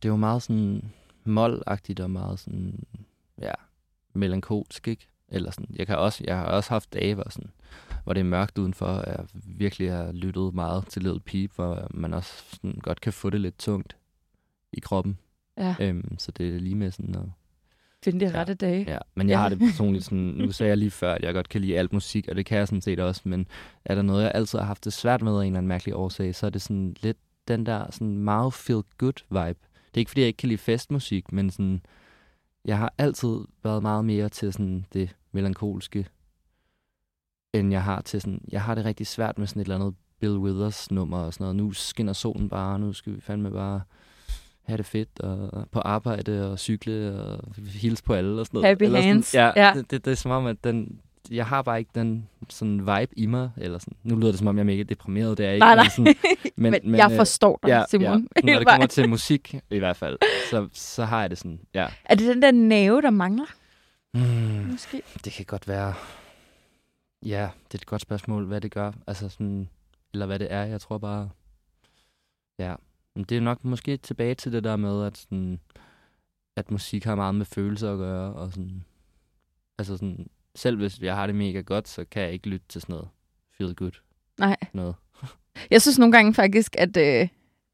det 0.04 0.08
er 0.08 0.10
jo 0.10 0.16
meget 0.16 0.44
sådan 0.44 0.82
målagtigt 1.26 2.00
og 2.00 2.12
meget 2.12 2.40
sådan... 2.40 2.80
Ja, 3.42 3.54
melankolsk, 4.14 4.88
ikke? 4.88 5.08
Eller 5.30 5.52
sådan, 5.52 5.76
jeg, 5.76 5.88
kan 5.88 5.98
også, 5.98 6.24
jeg 6.28 6.38
har 6.38 6.46
også 6.46 6.70
haft 6.70 6.94
dage, 6.94 7.14
hvor, 7.14 7.30
sådan, 7.30 7.50
hvor 8.06 8.14
det 8.14 8.20
er 8.20 8.24
mørkt 8.26 8.58
udenfor, 8.58 9.04
jeg 9.08 9.26
virkelig 9.46 9.92
har 9.92 10.12
lyttet 10.12 10.54
meget 10.54 10.88
til 10.88 11.04
Little 11.04 11.20
Peep, 11.20 11.52
hvor 11.56 11.88
man 11.94 12.14
også 12.14 12.44
sådan, 12.52 12.80
godt 12.84 13.02
kan 13.02 13.14
få 13.14 13.30
det 13.30 13.42
lidt 13.42 13.58
tungt 13.60 13.98
i 14.74 14.80
kroppen. 14.80 15.18
Ja, 15.58 15.76
Øhm, 15.80 16.16
så 16.20 16.32
det 16.32 16.56
er 16.56 16.60
lige 16.60 16.76
med 16.76 16.92
sådan 16.92 17.16
at 17.16 17.22
finde 18.04 18.26
de 18.26 18.32
ja. 18.32 18.40
rette 18.40 18.54
dage. 18.54 18.86
Ja, 18.92 18.98
men 19.16 19.30
jeg 19.30 19.36
Ja. 19.36 19.40
har 19.42 19.50
det 19.50 19.60
personligt 19.60 20.06
sådan, 20.10 20.20
nu 20.20 20.52
sagde 20.52 20.70
jeg 20.70 20.78
lige 20.78 20.92
før, 20.92 21.14
at 21.14 21.22
jeg 21.22 21.34
godt 21.34 21.50
kan 21.50 21.62
lide 21.62 21.78
alt 21.80 21.94
musik, 21.94 22.28
og 22.28 22.36
det 22.36 22.46
kan 22.46 22.58
jeg 22.58 22.68
sådan 22.68 22.82
set 22.82 23.00
også, 23.00 23.22
men 23.26 23.48
er 23.86 23.96
der 23.96 24.02
noget, 24.02 24.24
jeg 24.24 24.32
altid 24.36 24.60
har 24.60 24.66
haft 24.66 24.86
det 24.86 24.94
svært 24.94 25.22
med 25.22 25.32
af 25.38 25.42
en 25.42 25.46
eller 25.46 25.58
anden 25.58 25.68
mærkelig 25.68 25.96
årsag, 25.96 26.36
så 26.36 26.46
er 26.46 26.50
det 26.50 26.62
sådan 26.62 26.96
lidt 27.02 27.18
den 27.48 27.66
der 27.66 27.92
sådan 27.92 28.18
meget 28.18 28.54
feel-good 28.54 29.24
vibe. 29.30 29.60
Det 29.88 29.94
er 29.94 30.00
ikke, 30.00 30.10
fordi 30.12 30.22
jeg 30.22 30.28
ikke 30.28 30.38
kan 30.38 30.50
lide 30.50 30.58
festmusik, 30.58 31.32
men 31.32 31.50
sådan, 31.52 31.82
jeg 32.66 32.78
har 32.78 32.94
altid 32.98 33.38
været 33.64 33.82
meget 33.82 34.06
mere 34.06 34.30
til 34.30 34.54
sådan 34.54 34.86
det 34.94 35.16
melankolske, 35.32 36.06
end 37.60 37.72
jeg 37.72 37.84
har 37.84 38.02
til 38.02 38.22
sådan, 38.22 38.42
jeg 38.52 38.62
har 38.62 38.76
det 38.76 38.86
rigtig 38.86 39.08
svært 39.08 39.38
med 39.40 39.48
sådan 39.48 39.60
et 39.62 39.66
eller 39.66 39.76
andet 39.76 39.94
Bill 40.20 40.38
Withers 40.38 40.92
nummer 40.92 41.18
og 41.18 41.34
sådan 41.34 41.44
noget. 41.44 41.56
Nu 41.56 41.72
skinner 41.72 42.14
solen 42.14 42.50
bare, 42.50 42.80
nu 42.80 42.94
skal 42.94 43.16
vi 43.16 43.22
fandme 43.22 43.52
bare 43.52 43.82
have 44.64 44.78
det 44.78 44.86
fedt 44.86 45.20
og 45.20 45.68
på 45.72 45.80
arbejde 45.80 46.52
og 46.52 46.60
cykle 46.60 47.22
og 47.22 47.40
hilse 47.68 48.04
på 48.04 48.14
alle 48.14 48.40
og 48.42 48.46
sådan 48.46 48.58
noget. 48.58 48.68
Happy 48.68 48.84
Eller 48.84 49.00
sådan, 49.00 49.08
hands. 49.14 49.34
Ja, 49.34 49.52
Ja. 49.56 49.72
Det, 49.76 49.92
det, 49.92 50.06
det, 50.06 50.12
er 50.12 50.16
som 50.16 50.32
om, 50.32 50.46
at 50.46 50.64
den, 50.64 51.00
jeg 51.32 51.46
har 51.46 51.62
bare 51.62 51.80
ikke 51.80 51.92
den 51.96 52.28
sådan 52.50 52.80
vibe 52.80 53.20
i 53.20 53.26
mig. 53.26 53.50
Eller 53.58 53.80
sådan. 53.80 53.98
Nu 54.04 54.16
lyder 54.16 54.32
det 54.32 54.38
som 54.40 54.48
om, 54.48 54.56
jeg 54.58 54.62
er 54.62 54.66
mega 54.66 54.84
deprimeret, 54.84 55.38
det 55.38 55.46
er 55.46 55.52
ikke. 55.52 55.66
Nej, 55.66 55.76
nej. 55.76 55.84
Men, 55.84 55.92
sådan, 55.92 56.16
Men, 56.56 56.72
men, 56.72 56.82
men 56.84 56.96
jeg 56.96 57.12
øh, 57.12 57.18
forstår 57.18 57.60
dig, 57.64 57.70
ja, 57.70 57.84
Simon. 57.90 58.28
Ja. 58.46 58.52
Når 58.52 58.60
det 58.60 58.68
kommer 58.68 58.88
til 58.88 59.10
musik, 59.10 59.56
i 59.72 59.78
hvert 59.78 59.98
fald, 59.98 60.18
så, 60.50 60.68
så 60.74 61.06
har 61.06 61.22
jeg 61.22 61.30
det 61.30 61.38
sådan, 61.38 61.60
ja. 61.74 61.88
Er 62.06 62.16
det 62.16 62.28
den 62.28 62.42
der 62.42 62.52
næve, 62.52 63.02
der 63.02 63.10
mangler, 63.10 63.46
Mm, 64.14 64.22
måske? 64.72 65.02
det 65.26 65.34
kan 65.34 65.46
godt 65.46 65.68
være... 65.68 65.94
Ja, 67.24 67.50
det 67.72 67.74
er 67.74 67.82
et 67.82 67.86
godt 67.86 68.02
spørgsmål, 68.02 68.46
hvad 68.46 68.62
det 68.62 68.72
gør. 68.72 68.92
Altså 69.08 69.30
sådan, 69.30 69.70
eller 70.14 70.26
hvad 70.26 70.40
det 70.40 70.48
er. 70.52 70.64
Jeg 70.64 70.82
tror 70.82 70.98
bare... 70.98 71.30
Ja, 72.60 72.76
men 73.16 73.24
det 73.24 73.38
er 73.38 73.42
nok 73.42 73.64
måske 73.64 73.98
tilbage 73.98 74.36
til 74.36 74.52
det 74.52 74.64
der 74.64 74.76
med, 74.76 75.06
at, 75.06 75.18
sådan, 75.18 75.60
at 76.56 76.72
musik 76.72 77.04
har 77.04 77.16
meget 77.16 77.36
med 77.36 77.46
følelser 77.46 77.92
at 77.92 77.98
gøre. 77.98 78.34
Og 78.34 78.52
sådan, 78.52 78.86
altså 79.78 79.98
sådan, 79.98 80.28
selv 80.56 80.78
hvis 80.78 81.00
jeg 81.00 81.16
har 81.16 81.26
det 81.28 81.36
mega 81.36 81.62
godt, 81.62 81.88
så 81.88 82.06
kan 82.12 82.22
jeg 82.24 82.32
ikke 82.32 82.50
lytte 82.50 82.66
til 82.70 82.82
sådan 82.82 82.94
noget 82.94 83.08
feel 83.58 83.76
good 83.76 83.92
Nej. 84.40 84.58
noget. 84.74 84.96
Jeg 85.72 85.82
synes 85.82 86.00
nogle 86.00 86.12
gange 86.12 86.34
faktisk, 86.34 86.76
at 86.78 86.98
øh, 86.98 87.28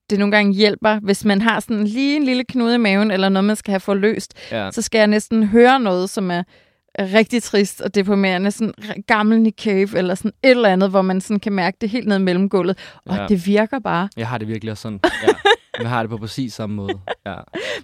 det 0.09 0.19
nogle 0.19 0.35
gange 0.35 0.53
hjælper, 0.53 0.99
hvis 0.99 1.25
man 1.25 1.41
har 1.41 1.59
sådan 1.59 1.83
lige 1.83 2.15
en 2.15 2.23
lille 2.23 2.43
knude 2.43 2.75
i 2.75 2.77
maven, 2.77 3.11
eller 3.11 3.29
noget, 3.29 3.45
man 3.45 3.55
skal 3.55 3.71
have 3.71 3.79
forløst, 3.79 4.33
Ja, 4.51 4.71
så 4.71 4.81
skal 4.81 4.99
jeg 4.99 5.07
næsten 5.07 5.43
høre 5.43 5.79
noget, 5.79 6.09
som 6.09 6.31
er 6.31 6.37
er 6.37 6.43
rigtig 6.99 7.43
trist 7.43 7.81
og 7.81 7.95
deprimerende, 7.95 8.51
sådan 8.51 8.73
gammel 9.07 9.41
Nick 9.41 9.63
Cave, 9.63 9.97
eller 9.97 10.15
sådan 10.15 10.31
et 10.43 10.49
eller 10.51 10.69
andet, 10.69 10.89
hvor 10.89 11.01
man 11.01 11.21
sådan 11.21 11.39
kan 11.39 11.53
mærke 11.53 11.77
det 11.81 11.89
helt 11.89 12.07
ned 12.07 12.19
mellem 12.19 12.49
gulvet. 12.49 12.77
Og 13.05 13.15
Ja. 13.17 13.25
det 13.27 13.45
virker 13.47 13.79
bare. 13.79 14.09
jeg 14.17 14.27
har 14.27 14.37
det 14.37 14.47
virkelig 14.47 14.71
også 14.71 14.81
sådan. 14.81 14.99
Ja. 15.23 15.27
Jeg 15.81 15.89
har 15.89 16.03
det 16.03 16.09
på 16.09 16.17
præcis 16.17 16.53
samme 16.53 16.75
måde. 16.75 16.93
Ja. 17.25 17.35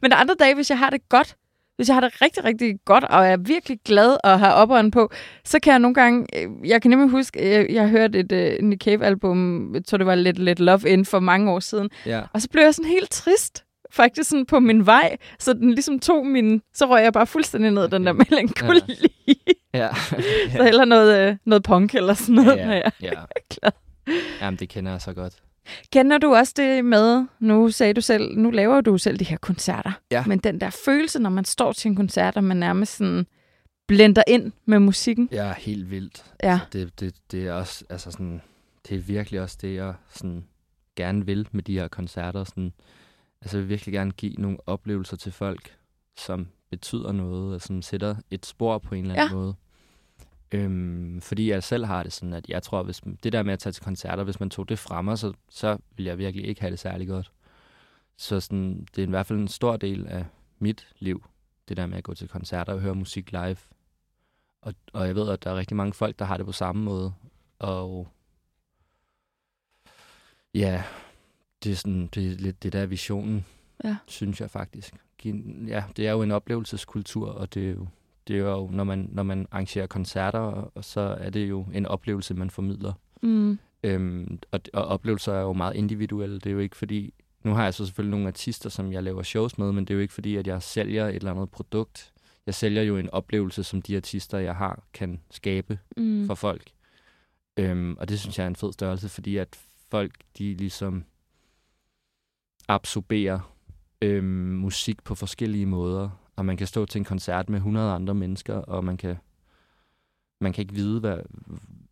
Men 0.01 0.11
der 0.11 0.17
er 0.17 0.21
andre 0.21 0.35
dage, 0.39 0.55
hvis 0.55 0.69
jeg 0.69 0.79
har 0.79 0.89
det 0.89 1.09
godt, 1.09 1.35
hvis 1.75 1.87
jeg 1.87 1.95
har 1.95 2.01
det 2.01 2.21
rigtig, 2.21 2.43
rigtig 2.43 2.75
godt, 2.85 3.03
og 3.03 3.25
er 3.25 3.37
virkelig 3.37 3.79
glad 3.85 4.17
og 4.23 4.39
har 4.39 4.51
opperen 4.51 4.91
på, 4.91 5.11
så 5.45 5.59
kan 5.59 5.71
jeg 5.71 5.79
nogle 5.79 5.93
gange... 5.95 6.25
øh, 6.43 6.69
Jeg 6.69 6.81
kan 6.81 6.91
nemlig 6.91 7.09
huske, 7.09 7.49
jeg, 7.51 7.67
jeg 7.69 7.89
hørte 7.89 8.19
et 8.19 8.31
uh, 8.61 8.67
Nick 8.67 8.83
Cave-album, 8.83 9.71
jeg 9.75 9.85
tror 9.85 9.97
det 9.97 10.07
var 10.07 10.15
Let, 10.15 10.39
Let 10.39 10.59
Love 10.59 10.89
In 10.89 11.05
for 11.05 11.19
mange 11.19 11.51
år 11.51 11.59
siden, 11.59 11.89
ja. 12.05 12.21
og 12.33 12.41
så 12.41 12.47
blev 12.51 12.63
jeg 12.63 12.73
sådan 12.75 12.91
helt 12.91 13.11
trist, 13.11 13.63
faktisk 13.91 14.29
sådan 14.29 14.45
på 14.45 14.59
min 14.59 14.85
vej, 14.85 15.17
så 15.39 15.53
den 15.53 15.69
ligesom 15.73 15.99
tog 15.99 16.25
min... 16.25 16.61
Så 16.73 16.85
røg 16.85 17.03
jeg 17.03 17.13
bare 17.13 17.27
fuldstændig 17.27 17.71
ned 17.71 17.87
den 17.89 18.05
der 18.05 18.13
melankoli. 18.13 19.11
Ja. 19.73 19.89
så 20.57 20.63
heller 20.63 20.85
noget, 20.85 21.29
øh, 21.29 21.35
noget 21.45 21.63
punk 21.63 21.95
eller 21.95 22.13
sådan 22.13 22.35
noget. 22.35 22.57
ja, 22.57 22.71
Ja. 22.71 22.81
ja. 23.01 23.11
Klar. 23.51 23.73
Jamen, 24.41 24.57
det 24.59 24.69
kender 24.69 24.91
jeg 24.91 25.01
så 25.01 25.13
godt. 25.13 25.33
Kender 25.93 26.17
du 26.17 26.35
også 26.35 26.53
det 26.57 26.85
med, 26.85 27.25
nu 27.39 27.69
sagde 27.71 27.93
du 27.93 28.01
selv, 28.01 28.37
nu 28.37 28.51
laver 28.51 28.81
du 28.81 28.97
selv 28.97 29.17
de 29.19 29.23
her 29.25 29.37
koncerter, 29.37 29.91
Ja. 30.11 30.23
men 30.27 30.39
den 30.39 30.61
der 30.61 30.69
følelse, 30.85 31.19
når 31.19 31.29
man 31.29 31.45
står 31.45 31.71
til 31.71 31.89
en 31.89 31.95
koncert, 31.95 32.37
og 32.37 32.43
man 32.43 32.57
nærmest 32.57 32.97
sådan 32.97 33.25
blender 33.87 34.23
ind 34.27 34.51
med 34.65 34.79
musikken. 34.79 35.29
Ja, 35.31 35.53
helt 35.57 35.91
vildt. 35.91 36.25
Ja. 36.43 36.51
Altså, 36.51 36.67
det, 36.73 36.99
det, 36.99 37.15
det 37.31 37.47
er 37.47 37.53
også, 37.53 37.83
altså 37.89 38.11
sådan, 38.11 38.41
det 38.89 38.95
er 38.97 39.01
virkelig 39.01 39.41
også 39.41 39.57
det, 39.61 39.75
jeg 39.75 39.93
sådan 40.09 40.43
gerne 40.95 41.25
vil 41.25 41.47
med 41.51 41.63
de 41.63 41.79
her 41.79 41.87
koncerter. 41.87 42.43
Sådan, 42.43 42.73
altså, 43.41 43.57
jeg 43.57 43.61
vil 43.63 43.69
virkelig 43.69 43.93
gerne 43.93 44.11
give 44.11 44.33
nogle 44.33 44.57
oplevelser 44.65 45.17
til 45.17 45.31
folk, 45.31 45.77
som 46.17 46.47
betyder 46.69 47.11
noget, 47.11 47.55
og 47.55 47.61
som 47.61 47.81
sætter 47.81 48.15
et 48.31 48.45
spor 48.45 48.77
på 48.77 48.95
en 48.95 49.01
eller 49.05 49.15
anden 49.15 49.27
Ja. 49.29 49.35
måde. 49.35 49.55
Øhm, 50.51 51.21
fordi 51.21 51.49
jeg 51.49 51.63
selv 51.63 51.85
har 51.85 52.03
det 52.03 52.13
sådan, 52.13 52.33
at 52.33 52.49
jeg 52.49 52.63
tror, 52.63 52.83
hvis 52.83 53.01
det 53.23 53.33
der 53.33 53.43
med 53.43 53.53
at 53.53 53.59
tage 53.59 53.73
til 53.73 53.83
koncerter, 53.83 54.23
hvis 54.23 54.39
man 54.39 54.49
tog 54.49 54.69
det 54.69 54.79
fra 54.79 55.01
mig, 55.01 55.17
så, 55.17 55.33
så 55.49 55.77
vil 55.95 56.05
jeg 56.05 56.17
virkelig 56.17 56.47
ikke 56.47 56.61
have 56.61 56.71
det 56.71 56.79
særlig 56.79 57.07
godt. 57.07 57.31
Så 58.17 58.39
sådan, 58.39 58.87
det 58.95 59.01
er 59.03 59.07
i 59.07 59.09
hvert 59.09 59.25
fald 59.25 59.39
en 59.39 59.47
stor 59.47 59.77
del 59.77 60.07
af 60.07 60.25
mit 60.59 60.87
liv, 60.99 61.23
det 61.67 61.77
der 61.77 61.85
med 61.85 61.97
at 61.97 62.03
gå 62.03 62.13
til 62.13 62.27
koncerter 62.29 62.73
og 62.73 62.79
høre 62.79 62.95
musik 62.95 63.31
live. 63.31 63.57
og, 64.61 64.73
og 64.93 65.07
jeg 65.07 65.15
ved, 65.15 65.29
at 65.29 65.43
der 65.43 65.51
er 65.51 65.55
rigtig 65.55 65.77
mange 65.77 65.93
folk, 65.93 66.19
der 66.19 66.25
har 66.25 66.37
det 66.37 66.45
på 66.45 66.51
samme 66.51 66.83
måde. 66.83 67.13
Og 67.59 68.07
ja, 70.53 70.83
det 71.63 71.71
er, 71.71 71.75
sådan, 71.75 72.07
det 72.15 72.25
er 72.31 72.35
lidt 72.37 72.63
det 72.63 72.73
der 72.73 72.79
er 72.79 72.85
visionen, 72.85 73.45
Ja. 73.83 73.95
synes 74.07 74.41
jeg 74.41 74.49
faktisk. 74.51 74.93
Ja, 75.67 75.83
det 75.97 76.07
er 76.07 76.11
jo 76.11 76.21
en 76.21 76.31
oplevelseskultur, 76.31 77.27
og 77.29 77.53
det 77.53 77.65
er 77.69 77.71
jo, 77.73 77.87
det 78.27 78.35
er 78.35 78.39
jo 78.39 78.69
når, 78.71 78.83
man, 78.83 79.09
når 79.11 79.23
man 79.23 79.47
arrangerer 79.51 79.87
koncerter, 79.87 80.39
og 80.75 80.85
så 80.85 81.01
er 81.19 81.29
det 81.29 81.49
jo 81.49 81.65
en 81.73 81.85
oplevelse, 81.85 82.33
man 82.33 82.49
formidler. 82.49 82.93
Mm. 83.21 83.59
Øhm, 83.83 84.39
og, 84.51 84.59
og 84.73 84.85
oplevelser 84.85 85.33
er 85.33 85.41
jo 85.41 85.53
meget 85.53 85.75
individuelle. 85.75 86.35
Det 86.35 86.45
er 86.45 86.51
jo 86.51 86.59
ikke 86.59 86.77
fordi... 86.77 87.13
Nu 87.43 87.53
har 87.53 87.63
jeg 87.63 87.73
så 87.73 87.85
selvfølgelig 87.85 88.11
nogle 88.11 88.27
artister, 88.27 88.69
som 88.69 88.91
jeg 88.93 89.03
laver 89.03 89.23
shows 89.23 89.57
med, 89.57 89.71
men 89.71 89.85
det 89.85 89.93
er 89.93 89.95
jo 89.95 90.01
ikke 90.01 90.13
fordi, 90.13 90.35
at 90.35 90.47
jeg 90.47 90.61
sælger 90.63 91.07
et 91.07 91.15
eller 91.15 91.31
andet 91.31 91.49
produkt. 91.51 92.13
Jeg 92.45 92.55
sælger 92.55 92.81
jo 92.81 92.97
en 92.97 93.09
oplevelse, 93.09 93.63
som 93.63 93.81
de 93.81 93.95
artister, 93.97 94.37
jeg 94.37 94.55
har, 94.55 94.83
kan 94.93 95.21
skabe 95.31 95.79
Mm. 95.97 96.27
for 96.27 96.35
folk. 96.35 96.63
Øhm, 97.59 97.97
og 97.99 98.09
det 98.09 98.19
synes 98.19 98.37
jeg 98.37 98.43
er 98.43 98.47
en 98.47 98.55
fed 98.55 98.73
størrelse, 98.73 99.09
fordi 99.09 99.37
at 99.37 99.59
folk, 99.91 100.11
de 100.37 100.53
ligesom 100.53 101.03
absorberer 102.67 103.53
øhm, 104.01 104.25
musik 104.55 105.03
på 105.03 105.15
forskellige 105.15 105.65
måder. 105.65 106.09
Og 106.35 106.45
man 106.45 106.57
kan 106.57 106.67
stå 106.67 106.85
til 106.85 106.99
en 106.99 107.05
koncert 107.05 107.49
med 107.49 107.57
100 107.57 107.91
andre 107.91 108.15
mennesker, 108.15 108.55
og 108.55 108.83
man 108.83 108.97
kan, 108.97 109.15
man 110.41 110.53
kan 110.53 110.61
ikke 110.61 110.73
vide, 110.73 110.99
hvad, 110.99 111.19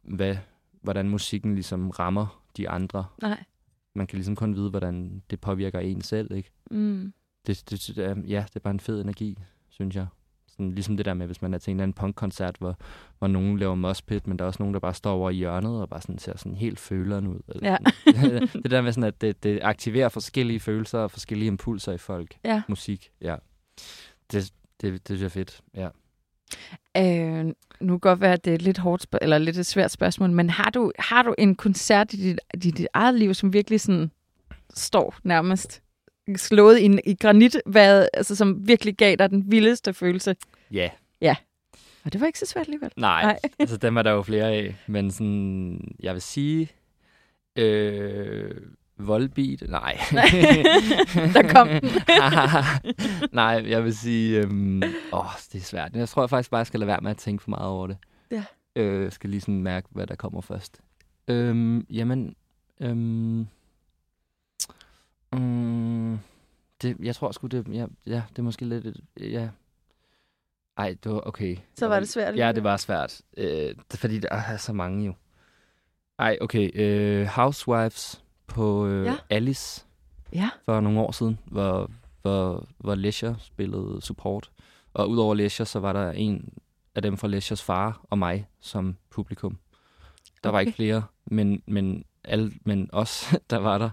hvad, 0.02 0.38
hvordan 0.82 1.10
musikken 1.10 1.56
ligesom 1.56 1.90
rammer 1.90 2.42
de 2.58 2.70
andre. 2.70 3.06
Nej. 3.22 3.44
Man 3.96 4.08
kan 4.08 4.18
ligesom 4.18 4.36
kun 4.36 4.56
vide, 4.56 4.70
hvordan 4.70 5.24
det 5.30 5.42
påvirker 5.42 5.80
en 5.80 6.02
selv, 6.02 6.32
ikke? 6.32 6.52
Mm. 6.72 7.14
Det, 7.48 7.70
det, 7.70 7.90
ja, 8.28 8.46
det 8.48 8.56
er 8.56 8.60
bare 8.60 8.74
en 8.74 8.80
fed 8.80 9.02
energi, 9.02 9.38
synes 9.70 9.96
jeg. 9.96 10.08
Sådan, 10.58 10.72
ligesom 10.76 10.98
det 10.98 11.06
der 11.06 11.14
med, 11.14 11.26
hvis 11.26 11.42
man 11.42 11.54
er 11.54 11.58
til 11.58 11.72
en 11.72 11.78
eller 11.78 11.84
anden 11.84 11.94
punkkoncert, 11.96 12.56
hvor, 12.60 12.78
hvor 13.20 13.28
nogen 13.28 13.60
laver 13.60 13.76
moshpit, 13.76 14.28
men 14.28 14.40
der 14.40 14.46
er 14.46 14.48
også 14.48 14.64
nogen, 14.64 14.74
der 14.74 14.80
bare 14.80 14.94
står 14.94 15.14
over 15.14 15.30
i 15.30 15.34
hjørnet 15.34 15.82
og 15.82 15.90
bare 15.90 16.02
sådan 16.02 16.18
ser 16.20 16.38
sådan 16.38 16.56
helt 16.56 16.80
føleren 16.80 17.28
ud. 17.28 17.40
Eller 17.48 17.70
Ja. 17.72 17.78
sådan. 18.16 18.48
det 18.64 18.72
der 18.72 18.82
med 18.82 18.92
sådan, 18.92 19.08
at 19.08 19.22
det, 19.22 19.44
det 19.44 19.60
aktiverer 19.64 20.10
forskellige 20.10 20.60
følelser 20.60 21.00
og 21.00 21.12
forskellige 21.12 21.48
impulser 21.48 21.92
i 21.92 21.98
folk. 21.98 22.36
Ja. 22.46 22.62
Musik, 22.70 23.10
ja. 23.22 23.36
Det, 24.32 24.52
det, 24.82 24.94
det 24.94 25.02
synes 25.08 25.20
jeg 25.22 25.26
er 25.26 25.30
fedt, 25.30 25.62
ja. 25.76 25.90
Øh, 26.98 27.46
nu 27.82 27.94
kan 27.94 28.00
godt 28.00 28.22
være, 28.22 28.34
at 28.34 28.46
det 28.46 28.52
er 28.52 28.56
et 28.56 28.62
lidt 28.62 28.78
hårdt 28.78 29.02
spørg- 29.04 29.20
eller 29.22 29.38
lidt 29.38 29.58
et 29.58 29.66
svært 29.66 29.92
spørgsmål, 29.92 30.32
men 30.32 30.50
har 30.50 30.70
du, 30.70 30.92
har 31.00 31.24
du 31.24 31.36
en 31.38 31.56
koncert 31.56 32.14
i 32.14 32.18
dit, 32.18 32.40
i 32.54 32.58
dit 32.58 32.88
eget 32.94 33.16
liv, 33.16 33.34
som 33.34 33.54
virkelig 33.54 33.82
sådan 33.82 34.12
står 34.74 35.16
nærmest 35.24 35.82
slået 36.36 36.80
i, 36.80 37.00
i 37.06 37.14
granit, 37.16 37.58
hvad, 37.66 38.08
altså, 38.14 38.36
som 38.36 38.68
virkelig 38.68 38.96
gav 38.98 39.16
dig 39.16 39.30
den 39.30 39.52
vildeste 39.52 39.94
følelse? 39.94 40.36
Ja, 40.72 40.90
Og 42.06 42.14
det 42.14 42.22
var 42.22 42.28
ikke 42.28 42.40
så 42.40 42.46
svært 42.46 42.68
alligevel. 42.68 42.92
nej, 42.98 43.24
Nej. 43.24 43.40
altså 43.60 43.78
dem 43.78 43.98
er 43.98 44.02
der 44.02 44.12
jo 44.12 44.22
flere 44.22 44.52
af, 44.52 44.76
men 44.88 45.12
sådan, 45.12 45.96
jeg 46.00 46.14
vil 46.14 46.22
sige, 46.22 46.70
øh, 47.56 48.52
Volbeat, 48.98 49.64
nej. 49.70 49.98
Der 51.34 51.50
kom 51.54 51.68
den. 51.68 51.90
nej, 53.42 53.64
jeg 53.68 53.84
vil 53.84 53.98
sige, 53.98 54.40
øhm, 54.42 54.84
åh, 55.14 55.26
det 55.54 55.60
er 55.60 55.64
svært. 55.66 55.92
Jeg 55.96 56.10
tror 56.10 56.22
jeg 56.22 56.30
faktisk 56.30 56.52
bare, 56.52 56.60
jeg 56.60 56.68
skal 56.68 56.80
lade 56.80 56.88
være 56.88 57.02
med 57.02 57.12
at 57.12 57.18
tænke 57.18 57.44
for 57.44 57.50
meget 57.50 57.68
over 57.68 57.88
det. 57.88 57.98
Ja. 58.32 58.44
Øh, 58.76 59.04
jeg 59.04 59.12
skal 59.12 59.30
lige 59.30 59.42
sådan 59.42 59.62
mærke, 59.64 59.88
hvad 59.92 60.08
der 60.08 60.16
kommer 60.16 60.42
først. 60.42 60.82
Øhm, 61.28 61.86
jamen, 61.90 62.36
øhm, 62.82 63.48
mm, 65.34 65.75
det, 66.82 66.98
jeg 67.00 67.16
tror 67.16 67.32
sgu, 67.32 67.48
det, 67.48 67.68
ja, 67.74 67.86
ja, 68.08 68.24
det 68.30 68.40
er 68.40 68.44
måske 68.44 68.66
lidt, 68.66 68.86
et- 68.86 69.02
ja. 69.20 69.50
Ej, 70.78 70.96
det 71.04 71.12
var 71.12 71.22
okay. 71.28 71.58
Så 71.76 71.88
var 71.88 72.00
det 72.00 72.10
svært 72.10 72.36
Ja, 72.38 72.52
det 72.52 72.64
var 72.64 72.78
svært. 72.78 73.22
Øh, 73.38 73.76
det 73.92 74.00
fordi, 74.00 74.20
der 74.20 74.28
er 74.32 74.58
så 74.58 74.74
mange 74.74 75.06
jo. 75.06 75.14
Ej, 76.20 76.38
okay. 76.42 76.72
Øh, 76.76 77.26
Housewives 77.28 78.24
på 78.48 78.88
øh, 78.88 79.06
Ja. 79.06 79.16
Alice 79.30 79.86
Ja. 80.34 80.50
for 80.66 80.80
nogle 80.80 81.00
år 81.00 81.12
siden, 81.12 81.40
hvor, 81.46 81.92
hvor, 82.22 82.68
hvor 82.78 82.96
Leisure 82.96 83.36
spillede 83.40 84.02
support. 84.02 84.52
Og 84.94 85.10
udover 85.10 85.34
Leisure, 85.36 85.66
så 85.66 85.80
var 85.80 85.94
der 85.94 86.12
en 86.12 86.54
af 86.96 87.02
dem 87.02 87.18
fra 87.18 87.28
Leisures 87.28 87.64
far 87.64 88.02
og 88.10 88.18
mig 88.18 88.48
som 88.60 88.98
publikum. 89.10 89.58
Der 90.44 90.50
var 90.50 90.58
Okay. 90.60 90.66
ikke 90.68 90.76
flere, 90.76 91.04
men, 91.26 91.62
men, 91.68 92.04
alle, 92.24 92.52
men 92.66 92.90
os, 92.94 93.34
der 93.50 93.58
var 93.58 93.78
der, 93.78 93.90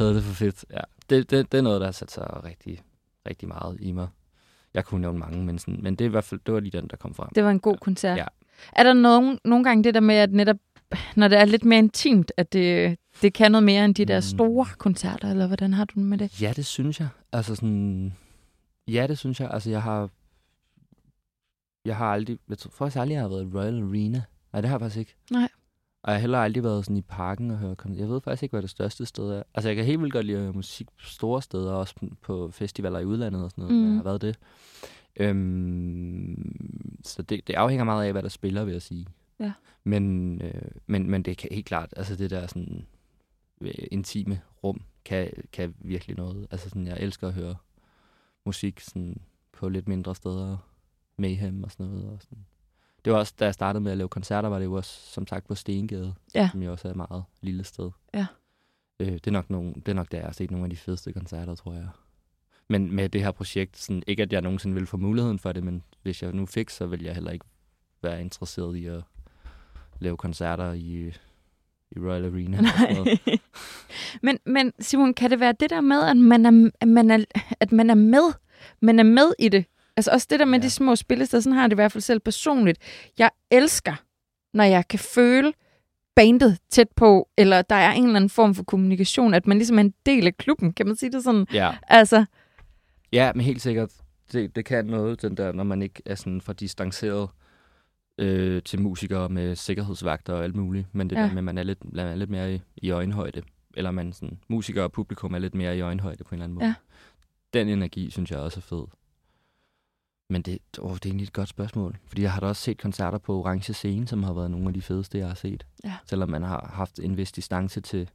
havde 0.00 0.14
det 0.14 0.22
for 0.24 0.34
fedt. 0.34 0.64
Ja. 0.70 0.80
Det, 1.10 1.30
det, 1.30 1.52
det 1.52 1.58
er 1.58 1.62
noget, 1.62 1.80
der 1.80 1.86
har 1.86 1.92
sat 1.92 2.10
sig 2.10 2.44
rigtig, 2.44 2.80
rigtig 3.28 3.48
meget 3.48 3.76
i 3.80 3.92
mig. 3.92 4.08
Jeg 4.74 4.84
kunne 4.84 5.00
nævne 5.00 5.18
mange, 5.18 5.44
men, 5.44 5.58
sådan, 5.58 5.82
men 5.82 5.94
det, 5.94 6.04
er 6.04 6.08
i 6.08 6.10
hvert 6.10 6.24
fald, 6.24 6.40
det 6.46 6.54
var 6.54 6.60
lige 6.60 6.80
den, 6.80 6.88
der 6.88 6.96
kom 6.96 7.14
frem. 7.14 7.28
Det 7.34 7.44
var 7.44 7.50
en 7.50 7.60
god 7.60 7.76
koncert. 7.76 8.18
Ja. 8.18 8.26
Er 8.72 8.82
der 8.82 8.92
nogen, 8.92 9.38
nogle 9.44 9.64
gange 9.64 9.84
det 9.84 9.94
der 9.94 10.00
med, 10.00 10.14
at 10.14 10.32
netop, 10.32 10.56
når 11.16 11.28
det 11.28 11.38
er 11.38 11.44
lidt 11.44 11.64
mere 11.64 11.78
intimt, 11.78 12.32
at 12.36 12.52
det, 12.52 12.98
det 13.22 13.32
kan 13.32 13.52
noget 13.52 13.62
mere 13.64 13.84
end 13.84 13.94
de 13.94 14.04
der 14.04 14.18
Mm. 14.18 14.22
store 14.22 14.66
koncerter, 14.78 15.30
eller 15.30 15.46
hvordan 15.46 15.72
har 15.74 15.84
du 15.84 15.92
det 16.00 16.02
med 16.08 16.18
det? 16.18 16.42
Ja, 16.42 16.52
det 16.56 16.66
synes 16.66 17.00
jeg. 17.00 17.08
Altså 17.32 17.54
sådan... 17.54 18.14
Ja, 18.88 19.06
det 19.06 19.18
synes 19.18 19.40
jeg. 19.40 19.50
Altså, 19.50 19.70
jeg 19.70 19.82
har... 19.82 20.08
Jeg 21.84 21.96
har 21.96 22.06
aldrig... 22.06 22.38
Jeg 22.48 22.58
tror 22.58 22.70
faktisk 22.70 22.96
aldrig, 23.00 23.14
jeg 23.14 23.22
har 23.22 23.28
været 23.28 23.42
i 23.44 23.56
Royal 23.56 23.82
Arena. 23.82 24.22
Nej, 24.52 24.60
det 24.60 24.68
har 24.70 24.76
jeg 24.76 24.80
faktisk 24.80 24.98
ikke. 24.98 25.14
Nej. 25.30 25.48
Og 26.02 26.12
jeg 26.12 26.16
har 26.16 26.20
heller 26.20 26.38
aldrig 26.38 26.64
været 26.64 26.84
sådan 26.84 26.96
i 26.96 27.02
parken 27.02 27.50
og 27.50 27.58
høre 27.58 27.76
koncert. 27.76 28.00
Jeg 28.00 28.08
ved 28.08 28.20
faktisk 28.20 28.42
ikke, 28.42 28.52
hvad 28.52 28.62
det 28.62 28.70
største 28.70 29.06
sted 29.06 29.30
er. 29.30 29.42
Altså, 29.54 29.68
jeg 29.68 29.76
kan 29.76 29.84
helt 29.84 30.00
vildt 30.00 30.12
godt 30.12 30.26
lide 30.26 30.36
at 30.36 30.42
høre 30.42 30.52
musik 30.52 30.86
på 30.86 31.04
store 31.04 31.42
steder, 31.42 31.72
også 31.72 31.94
på 32.20 32.50
festivaler 32.50 32.98
i 32.98 33.04
udlandet 33.04 33.44
og 33.44 33.50
sådan 33.50 33.64
noget, 33.64 33.78
mm. 33.78 33.88
jeg 33.88 33.96
har 33.96 34.02
været 34.02 34.22
det. 34.22 34.38
Øhm, 35.16 36.98
så 37.04 37.22
det, 37.22 37.46
det 37.46 37.54
afhænger 37.54 37.84
meget 37.84 38.06
af, 38.06 38.12
hvad 38.12 38.22
der 38.22 38.28
spiller, 38.28 38.64
vil 38.64 38.72
jeg 38.72 38.82
sige. 38.82 39.06
Ja. 39.40 39.52
Men, 39.84 40.42
øh, 40.42 40.70
men, 40.86 41.10
men 41.10 41.22
det 41.22 41.36
kan 41.36 41.48
helt 41.52 41.66
klart, 41.66 41.94
altså 41.96 42.16
det 42.16 42.30
der 42.30 42.46
sådan 42.46 42.86
øh, 43.60 43.74
intime 43.90 44.40
rum, 44.64 44.82
kan, 45.04 45.30
kan 45.52 45.74
virkelig 45.78 46.16
noget. 46.16 46.46
Altså 46.50 46.68
sådan, 46.68 46.86
jeg 46.86 46.96
elsker 47.00 47.28
at 47.28 47.34
høre 47.34 47.56
musik 48.46 48.80
sådan, 48.80 49.20
på 49.52 49.68
lidt 49.68 49.88
mindre 49.88 50.14
steder, 50.14 50.56
Mayhem 51.16 51.64
og 51.64 51.70
sådan 51.70 51.86
noget. 51.86 52.08
Og 52.08 52.18
sådan. 52.20 52.46
Det 53.04 53.12
var 53.12 53.18
også, 53.18 53.34
da 53.40 53.44
jeg 53.44 53.54
startede 53.54 53.80
med 53.84 53.92
at 53.92 53.98
lave 53.98 54.08
koncerter, 54.08 54.48
var 54.48 54.58
det 54.58 54.64
jo 54.64 54.72
også, 54.74 55.00
som 55.12 55.26
sagt, 55.26 55.48
på 55.48 55.54
Stengade, 55.54 56.14
Ja. 56.34 56.48
som 56.52 56.62
jo 56.62 56.72
også 56.72 56.88
er 56.88 56.90
et 56.92 56.96
meget 56.96 57.24
lille 57.40 57.64
sted. 57.64 57.90
Ja. 58.14 58.26
Øh, 59.00 59.12
det, 59.12 59.26
er 59.26 59.30
nok 59.30 59.50
nogle, 59.50 59.74
det 59.74 59.88
er 59.88 59.94
nok 59.94 60.12
der, 60.12 60.18
jeg 60.18 60.26
har 60.26 60.32
set 60.32 60.50
nogle 60.50 60.64
af 60.64 60.70
de 60.70 60.76
fedeste 60.76 61.12
koncerter, 61.12 61.54
tror 61.54 61.72
jeg. 61.74 61.88
Men 62.68 62.92
med 62.94 63.08
det 63.08 63.22
her 63.22 63.30
projekt, 63.30 63.78
sådan, 63.78 64.02
ikke 64.06 64.22
at 64.22 64.32
jeg 64.32 64.40
nogensinde 64.42 64.74
ville 64.74 64.86
få 64.86 64.96
muligheden 64.96 65.38
for 65.38 65.52
det, 65.52 65.64
men 65.64 65.82
hvis 66.02 66.22
jeg 66.22 66.32
nu 66.32 66.46
fik, 66.46 66.70
så 66.70 66.86
ville 66.86 67.04
jeg 67.06 67.14
heller 67.14 67.30
ikke 67.30 67.46
være 68.02 68.20
interesseret 68.20 68.76
i 68.76 68.86
at 68.86 69.02
lave 69.98 70.16
koncerter 70.16 70.72
i, 70.72 71.06
i 71.90 71.98
Royal 71.98 72.24
Arena. 72.24 72.60
Nej. 72.80 73.18
men, 74.22 74.38
men 74.46 74.72
Simon, 74.80 75.14
kan 75.14 75.30
det 75.30 75.40
være 75.40 75.54
det 75.60 75.70
der 75.70 75.80
med, 75.80 76.02
at 76.02 76.16
man 76.16 76.46
er, 76.46 76.70
at 76.80 76.88
man 76.88 77.10
er, 77.10 77.24
at 77.60 77.72
man 77.72 77.90
er 77.90 77.94
med? 77.94 78.32
Man 78.80 78.98
er 78.98 79.02
med 79.02 79.32
i 79.38 79.48
det. 79.48 79.64
Altså 79.96 80.10
også 80.10 80.26
det 80.30 80.40
der 80.40 80.44
med 80.44 80.58
ja. 80.58 80.64
De 80.64 80.70
små 80.70 80.96
spillesteder, 80.96 81.40
sådan 81.40 81.58
har 81.58 81.66
det 81.66 81.72
i 81.72 81.74
hvert 81.74 81.92
fald 81.92 82.02
selv 82.02 82.20
personligt. 82.20 82.78
Jeg 83.18 83.30
elsker, 83.50 83.94
når 84.54 84.64
jeg 84.64 84.88
kan 84.88 84.98
føle 84.98 85.52
bandet 86.16 86.58
tæt 86.70 86.88
på, 86.96 87.28
eller 87.38 87.62
der 87.62 87.74
er 87.74 87.92
en 87.92 88.04
eller 88.04 88.16
anden 88.16 88.30
form 88.30 88.54
for 88.54 88.62
kommunikation, 88.62 89.34
at 89.34 89.46
man 89.46 89.56
ligesom 89.56 89.78
er 89.78 89.82
en 89.82 89.94
del 90.06 90.26
af 90.26 90.36
klubben, 90.36 90.72
kan 90.72 90.86
man 90.86 90.96
sige 90.96 91.12
det 91.12 91.24
sådan? 91.24 91.46
Ja. 91.52 91.70
Altså, 91.88 92.24
Ja, 93.12 93.32
men 93.34 93.40
helt 93.40 93.62
sikkert. 93.62 93.92
Det, 94.32 94.56
det 94.56 94.64
kan 94.64 94.86
noget, 94.86 95.22
den 95.22 95.36
der, 95.36 95.52
når 95.52 95.64
man 95.64 95.82
ikke 95.82 96.02
er 96.06 96.14
sådan 96.14 96.40
for 96.40 96.52
distanceret 96.52 97.28
øh, 98.18 98.62
til 98.62 98.80
musikere 98.80 99.28
med 99.28 99.56
sikkerhedsvagter 99.56 100.32
og 100.32 100.44
alt 100.44 100.56
muligt. 100.56 100.86
Men 100.92 101.10
det 101.10 101.16
ja. 101.16 101.22
der 101.22 101.28
med, 101.28 101.38
at 101.38 101.44
man 101.44 101.58
er 101.58 101.62
lidt, 101.62 101.94
man 101.94 102.06
er 102.06 102.14
lidt 102.14 102.30
mere 102.30 102.54
i, 102.54 102.62
i 102.76 102.90
øjenhøjde. 102.90 103.42
Eller 103.74 103.90
man 103.90 104.12
sådan, 104.12 104.38
musikere 104.48 104.84
og 104.84 104.92
publikum 104.92 105.34
er 105.34 105.38
lidt 105.38 105.54
mere 105.54 105.76
i 105.76 105.80
øjenhøjde 105.80 106.24
på 106.24 106.28
en 106.28 106.34
eller 106.34 106.44
anden 106.44 106.54
måde. 106.54 106.66
Ja. 106.66 106.74
Den 107.52 107.68
energi, 107.68 108.10
synes 108.10 108.30
jeg 108.30 108.38
også 108.38 108.60
er 108.60 108.62
fed. 108.62 108.84
Men 110.30 110.42
det, 110.42 110.58
åh, 110.78 110.94
det 110.94 111.04
er 111.04 111.08
egentlig 111.08 111.24
et 111.24 111.32
godt 111.32 111.48
spørgsmål. 111.48 111.98
Fordi 112.06 112.22
jeg 112.22 112.32
har 112.32 112.40
da 112.40 112.46
også 112.46 112.62
set 112.62 112.78
koncerter 112.78 113.18
på 113.18 113.38
Orange 113.40 113.72
Scene, 113.74 114.08
som 114.08 114.22
har 114.22 114.32
været 114.32 114.50
nogle 114.50 114.66
af 114.68 114.74
de 114.74 114.82
fedeste, 114.82 115.18
jeg 115.18 115.26
har 115.28 115.34
set. 115.34 115.66
Ja. 115.84 115.96
Selvom 116.06 116.28
man 116.28 116.42
har 116.42 116.70
haft 116.74 116.98
en 117.00 117.16
vis 117.16 117.32
distance 117.32 117.80
til 117.80 118.10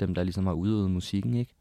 dem, 0.00 0.14
der 0.14 0.22
ligesom 0.22 0.46
har 0.46 0.52
udøvet 0.52 0.90
musikken, 0.90 1.34
ikke? 1.34 1.54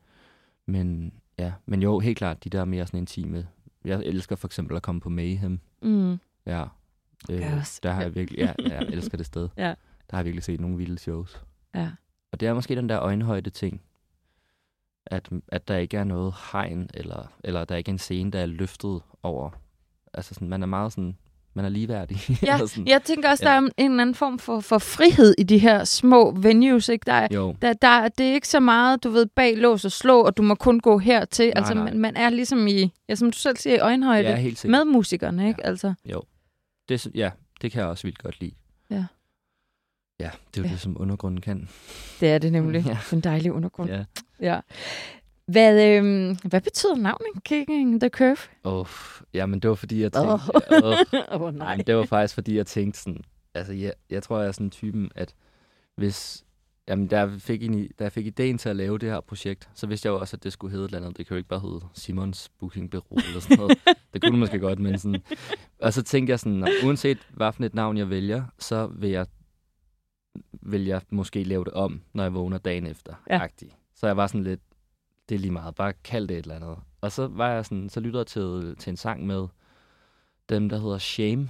Men 0.66 1.14
ja, 1.40 1.54
men 1.66 1.82
jo, 1.82 2.00
helt 2.00 2.18
klart, 2.18 2.44
de 2.44 2.50
der 2.50 2.66
mere 2.66 2.88
sådan 2.88 2.98
intime. 3.00 3.48
Jeg 3.86 4.02
elsker 4.06 4.36
for 4.36 4.48
eksempel 4.48 4.76
at 4.78 4.82
komme 4.84 5.02
på 5.02 5.10
Mayhem. 5.10 5.60
mm, 5.82 6.20
Ja. 6.46 6.64
Øh, 7.32 7.40
der 7.84 7.92
har 7.92 8.02
jeg 8.02 8.16
virkelig, 8.16 8.40
ja, 8.40 8.54
jeg 8.70 8.82
elsker 8.96 9.18
det 9.18 9.26
sted. 9.26 9.50
Ja. 9.58 9.68
Der 9.68 9.76
har 10.16 10.18
jeg 10.18 10.26
virkelig 10.26 10.44
set 10.44 10.60
nogle 10.60 10.78
vilde 10.78 10.98
shows. 10.98 11.42
ja. 11.76 11.92
Og 12.32 12.40
det 12.40 12.48
er 12.48 12.54
måske 12.54 12.76
den 12.76 12.90
der 12.90 13.00
øjenhøjde 13.00 13.50
ting, 13.50 13.82
at, 15.06 15.30
at 15.48 15.68
der 15.68 15.78
ikke 15.78 15.98
er 15.98 16.04
noget 16.04 16.34
hegn, 16.52 16.90
eller, 16.94 17.32
eller 17.44 17.66
der 17.66 17.76
ikke 17.76 17.90
er 17.90 17.94
en 17.94 18.00
scene, 18.00 18.32
der 18.32 18.40
er 18.40 18.46
løftet 18.46 19.02
over. 19.24 19.50
Altså 20.20 20.34
sådan, 20.34 20.50
man 20.50 20.62
er 20.62 20.68
meget 20.68 20.92
sådan, 20.92 21.18
man 21.54 21.66
er 21.66 21.70
ligeværdig. 21.70 22.18
Ja, 22.44 22.54
Eller 22.54 22.66
sådan. 22.68 22.88
Jeg 22.88 23.04
tænker 23.04 23.30
også, 23.30 23.44
Ja. 23.46 23.50
der 23.50 23.56
er 23.56 23.70
en 23.78 23.92
eller 23.92 24.02
anden 24.02 24.16
form 24.16 24.40
for, 24.40 24.60
for 24.60 24.78
frihed 24.78 25.36
i 25.38 25.44
de 25.44 25.58
her 25.58 25.84
små 25.84 26.32
venues. 26.32 26.90
Ikke? 26.90 27.04
Der 27.06 27.14
er, 27.14 27.28
Jo, 27.34 27.56
der, 27.62 27.74
der, 27.74 28.08
det 28.08 28.30
er 28.30 28.34
ikke 28.34 28.48
så 28.48 28.60
meget, 28.60 29.04
du 29.04 29.10
ved, 29.10 29.26
bag 29.26 29.58
lås 29.58 29.86
og 29.86 29.92
slå, 29.92 30.22
og 30.22 30.38
du 30.38 30.42
må 30.42 30.56
kun 30.56 30.80
gå 30.80 30.98
hertil. 30.98 31.46
Nej, 31.46 31.54
altså, 31.56 31.74
nej. 31.74 31.84
man, 31.84 32.00
man 32.00 32.16
er 32.16 32.30
ligesom 32.30 32.68
i, 32.68 32.94
ja, 33.10 33.16
som 33.16 33.32
du 33.32 33.38
selv 33.38 33.58
siger, 33.58 33.76
i 33.76 33.80
øjenhøjde 33.80 34.30
ja, 34.30 34.52
med 34.70 34.86
musikerne, 34.86 35.48
ikke? 35.48 35.66
Altså, 35.66 35.94
Det, 36.90 36.94
er 36.94 36.98
s- 36.98 37.08
ja, 37.16 37.32
det 37.62 37.72
kan 37.72 37.80
jeg 37.80 37.88
også 37.90 38.04
vildt 38.08 38.24
godt 38.24 38.40
lide. 38.42 38.54
Ja. 38.90 39.06
Ja, 40.20 40.30
det 40.54 40.58
er 40.58 40.62
jo 40.62 40.64
Ja. 40.64 40.68
ja. 40.68 40.74
det, 40.74 40.80
som 40.82 41.02
undergrunden 41.02 41.42
kan. 41.42 41.70
Det 42.20 42.30
er 42.32 42.38
det 42.38 42.52
nemlig. 42.52 42.86
Ja. 42.88 42.98
En 43.14 43.22
dejlig 43.22 43.52
undergrund. 43.52 43.90
Ja. 43.90 44.04
Ja. 44.42 44.60
Hvad, 45.52 45.98
øhm, 45.98 46.38
hvad 46.46 46.62
betyder 46.62 46.96
navnet 46.96 47.44
Kicking 47.44 48.00
the 48.02 48.10
Curve? 48.10 48.38
Oh, 48.64 48.86
ja, 49.34 49.46
men 49.46 49.60
det 49.60 49.70
var 49.70 49.76
fordi, 49.76 50.02
jeg 50.02 50.12
Åh. 50.18 50.40
tænkte... 50.40 50.86
Oh. 50.86 51.36
Åh, 51.36 51.42
oh, 51.42 51.56
nej. 51.56 51.78
Men 51.78 51.88
det 51.88 51.96
var 51.96 52.06
faktisk, 52.06 52.34
fordi 52.34 52.58
jeg 52.58 52.68
tænkte 52.68 53.00
sådan... 53.00 53.22
Altså, 53.54 53.74
jeg, 53.74 53.94
jeg 54.10 54.24
tror, 54.24 54.40
jeg 54.40 54.48
er 54.48 54.52
sådan 54.52 54.70
typen, 54.70 55.12
at 55.16 55.34
hvis... 55.96 56.44
Jamen, 56.88 57.08
da 57.08 57.20
jeg, 57.20 57.32
fik 57.42 57.64
en, 57.64 57.74
i- 57.74 57.88
da 57.88 58.04
jeg 58.04 58.12
fik 58.12 58.26
ideen 58.26 58.58
til 58.58 58.70
at 58.70 58.76
lave 58.76 58.98
det 58.98 59.10
her 59.10 59.20
projekt, 59.22 59.70
så 59.74 59.88
vidste 59.88 60.08
jeg 60.08 60.12
jo 60.14 60.20
også, 60.20 60.36
at 60.38 60.44
det 60.44 60.54
skulle 60.54 60.72
hedde 60.72 60.86
et 60.86 60.90
eller 60.90 61.00
andet. 61.08 61.18
Det 61.18 61.28
kan 61.28 61.36
jo 61.36 61.38
ikke 61.38 61.50
bare 61.50 61.60
hedde 61.60 61.80
Simons 61.94 62.50
Booking 62.60 62.92
Bureau 62.92 63.18
eller 63.28 63.40
sådan 63.40 63.58
noget. 63.58 63.78
det 64.14 64.22
kunne 64.22 64.32
det 64.32 64.40
måske 64.40 64.60
godt, 64.60 64.80
men 64.80 65.00
sådan... 65.00 65.22
Og 65.80 65.94
så 65.94 66.04
tænkte 66.04 66.32
jeg 66.32 66.40
sådan, 66.40 66.58
"Nå, 66.58 66.68
uanset 66.86 67.18
hvad 67.34 67.52
for 67.54 67.64
et 67.64 67.74
navn 67.74 67.98
jeg 67.98 68.10
vælger, 68.10 68.44
så 68.60 68.88
vil 68.88 69.10
jeg, 69.10 69.26
vil 70.62 70.86
jeg 70.86 71.02
måske 71.10 71.44
lave 71.44 71.64
det 71.66 71.74
om, 71.74 72.02
når 72.14 72.24
jeg 72.24 72.34
vågner 72.34 72.58
dagen 72.58 72.88
efter. 72.88 73.14
Ja. 73.30 73.42
Ja. 73.42 73.48
Så 73.96 74.08
jeg 74.08 74.18
var 74.18 74.28
sådan 74.28 74.44
lidt, 74.44 74.62
det 75.30 75.36
er 75.36 75.40
lige 75.40 75.52
meget, 75.52 75.76
bare 75.76 75.94
kald 76.04 76.28
det 76.28 76.38
et 76.38 76.44
eller 76.44 76.56
andet. 76.56 76.78
Og 77.02 77.12
så 77.12 77.28
var 77.28 77.50
jeg 77.50 77.66
sådan, 77.66 77.90
så 77.90 78.00
lyttede 78.00 78.20
jeg 78.20 78.28
til, 78.28 78.76
til 78.80 78.90
en 78.90 78.98
sang 78.98 79.26
med 79.26 79.48
dem, 80.50 80.70
der 80.70 80.78
hedder 80.78 80.98
Shame. 80.98 81.50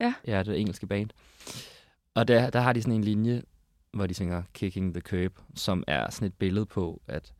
Ja. 0.00 0.14
Ja, 0.26 0.38
det 0.42 0.48
er 0.48 0.54
engelske 0.54 0.86
band. 0.86 1.10
Og 2.14 2.28
der, 2.28 2.50
der 2.50 2.60
har 2.60 2.72
de 2.72 2.82
sådan 2.82 2.94
en 2.94 3.04
linje, 3.04 3.42
hvor 3.92 4.06
de 4.06 4.14
synger 4.14 4.42
Kicking 4.54 4.94
the 4.94 5.00
Curb, 5.00 5.32
som 5.54 5.84
er 5.86 6.10
sådan 6.10 6.26
et 6.26 6.34
billede 6.34 6.66
på, 6.66 7.02
at, 7.06 7.32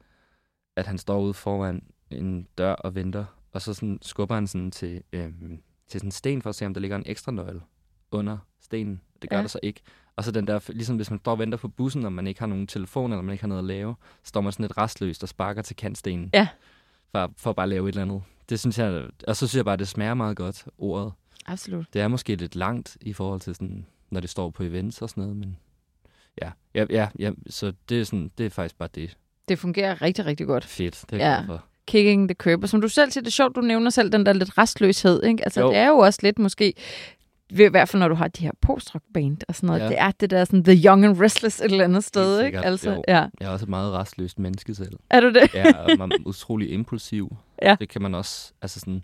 at 0.77 0.87
han 0.87 0.99
står 0.99 1.21
ude 1.21 1.35
foran 1.35 1.83
en 2.11 2.49
dør 2.59 2.73
og 2.73 2.95
venter, 2.95 3.25
og 3.53 3.63
så 3.63 3.75
sådan 3.75 3.99
skubber 4.03 4.35
han 4.35 4.47
sådan 4.47 4.71
til, 4.71 5.03
øhm, 5.13 5.63
til 5.89 6.01
sådan 6.01 6.09
en 6.09 6.13
sten 6.13 6.43
for 6.43 6.51
at 6.51 6.55
se, 6.55 6.67
om 6.67 6.75
der 6.75 6.81
ligger 6.81 6.97
en 6.97 7.03
ekstra 7.07 7.33
nøgle 7.33 7.61
under 8.11 8.39
stenen. 8.61 9.01
Det 9.23 9.31
gør 9.31 9.37
ja. 9.37 9.43
der 9.43 9.49
så 9.49 9.61
ikke. 9.63 9.81
Og 10.17 10.25
så 10.25 10.31
den 10.31 10.47
der, 10.47 10.61
ligesom 10.69 10.97
hvis 10.97 11.11
man 11.11 11.19
står 11.19 11.33
og 11.33 11.39
venter 11.39 11.59
på 11.59 11.69
bussen, 11.69 12.05
og 12.05 12.13
man 12.13 12.27
ikke 12.27 12.41
har 12.41 12.47
nogen 12.47 12.67
telefon, 12.67 13.13
eller 13.13 13.23
man 13.23 13.33
ikke 13.33 13.43
har 13.43 13.49
noget 13.49 13.59
at 13.63 13.65
lave, 13.67 13.95
så 14.23 14.29
står 14.29 14.41
man 14.41 14.53
sådan 14.53 14.65
lidt 14.65 14.79
restløst 14.79 15.23
og 15.23 15.29
sparker 15.29 15.63
til 15.63 15.77
kantstenen. 15.77 16.31
Ja. 16.35 16.49
For, 17.13 17.33
for 17.37 17.53
bare 17.53 17.65
at 17.65 17.69
lave 17.69 17.89
et 17.89 17.93
eller 17.93 18.03
andet. 18.03 18.23
Det 18.49 18.61
synes 18.61 18.79
jeg, 18.79 19.05
og 19.29 19.37
så 19.37 19.47
synes 19.47 19.57
jeg 19.57 19.65
bare, 19.65 19.77
det 19.77 19.89
smager 19.89 20.15
meget 20.15 20.37
godt, 20.37 20.65
ordet. 20.79 21.13
Absolut. 21.47 21.87
Det 21.93 22.01
er 22.03 22.09
måske 22.09 22.35
lidt 22.35 22.57
langt 22.57 22.97
i 23.01 23.13
forhold 23.13 23.41
til 23.41 23.55
sådan, 23.55 23.87
når 24.11 24.21
det 24.21 24.31
står 24.31 24.51
på 24.51 24.63
events 24.63 25.03
og 25.03 25.11
sådan 25.11 25.23
noget, 25.23 25.37
men 25.37 25.57
ja, 26.43 26.51
ja, 26.75 26.87
ja, 26.91 27.09
ja 27.19 27.31
så 27.51 27.73
det 27.89 28.01
er, 28.01 28.05
sådan, 28.05 28.31
det 28.39 28.47
er 28.47 28.51
faktisk 28.51 28.79
bare 28.79 28.89
det. 28.95 29.17
Det 29.49 29.59
fungerer 29.59 30.03
rigtig, 30.03 30.27
rigtig 30.27 30.47
godt. 30.47 30.65
Fedt, 30.65 31.05
det 31.11 31.23
er 31.23 31.31
Ja. 31.31 31.43
for. 31.47 31.65
Kicking 31.87 32.29
the 32.29 32.35
Curb. 32.35 32.63
Og 32.63 32.69
som 32.69 32.81
du 32.81 32.89
selv 32.89 33.11
siger, 33.11 33.23
det 33.23 33.29
er 33.29 33.33
sjovt, 33.33 33.57
du 33.57 33.61
nævner 33.61 33.91
selv 33.91 34.13
den 34.13 34.27
der 34.27 34.33
lidt 34.33 34.59
restløshed. 34.59 35.23
Ikke? 35.23 35.45
Altså, 35.45 35.61
Jo. 35.61 35.69
det 35.69 35.77
er 35.77 35.89
jo 35.89 35.99
også 35.99 36.21
lidt 36.23 36.39
måske, 36.39 36.75
i 37.51 37.55
hvert 37.69 37.89
fald 37.89 38.01
når 38.01 38.09
du 38.09 38.15
har 38.15 38.29
de 38.29 38.43
her 38.45 38.51
post 38.61 38.93
band 39.15 39.39
og 39.49 39.55
sådan 39.55 39.67
noget, 39.67 39.81
Ja. 39.81 39.89
det 39.89 39.99
er 39.99 40.11
det 40.11 40.31
der 40.31 40.45
sådan 40.45 40.65
The 40.65 40.89
Young 40.89 41.05
and 41.05 41.21
Restless 41.21 41.61
et 41.61 41.65
eller 41.65 41.85
andet 41.85 42.05
sted, 42.05 42.45
ikke? 42.45 42.61
Altså, 42.61 42.91
jo. 42.91 43.03
ja. 43.09 43.27
Jeg 43.41 43.47
er 43.47 43.49
også 43.49 43.65
et 43.65 43.69
meget 43.69 43.93
restløst 43.93 44.39
menneske 44.39 44.75
selv. 44.75 44.93
Er 45.11 45.21
du 45.21 45.29
det? 45.29 45.55
Jeg 45.55 45.75
er 45.89 45.97
meget 45.97 46.13
utrolig 46.27 46.71
impulsiv. 46.73 47.37
Ja. 47.63 47.77
Det 47.81 47.89
kan 47.89 48.03
man 48.03 48.15
også, 48.15 48.53
altså 48.63 48.81
sådan, 48.81 49.03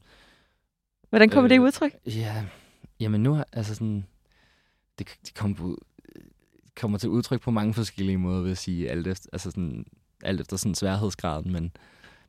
Hvordan 1.11 1.29
kommer 1.31 1.49
det 1.49 1.55
i 1.55 1.59
Øh, 1.59 1.65
udtryk? 1.65 1.93
Ja, 2.07 2.45
jamen 3.01 3.23
nu 3.23 3.35
har, 3.35 3.47
altså 3.53 3.75
sådan, 3.75 4.07
det, 4.99 5.09
det 5.27 5.35
kommer, 5.35 5.57
på, 5.57 5.79
kommer 6.77 6.99
til 6.99 7.09
udtryk 7.09 7.41
på 7.41 7.51
mange 7.51 7.75
forskellige 7.75 8.19
måder, 8.19 8.41
vil 8.43 8.49
jeg 8.49 8.59
sige, 8.59 8.91
alt 8.91 9.07
efter, 9.07 9.29
altså 9.33 9.51
sådan, 9.51 9.85
alt 10.25 10.41
efter 10.41 10.57
sådan 10.57 10.75
sværhedsgraden, 10.75 11.53
men, 11.53 11.73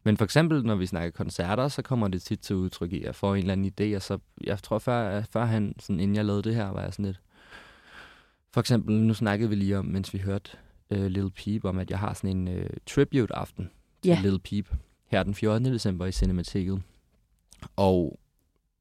men 0.04 0.18
for 0.18 0.26
eksempel, 0.26 0.66
når 0.66 0.76
vi 0.76 0.86
snakker 0.86 1.12
koncerter, 1.12 1.68
så 1.68 1.82
kommer 1.82 2.08
det 2.08 2.22
tit 2.22 2.39
til 2.39 2.56
udtryk 2.56 2.93
i, 2.93 2.99
at 2.99 3.06
jeg 3.06 3.16
får 3.16 3.36
en 3.36 3.39
eller 3.39 3.54
anden 3.54 3.72
idé, 3.80 3.95
og 3.95 4.01
så, 4.01 4.18
jeg 4.43 4.64
tror, 4.64 4.80
før, 4.80 5.22
før 5.32 5.45
han, 5.45 5.76
sådan, 5.80 5.99
inden 5.99 6.16
jeg 6.16 6.26
lavede 6.26 6.43
det 6.43 6.56
her, 6.56 6.68
var 6.68 6.82
jeg 6.82 6.93
sådan 6.93 7.06
lidt, 7.06 7.20
for 8.54 8.60
eksempel, 8.60 8.95
nu 8.95 9.14
snakkede 9.14 9.49
vi 9.49 9.56
lige 9.56 9.78
om, 9.78 9.86
mens 9.86 10.14
vi 10.14 10.20
hørte 10.20 10.51
uh, 10.89 11.06
Lil 11.06 11.32
Peep, 11.32 11.66
om 11.66 11.78
at 11.78 11.91
jeg 11.91 11.99
har 11.99 12.14
sådan 12.14 12.38
en 12.38 12.47
uh, 12.47 12.66
tribute-aften 12.86 13.70
til 14.01 14.10
Ja. 14.10 14.20
Lil 14.22 14.39
Peep, 14.39 14.76
her 15.08 15.24
den 15.24 15.36
14. 15.36 15.66
december 15.66 16.06
i 16.06 16.12
Cinematiket. 16.12 16.82
Og 17.76 18.20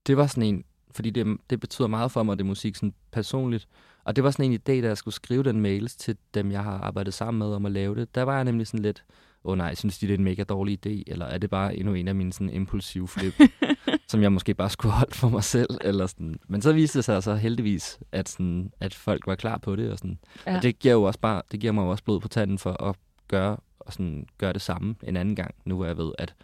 det 0.07 0.17
var 0.17 0.27
sådan 0.27 0.43
en, 0.43 0.65
fordi 0.91 1.11
det, 1.11 1.39
det 1.51 1.61
betyder 1.61 1.89
meget 1.89 2.13
for 2.13 2.23
mig, 2.23 2.39
det 2.39 2.47
musik 2.47 2.77
sådan 2.77 2.95
personligt. 3.13 3.69
Og 4.05 4.17
det 4.17 4.25
var 4.25 4.31
sådan 4.31 4.53
en 4.53 4.55
idé, 4.55 4.83
da 4.83 4.87
jeg 4.87 4.97
skulle 4.97 5.15
skrive 5.15 5.43
den 5.43 5.61
mails 5.61 5.97
til 5.97 6.17
dem, 6.35 6.53
jeg 6.53 6.65
har 6.65 6.79
arbejdet 6.79 7.15
sammen 7.15 7.39
med 7.39 7.55
om 7.55 7.67
at 7.67 7.73
lave 7.73 7.95
det. 7.95 8.15
Der 8.15 8.23
var 8.23 8.35
jeg 8.35 8.45
nemlig 8.45 8.67
sådan 8.67 8.83
lidt, 8.83 9.05
åh 9.45 9.53
oh, 9.53 9.59
nej, 9.59 9.75
synes 9.75 9.99
de, 9.99 10.07
det 10.07 10.15
er 10.15 10.19
en 10.19 10.25
mega 10.25 10.43
dårlig 10.43 10.87
idé? 10.87 11.03
Eller 11.07 11.27
er 11.27 11.39
det 11.39 11.51
bare 11.51 11.77
endnu 11.77 11.95
en 11.95 12.09
af 12.09 12.15
mine 12.15 12.33
sådan 12.33 12.51
impulsive 12.51 13.09
flip, 13.09 13.35
som 14.11 14.23
jeg 14.23 14.33
måske 14.33 14.55
bare 14.55 14.71
skulle 14.71 14.93
holde 14.93 15.15
for 15.15 15.29
mig 15.29 15.45
selv? 15.45 15.71
Eller 15.81 16.07
sådan. 16.07 16.39
Men 16.49 16.63
så 16.63 16.73
viste 16.73 16.99
det 16.99 17.05
sig 17.05 17.23
så 17.23 17.35
heldigvis, 17.35 17.99
at, 18.13 18.29
sådan, 18.29 18.73
at 18.81 18.95
folk 18.95 19.27
var 19.27 19.35
klar 19.35 19.59
på 19.59 19.77
det. 19.77 19.91
Og, 19.91 19.99
sådan. 19.99 20.19
Ja. 20.47 20.57
Og 20.57 20.63
det, 20.63 20.79
giver 20.79 20.95
jo 20.95 21.03
også 21.03 21.21
bare, 21.21 21.43
det 21.53 21.61
giver 21.61 21.73
mig 21.73 21.83
jo 21.83 21.89
også 21.89 22.05
blod 22.05 22.21
på 22.21 22.29
tanden 22.29 22.59
for 22.59 22.83
at 22.83 22.97
gøre, 23.29 23.57
og 23.79 23.93
sådan, 23.93 24.27
gøre 24.39 24.53
det 24.53 24.63
samme 24.63 24.95
en 25.03 25.17
anden 25.17 25.37
gang, 25.37 25.55
nu 25.65 25.77
hvor 25.77 25.87
jeg 25.87 25.97
ved, 25.97 26.13
at 26.19 26.35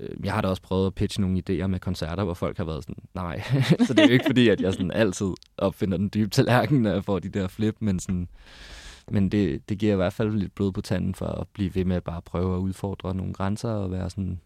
øh, 0.00 0.24
jeg 0.24 0.32
har 0.32 0.40
da 0.40 0.48
også 0.48 0.62
prøvet 0.62 0.86
at 0.86 0.94
pitche 0.94 1.20
nogle 1.20 1.42
idéer 1.48 1.66
med 1.66 1.80
koncerter, 1.80 2.24
hvor 2.24 2.34
folk 2.34 2.56
har 2.56 2.64
været 2.64 2.84
sådan, 2.84 3.02
nej. 3.14 3.42
så 3.86 3.94
det 3.94 3.98
er 3.98 4.06
jo 4.06 4.12
ikke 4.12 4.24
fordi, 4.26 4.48
at 4.48 4.60
jeg 4.60 4.72
sådan 4.72 4.90
altid 4.90 5.32
opfinder 5.58 5.96
den 5.96 6.10
dybe 6.14 6.30
tallerken, 6.30 6.82
når 6.82 6.92
jeg 6.92 7.04
får 7.04 7.18
de 7.18 7.28
der 7.28 7.48
flip, 7.48 7.76
men, 7.80 8.00
sådan, 8.00 8.28
men 9.10 9.28
det, 9.28 9.68
det 9.68 9.78
giver 9.78 9.92
i 9.92 9.96
hvert 9.96 10.12
fald 10.12 10.32
lidt 10.32 10.54
blod 10.54 10.72
på 10.72 10.80
tanden 10.80 11.14
for 11.14 11.26
at 11.26 11.46
blive 11.52 11.74
ved 11.74 11.84
med 11.84 11.96
at 11.96 12.04
bare 12.04 12.22
prøve 12.22 12.54
at 12.56 12.58
udfordre 12.60 13.14
nogle 13.14 13.32
grænser 13.32 13.70
og 13.70 13.90
være 13.90 14.10
sådan, 14.10 14.40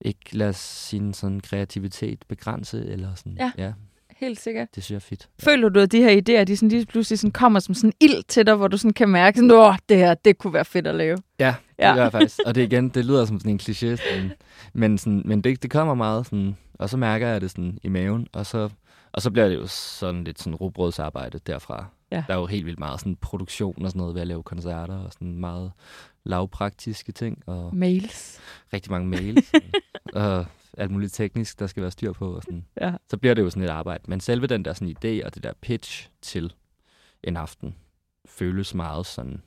ikke 0.00 0.36
lade 0.36 0.52
sin 0.52 1.14
sådan 1.14 1.40
kreativitet 1.40 2.24
begrænse, 2.28 2.86
eller 2.86 3.14
sådan, 3.14 3.36
Ja. 3.38 3.52
ja 3.58 3.72
Helt 4.16 4.40
sikkert. 4.40 4.68
det 4.74 4.84
synes 4.84 4.90
jeg 4.90 4.96
er 4.96 5.08
fedt. 5.16 5.28
Føler 5.40 5.68
du, 5.68 5.80
at 5.80 5.92
de 5.92 5.98
her 6.02 6.10
idéer, 6.10 6.44
de 6.44 6.56
sådan 6.56 6.68
lige 6.68 6.86
pludselig 6.86 7.18
sådan 7.18 7.32
kommer 7.32 7.60
som 7.60 7.74
sådan 7.74 7.92
ild 8.00 8.24
til 8.28 8.46
dig, 8.46 8.54
hvor 8.54 8.68
du 8.68 8.76
sådan 8.76 8.92
kan 8.92 9.08
mærke, 9.08 9.36
sådan, 9.38 9.50
åh, 9.50 9.74
det 9.88 9.96
her, 9.96 10.14
det 10.14 10.38
kunne 10.38 10.52
være 10.52 10.64
fedt 10.64 10.86
at 10.86 10.94
lave? 10.94 11.18
Ja, 11.38 11.54
det 11.78 11.84
Ja. 11.84 11.94
gør 11.94 12.02
jeg 12.02 12.12
faktisk. 12.12 12.38
Og 12.46 12.54
det 12.54 12.62
igen, 12.62 12.88
det 12.88 13.04
lyder 13.04 13.24
som 13.24 13.38
sådan 13.40 13.52
en 13.52 13.60
kliché, 13.62 13.96
sådan, 13.96 14.32
men, 14.72 14.98
sådan, 14.98 15.22
men 15.24 15.40
det, 15.44 15.62
det 15.62 15.70
kommer 15.70 15.94
meget 15.94 16.26
sådan, 16.26 16.56
og 16.74 16.88
så 16.90 16.96
mærker 16.96 17.28
jeg 17.28 17.40
det 17.40 17.50
sådan 17.50 17.78
i 17.82 17.88
maven, 17.88 18.26
og 18.32 18.46
så, 18.46 18.68
og 19.12 19.22
så 19.22 19.30
bliver 19.30 19.48
det 19.48 19.54
jo 19.54 19.66
sådan 19.66 20.24
lidt 20.24 20.38
sådan 20.40 20.54
robrødsarbejde 20.54 21.38
derfra. 21.46 21.86
Ja. 22.10 22.24
Der 22.26 22.34
er 22.34 22.38
jo 22.38 22.46
helt 22.46 22.66
vildt 22.66 22.78
meget 22.78 23.00
sådan 23.00 23.16
produktion 23.16 23.84
og 23.84 23.90
sådan 23.90 23.98
noget 23.98 24.14
ved 24.14 24.20
at 24.20 24.26
lave 24.26 24.42
koncerter, 24.42 24.98
og 24.98 25.12
sådan 25.12 25.34
meget 25.34 25.72
lavpraktiske 26.24 27.12
ting, 27.12 27.42
og 27.46 27.76
Mails. 27.76 28.40
rigtig 28.72 28.92
mange 28.92 29.08
mails, 29.08 29.52
og 30.14 30.46
alt 30.76 30.90
muligt 30.90 31.14
teknisk, 31.14 31.58
der 31.58 31.66
skal 31.66 31.80
være 31.80 31.90
styr 31.90 32.12
på. 32.12 32.34
Og 32.34 32.42
sådan. 32.42 32.66
Ja. 32.80 32.94
Så 33.10 33.16
bliver 33.16 33.34
det 33.34 33.42
jo 33.42 33.50
sådan 33.50 33.62
et 33.62 33.68
arbejde. 33.68 34.04
Men 34.08 34.20
selve 34.20 34.46
den 34.46 34.64
der 34.64 34.72
sådan 34.72 34.96
idé 35.04 35.26
og 35.26 35.34
det 35.34 35.42
der 35.42 35.52
pitch 35.60 36.08
til 36.22 36.52
en 37.24 37.36
aften, 37.36 37.74
føles 38.26 38.74
meget 38.74 39.06
sådan... 39.06 39.42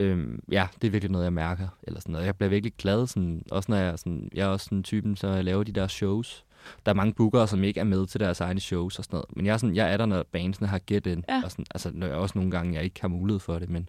Øhm, 0.00 0.40
ja, 0.50 0.68
det 0.82 0.86
er 0.86 0.90
virkelig 0.90 1.10
noget, 1.12 1.24
jeg 1.24 1.32
mærker. 1.32 1.68
Eller 1.82 2.00
sådan 2.00 2.12
noget. 2.12 2.26
Jeg 2.26 2.36
bliver 2.36 2.50
virkelig 2.50 2.72
glad, 2.78 3.06
sådan, 3.06 3.42
også 3.50 3.72
når 3.72 3.76
jeg, 3.78 3.98
sådan, 3.98 4.28
jeg 4.34 4.42
er 4.42 4.48
også 4.48 4.64
sådan 4.64 4.82
typen, 4.82 5.16
så 5.16 5.28
jeg 5.28 5.44
laver 5.44 5.64
de 5.64 5.72
der 5.72 5.86
shows. 5.86 6.44
Der 6.86 6.92
er 6.92 6.96
mange 6.96 7.14
bookere, 7.14 7.48
som 7.48 7.64
ikke 7.64 7.80
er 7.80 7.84
med 7.84 8.06
til 8.06 8.20
deres 8.20 8.40
egne 8.40 8.60
shows 8.60 8.98
og 8.98 9.04
sådan 9.04 9.16
noget. 9.16 9.36
Men 9.36 9.46
jeg 9.46 9.52
er, 9.52 9.56
sådan, 9.56 9.76
jeg 9.76 9.92
er 9.92 9.96
der, 9.96 10.06
når 10.06 10.22
bandsene 10.32 10.68
har 10.68 10.80
get 10.86 11.06
in. 11.06 11.24
Ja. 11.28 11.42
Og 11.44 11.50
sådan, 11.50 11.66
altså, 11.70 11.90
når 11.94 12.06
jeg 12.06 12.16
også 12.16 12.38
nogle 12.38 12.50
gange, 12.50 12.74
jeg 12.74 12.84
ikke 12.84 13.00
har 13.00 13.08
mulighed 13.08 13.40
for 13.40 13.58
det, 13.58 13.68
men 13.70 13.88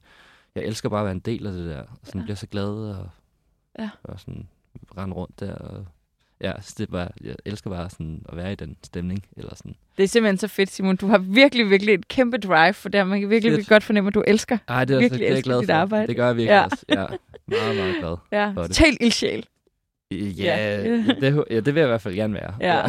jeg 0.55 0.63
elsker 0.63 0.89
bare 0.89 0.99
at 0.99 1.05
være 1.05 1.11
en 1.11 1.19
del 1.19 1.47
af 1.47 1.53
det 1.53 1.65
der. 1.69 1.81
Og 1.81 1.97
sådan, 2.03 2.21
Ja. 2.21 2.25
bliver 2.25 2.35
så 2.35 2.47
glad 2.47 2.65
og, 2.69 3.09
Ja. 3.79 3.89
og 4.03 4.19
sådan 4.19 4.47
rende 4.97 5.15
rundt 5.15 5.39
der. 5.39 5.55
Og, 5.55 5.85
ja, 6.43 6.51
det 6.77 6.91
var, 6.91 7.11
jeg 7.23 7.35
elsker 7.45 7.69
bare 7.69 7.89
sådan 7.89 8.25
at 8.29 8.37
være 8.37 8.51
i 8.51 8.55
den 8.55 8.75
stemning. 8.83 9.25
Eller 9.37 9.55
sådan. 9.55 9.75
Det 9.97 10.03
er 10.03 10.07
simpelthen 10.07 10.37
så 10.37 10.47
fedt, 10.47 10.71
Simon. 10.71 10.95
Du 10.95 11.07
har 11.07 11.17
virkelig, 11.17 11.69
virkelig 11.69 11.93
et 11.93 12.07
kæmpe 12.07 12.37
drive 12.37 12.73
for 12.73 12.89
det. 12.89 13.07
Man 13.07 13.19
kan 13.19 13.29
virkelig, 13.29 13.51
virkelig 13.51 13.67
godt 13.67 13.83
fornemme, 13.83 14.07
at 14.07 14.13
du 14.13 14.23
elsker. 14.27 14.57
Ej, 14.67 14.85
det 14.85 14.93
er, 14.95 14.99
Virkelig 14.99 15.19
virkelig 15.19 15.29
det 15.45 15.49
er 15.49 15.53
jeg 15.55 15.65
glad 15.65 15.75
for. 15.75 15.81
arbejde. 15.81 16.07
Det 16.07 16.15
gør 16.15 16.25
jeg 16.27 16.35
virkelig 16.37 16.53
Ja. 16.53 16.63
også. 16.63 16.85
Ja, 16.89 17.05
meget, 17.47 17.75
meget 17.75 17.95
glad. 17.99 18.15
Ja, 18.39 18.51
For 18.55 18.61
det. 18.61 18.71
total 18.75 18.97
ildsjæl. 19.01 19.45
Ja. 20.11 20.83
Det, 21.21 21.43
ja, 21.49 21.55
det 21.59 21.65
vil 21.65 21.75
jeg 21.81 21.87
i 21.87 21.91
hvert 21.91 22.01
fald 22.01 22.15
gerne 22.15 22.33
være. 22.33 22.55
Ja. 22.61 22.83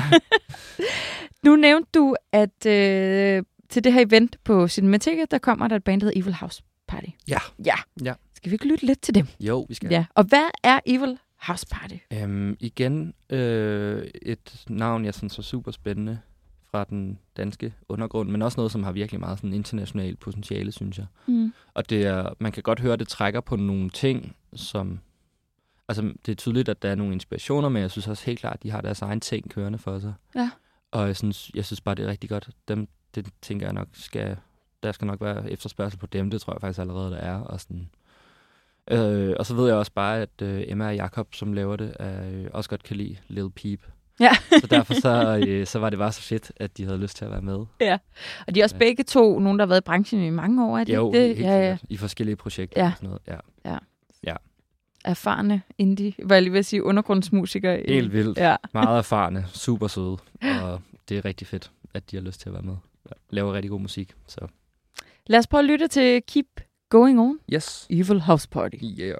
nu 1.46 1.56
nævnte 1.56 1.88
du, 1.94 2.16
at 2.32 2.66
øh, 2.66 3.42
til 3.68 3.84
det 3.84 3.92
her 3.92 4.00
event 4.06 4.36
på 4.44 4.68
Cinemateket, 4.68 5.30
der 5.30 5.38
kommer 5.38 5.68
der 5.68 5.76
et 5.76 5.84
band, 5.84 6.00
der 6.00 6.06
hedder 6.06 6.20
Evil 6.20 6.34
House 6.34 6.62
Party. 6.88 7.06
Ja. 7.28 7.38
Ja. 7.64 7.74
Ja. 8.04 8.12
Skal 8.34 8.50
vi 8.50 8.54
ikke 8.54 8.68
lytte 8.68 8.86
lidt 8.86 9.00
til 9.02 9.14
dem? 9.14 9.26
Jo, 9.40 9.66
vi 9.68 9.74
skal. 9.74 9.90
Ja. 9.90 10.04
Og 10.14 10.24
hvad 10.24 10.50
er 10.64 10.80
Evil 10.86 11.18
House 11.46 11.66
Party? 11.70 11.96
Øhm, 12.12 12.56
igen 12.60 13.14
øh, 13.30 14.06
et 14.22 14.64
navn, 14.68 15.04
jeg 15.04 15.14
synes 15.14 15.38
var 15.38 15.42
super 15.42 15.70
spændende 15.70 16.18
fra 16.70 16.84
den 16.84 17.18
danske 17.36 17.74
undergrund, 17.88 18.30
men 18.30 18.42
også 18.42 18.56
noget, 18.56 18.72
som 18.72 18.82
har 18.82 18.92
virkelig 18.92 19.20
meget 19.20 19.38
sådan 19.38 19.52
internationalt 19.52 20.20
potentiale, 20.20 20.72
synes 20.72 20.98
jeg. 20.98 21.06
Mm. 21.26 21.52
Og 21.74 21.90
det 21.90 22.06
er, 22.06 22.30
man 22.38 22.52
kan 22.52 22.62
godt 22.62 22.80
høre, 22.80 22.92
at 22.92 22.98
det 22.98 23.08
trækker 23.08 23.40
på 23.40 23.56
nogle 23.56 23.90
ting, 23.90 24.36
som... 24.54 25.00
Altså, 25.88 26.02
det 26.26 26.32
er 26.32 26.36
tydeligt, 26.36 26.68
at 26.68 26.82
der 26.82 26.90
er 26.90 26.94
nogle 26.94 27.12
inspirationer, 27.12 27.68
men 27.68 27.82
jeg 27.82 27.90
synes 27.90 28.08
også 28.08 28.26
helt 28.26 28.38
klart, 28.38 28.54
at 28.54 28.62
de 28.62 28.70
har 28.70 28.80
deres 28.80 29.02
egen 29.02 29.20
ting 29.20 29.50
kørende 29.50 29.78
for 29.78 29.98
sig. 29.98 30.14
Ja. 30.34 30.50
Og 30.90 31.06
jeg 31.06 31.16
synes, 31.16 31.50
jeg 31.54 31.64
synes 31.64 31.80
bare, 31.80 31.94
det 31.94 32.04
er 32.04 32.08
rigtig 32.08 32.30
godt. 32.30 32.50
Dem, 32.68 32.88
det 33.14 33.28
tænker 33.42 33.66
jeg 33.66 33.72
nok 33.72 33.88
skal... 33.92 34.36
Der 34.82 34.92
skal 34.92 35.06
nok 35.06 35.20
være 35.20 35.50
efterspørgsel 35.50 35.98
på 35.98 36.06
dem, 36.06 36.30
det 36.30 36.40
tror 36.40 36.52
jeg 36.52 36.60
faktisk 36.60 36.80
allerede, 36.80 37.10
der 37.10 37.16
er. 37.16 37.40
Og, 37.40 37.60
sådan. 37.60 37.90
Øh, 38.90 39.34
og 39.38 39.46
så 39.46 39.54
ved 39.54 39.66
jeg 39.66 39.76
også 39.76 39.92
bare, 39.92 40.20
at 40.22 40.42
øh, 40.42 40.62
Emma 40.66 40.86
og 40.86 40.94
Jakob, 40.96 41.34
som 41.34 41.52
laver 41.52 41.76
det, 41.76 41.96
er, 42.00 42.28
øh, 42.30 42.46
også 42.52 42.70
godt 42.70 42.82
kan 42.82 42.96
lide 42.96 43.16
Lil 43.28 43.50
Peep. 43.50 43.80
Ja. 44.20 44.30
så 44.60 44.66
derfor 44.66 44.94
så, 44.94 45.44
øh, 45.48 45.66
så 45.66 45.78
var 45.78 45.90
det 45.90 45.98
bare 45.98 46.12
så 46.12 46.20
fedt, 46.22 46.52
at 46.56 46.76
de 46.78 46.84
havde 46.84 46.98
lyst 46.98 47.16
til 47.16 47.24
at 47.24 47.30
være 47.30 47.42
med. 47.42 47.54
Og 48.46 48.54
de 48.54 48.60
er 48.60 48.64
også 48.64 48.76
Ja. 48.76 48.78
begge 48.78 49.02
to 49.04 49.38
nogen, 49.38 49.58
der 49.58 49.64
har 49.64 49.68
været 49.68 49.80
i 49.80 49.84
branchen 49.84 50.22
i 50.22 50.30
mange 50.30 50.66
år, 50.66 50.78
er 50.78 50.84
det 50.84 50.94
Jo, 50.94 51.08
ikke 51.12 51.18
det? 51.28 51.36
helt 51.36 51.46
Ja, 51.48 51.68
ja. 51.68 51.76
I 51.88 51.96
forskellige 51.96 52.36
projekter 52.36 52.80
Ja. 52.82 52.86
og 52.86 52.92
sådan 52.96 53.06
noget. 53.08 53.22
Ja. 53.26 53.78
Erfarne 55.04 55.62
indie, 55.78 56.12
var 56.22 56.34
jeg 56.34 56.42
lige 56.42 56.58
at 56.58 56.66
sige, 56.66 56.82
undergrundsmusikere. 56.84 57.82
Helt 57.88 58.12
vildt. 58.12 58.38
Ja. 58.38 58.56
Meget 58.74 58.98
erfarne, 59.04 59.44
super 59.48 59.86
søde, 59.86 60.16
og 60.62 60.80
det 61.08 61.16
er 61.18 61.24
rigtig 61.24 61.46
fedt, 61.46 61.70
at 61.94 62.10
de 62.10 62.16
har 62.16 62.22
lyst 62.22 62.40
til 62.40 62.48
at 62.48 62.52
være 62.52 62.62
med. 62.62 62.76
Laver 63.30 63.52
rigtig 63.52 63.70
god 63.70 63.80
musik, 63.80 64.12
så 64.26 64.40
Lad 65.26 65.38
os 65.38 65.46
prøve 65.46 65.58
at 65.58 65.64
lytte 65.64 65.88
til 65.88 66.22
Keep 66.28 66.46
Going 66.94 67.18
On, 67.18 67.40
yes. 67.48 67.86
Evil 67.88 68.20
House 68.20 68.46
Party. 68.46 68.78
Yeah. 68.80 69.18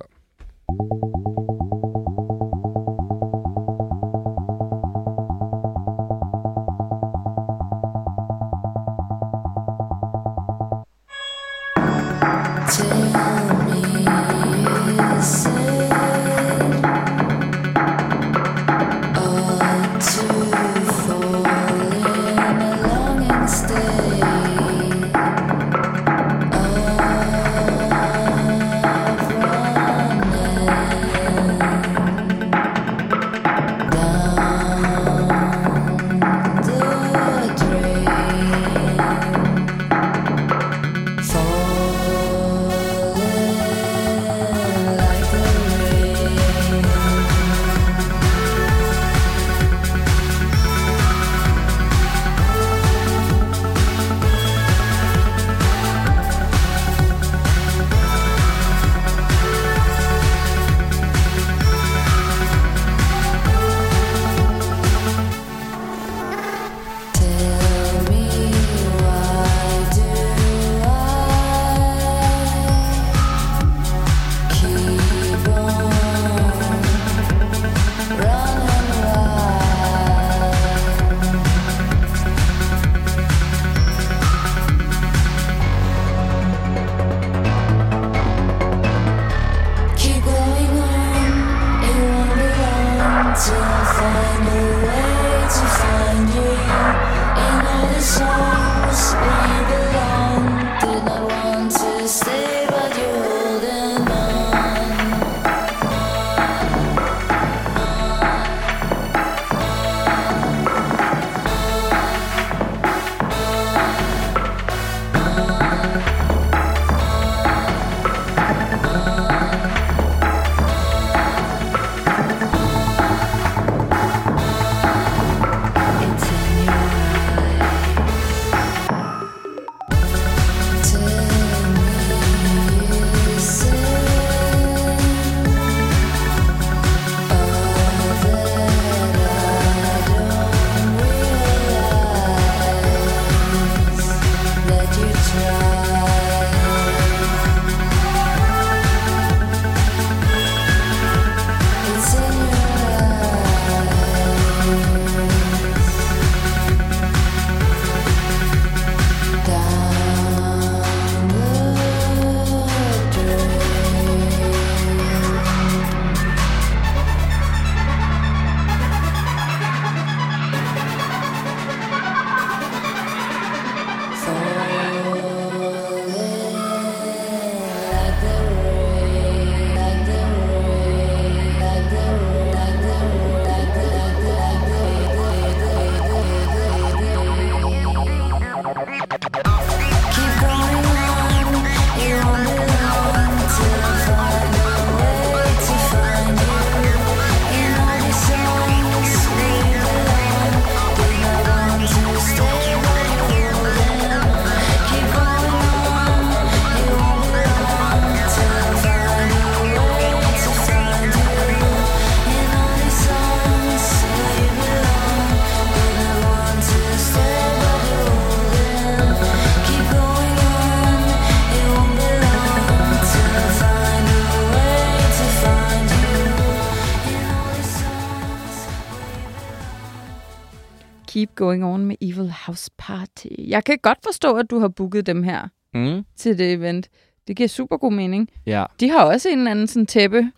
Keep 231.26 231.34
Going 231.36 231.64
On 231.64 231.86
med 231.86 231.96
Evil 232.00 232.30
House 232.46 232.70
Party. 232.78 233.26
Jeg 233.38 233.64
kan 233.64 233.78
godt 233.82 233.98
forstå, 234.04 234.36
at 234.36 234.50
du 234.50 234.58
har 234.58 234.68
booket 234.68 235.06
dem 235.06 235.22
her 235.22 235.48
Mm. 235.74 236.04
til 236.16 236.38
det 236.38 236.52
event. 236.52 236.88
Det 237.28 237.36
giver 237.36 237.48
super 237.48 237.76
god 237.76 237.92
mening. 237.92 238.30
Ja, 238.46 238.64
De 238.80 238.88
har 238.90 239.04
også 239.04 239.28
en 239.28 239.38
eller 239.38 239.50
anden 239.50 239.66
sådan 239.66 239.86
tæppe, 239.86 240.30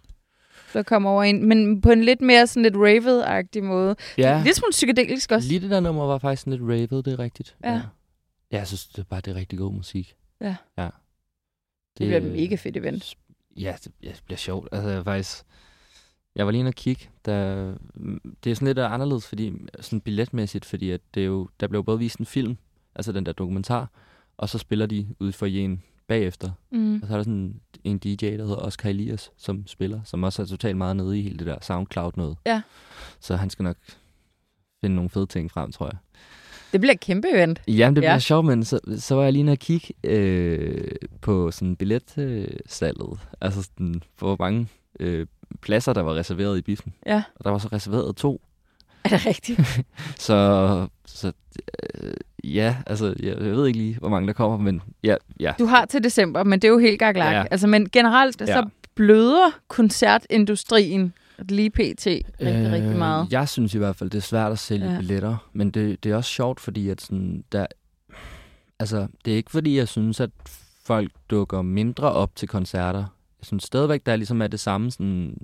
der 0.72 0.82
kommer 0.82 1.10
over 1.10 1.22
ind, 1.22 1.42
men 1.42 1.80
på 1.80 1.90
en 1.90 2.04
lidt 2.04 2.20
mere 2.20 2.46
sådan 2.46 2.62
lidt 2.62 2.74
ravet-agtig 2.76 3.64
måde. 3.64 3.96
ja. 4.18 4.42
Lidt 4.44 4.56
smule 4.56 4.70
psykedelisk 4.70 5.32
også. 5.32 5.48
Lige 5.48 5.60
det 5.60 5.70
der 5.70 5.80
nummer 5.80 6.06
var 6.06 6.18
faktisk 6.18 6.42
sådan 6.42 6.52
lidt 6.58 6.62
ravet, 6.92 7.04
det 7.04 7.12
er 7.12 7.18
rigtigt. 7.18 7.56
Ja. 7.64 7.72
ja. 7.72 7.80
Jeg 8.50 8.66
synes 8.66 8.86
det 8.86 8.98
er 8.98 9.02
bare, 9.04 9.20
det 9.20 9.30
er 9.30 9.34
rigtig 9.34 9.58
god 9.58 9.72
musik. 9.72 10.14
Ja. 10.40 10.56
ja. 10.78 10.88
Det 11.98 12.06
bliver 12.06 12.16
et 12.16 12.24
mega 12.24 12.54
fedt 12.54 12.76
event. 12.76 13.14
Ja, 13.56 13.74
det, 13.84 13.92
ja, 14.02 14.08
det 14.08 14.22
bliver 14.24 14.38
sjovt. 14.38 14.68
Altså, 14.72 14.88
jeg, 14.90 14.98
er 14.98 15.04
faktisk, 15.04 15.42
jeg 16.36 16.46
var 16.46 16.52
lige 16.52 16.58
inde 16.60 16.68
og 16.68 16.74
kigge. 16.74 17.08
Der, 17.24 17.72
det 18.44 18.50
er 18.50 18.54
sådan 18.54 18.66
lidt 18.66 18.78
anderledes, 18.78 19.26
fordi, 19.28 19.52
sådan 19.80 20.00
billetmæssigt, 20.00 20.64
fordi 20.64 20.90
at 20.90 21.00
det 21.14 21.20
er 21.22 21.26
jo, 21.26 21.48
der 21.60 21.66
blev 21.66 21.84
både 21.84 21.98
vist 21.98 22.18
en 22.18 22.26
film, 22.26 22.56
altså 22.94 23.12
den 23.12 23.26
der 23.26 23.32
dokumentar, 23.32 23.90
og 24.36 24.48
så 24.48 24.58
spiller 24.58 24.86
de 24.86 25.06
ude 25.20 25.32
for 25.32 25.46
en 25.46 25.82
bagefter. 26.08 26.50
Mm. 26.70 26.94
Og 27.02 27.08
så 27.08 27.14
er 27.14 27.16
der 27.18 27.22
sådan 27.24 27.60
en 27.84 27.98
DJ, 27.98 28.14
der 28.26 28.30
hedder 28.44 28.56
Oscar 28.56 28.88
Elias, 28.90 29.30
som 29.36 29.66
spiller, 29.66 30.00
som 30.04 30.22
også 30.22 30.42
er 30.42 30.46
totalt 30.46 30.76
meget 30.76 30.96
nede 30.96 31.18
i 31.18 31.22
hele 31.22 31.38
det 31.38 31.46
der 31.46 31.56
SoundCloud 31.62 32.12
noget. 32.16 32.36
Ja. 32.46 32.62
Så 33.20 33.36
han 33.36 33.50
skal 33.50 33.62
nok 33.62 33.76
finde 34.80 34.96
nogle 34.96 35.10
fede 35.10 35.26
ting 35.26 35.50
frem, 35.50 35.72
tror 35.72 35.86
jeg. 35.86 35.96
Det 36.72 36.80
bliver 36.80 36.92
et 36.94 37.00
kæmpe 37.00 37.28
event. 37.28 37.62
Jamen, 37.68 37.96
det 37.96 38.00
bliver 38.00 38.10
Ja. 38.10 38.14
ja. 38.14 38.18
sjovt, 38.18 38.46
men 38.46 38.64
så, 38.64 38.80
så 38.98 39.14
var 39.14 39.22
jeg 39.22 39.32
lige 39.32 39.42
nede 39.42 39.54
og 39.54 39.58
kigge 39.58 39.94
øh, 40.04 40.90
på 41.20 41.50
sådan 41.50 41.76
billetsalget. 41.76 43.20
Altså 43.40 43.62
sådan, 43.62 44.02
hvor 44.18 44.36
mange 44.38 44.68
øh, 45.00 45.26
pladser, 45.60 45.92
der 45.92 46.00
var 46.02 46.14
reserveret 46.14 46.58
i 46.58 46.62
biffen. 46.62 46.92
Ja. 47.06 47.22
Og 47.36 47.44
der 47.44 47.50
var 47.50 47.58
så 47.58 47.68
reserveret 47.72 48.16
to. 48.16 48.40
Er 49.04 49.08
det 49.08 49.26
rigtigt? 49.26 49.60
Så, 50.18 50.88
så 51.06 51.32
øh, 51.94 52.12
ja, 52.44 52.76
altså, 52.86 53.06
jeg, 53.06 53.28
jeg 53.28 53.52
ved 53.52 53.66
ikke 53.66 53.78
lige, 53.78 53.98
hvor 53.98 54.08
mange 54.08 54.26
der 54.26 54.32
kommer, 54.32 54.56
men 54.56 54.82
ja, 55.04 55.14
ja. 55.40 55.52
Du 55.58 55.66
har 55.66 55.84
til 55.84 56.04
december, 56.04 56.44
men 56.44 56.60
det 56.62 56.68
er 56.68 56.72
jo 56.72 56.78
helt 56.78 56.98
gaglak. 56.98 57.32
Ja. 57.34 57.44
Altså, 57.50 57.66
men 57.66 57.88
generelt 57.90 58.38
så 58.38 58.44
Ja. 58.52 58.62
bløder 58.94 59.50
koncertindustrien 59.68 61.12
lige 61.48 61.70
pt. 61.70 61.78
rigtig, 61.80 62.22
øh, 62.40 62.72
rigtig 62.72 62.96
meget. 62.96 63.26
Jeg 63.30 63.48
synes 63.48 63.74
i 63.74 63.78
hvert 63.78 63.96
fald, 63.96 64.10
det 64.10 64.18
er 64.18 64.22
svært 64.22 64.52
at 64.52 64.58
sælge 64.58 64.90
ja. 64.92 64.98
billetter, 64.98 65.36
men 65.52 65.70
det, 65.70 66.04
det 66.04 66.12
er 66.12 66.16
også 66.16 66.30
sjovt, 66.30 66.60
fordi 66.60 66.88
at 66.88 67.00
sådan, 67.00 67.44
der, 67.52 67.66
altså, 68.78 69.06
det 69.24 69.32
er 69.32 69.36
ikke 69.36 69.50
fordi, 69.50 69.76
jeg 69.78 69.88
synes, 69.88 70.20
at 70.20 70.30
folk 70.84 71.10
dukker 71.30 71.62
mindre 71.62 72.12
op 72.12 72.36
til 72.36 72.48
koncerter. 72.48 73.04
Synes 73.46 73.64
stadigvæk, 73.64 74.06
der 74.06 74.12
er 74.12 74.16
ligesom 74.16 74.42
er 74.42 74.46
det 74.46 74.60
samme 74.60 74.90
sådan, 74.90 75.36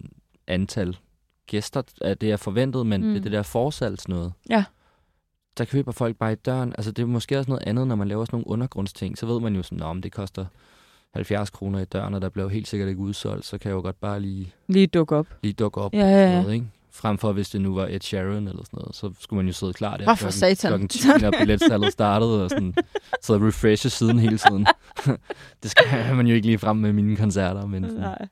antal 0.47 0.97
gæster, 1.47 1.83
at 2.01 2.21
det 2.21 2.31
er 2.33 2.37
forventet, 2.37 2.87
men 2.87 3.07
Mm. 3.09 3.15
det 3.15 3.23
det 3.25 3.33
der 3.33 3.43
forsalgs 3.43 4.09
noget. 4.09 4.33
Ja. 4.51 4.65
Der 5.59 5.65
køber 5.65 5.93
folk 5.93 6.17
bare 6.17 6.33
i 6.33 6.37
døren. 6.37 6.73
Altså, 6.79 6.93
det 6.93 7.03
er 7.03 7.07
måske 7.07 7.39
også 7.39 7.51
noget 7.51 7.63
andet, 7.67 7.87
når 7.87 7.95
man 7.95 8.09
laver 8.09 8.25
sådan 8.25 8.37
nogle 8.37 8.47
undergrundsting. 8.49 9.19
Så 9.19 9.27
ved 9.27 9.41
man 9.41 9.57
jo 9.57 9.63
sådan, 9.63 9.83
om 9.83 10.03
det 10.03 10.13
koster 10.13 10.47
70 11.15 11.51
kroner 11.51 11.79
i 11.81 11.85
døren, 11.85 12.15
og 12.15 12.23
der 12.23 12.29
bliver 12.29 12.45
jo 12.45 12.49
helt 12.49 12.69
sikkert 12.69 12.89
ikke 12.89 13.01
udsolgt, 13.01 13.45
så 13.45 13.59
kan 13.59 13.69
jeg 13.69 13.75
jo 13.77 13.81
godt 13.81 14.01
bare 14.01 14.21
lige 14.21 14.53
Lige 14.69 14.87
dukke 14.87 15.17
op. 15.17 15.27
lige 15.43 15.53
dukke 15.53 15.81
op. 15.81 15.95
Ja, 15.95 15.99
ja, 15.99 16.31
ja. 16.33 16.41
Noget, 16.43 16.55
ikke? 16.55 16.67
Frem 16.95 17.19
for, 17.19 17.33
hvis 17.33 17.51
det 17.51 17.61
nu 17.61 17.75
var 17.75 17.87
Ed 17.91 18.01
Sheeran 18.01 18.49
eller 18.49 18.65
sådan 18.65 18.79
noget, 18.79 18.95
så 18.95 19.13
skulle 19.21 19.39
man 19.39 19.47
jo 19.47 19.53
sidde 19.53 19.73
klar 19.73 19.97
der 19.97 20.11
Åh, 20.11 20.17
for 20.17 20.31
satan. 20.31 20.71
klokken 20.71 20.89
10, 20.89 21.09
når 21.21 21.31
billetsalget 21.39 21.93
startede, 21.93 22.45
og 22.45 22.51
sådan 22.51 22.75
sidde 23.23 23.41
og 23.41 23.47
refreshe 23.47 23.91
siden 23.91 24.19
hele 24.19 24.39
tiden. 24.39 24.67
det 25.63 25.71
skal 25.71 25.85
man 26.17 26.27
jo 26.27 26.35
ikke 26.35 26.47
lige 26.47 26.59
frem 26.59 26.77
med 26.77 26.93
mine 26.93 27.17
koncerter, 27.17 27.67
men, 27.67 27.85
sådan, 27.85 28.01
Nej. 28.01 28.29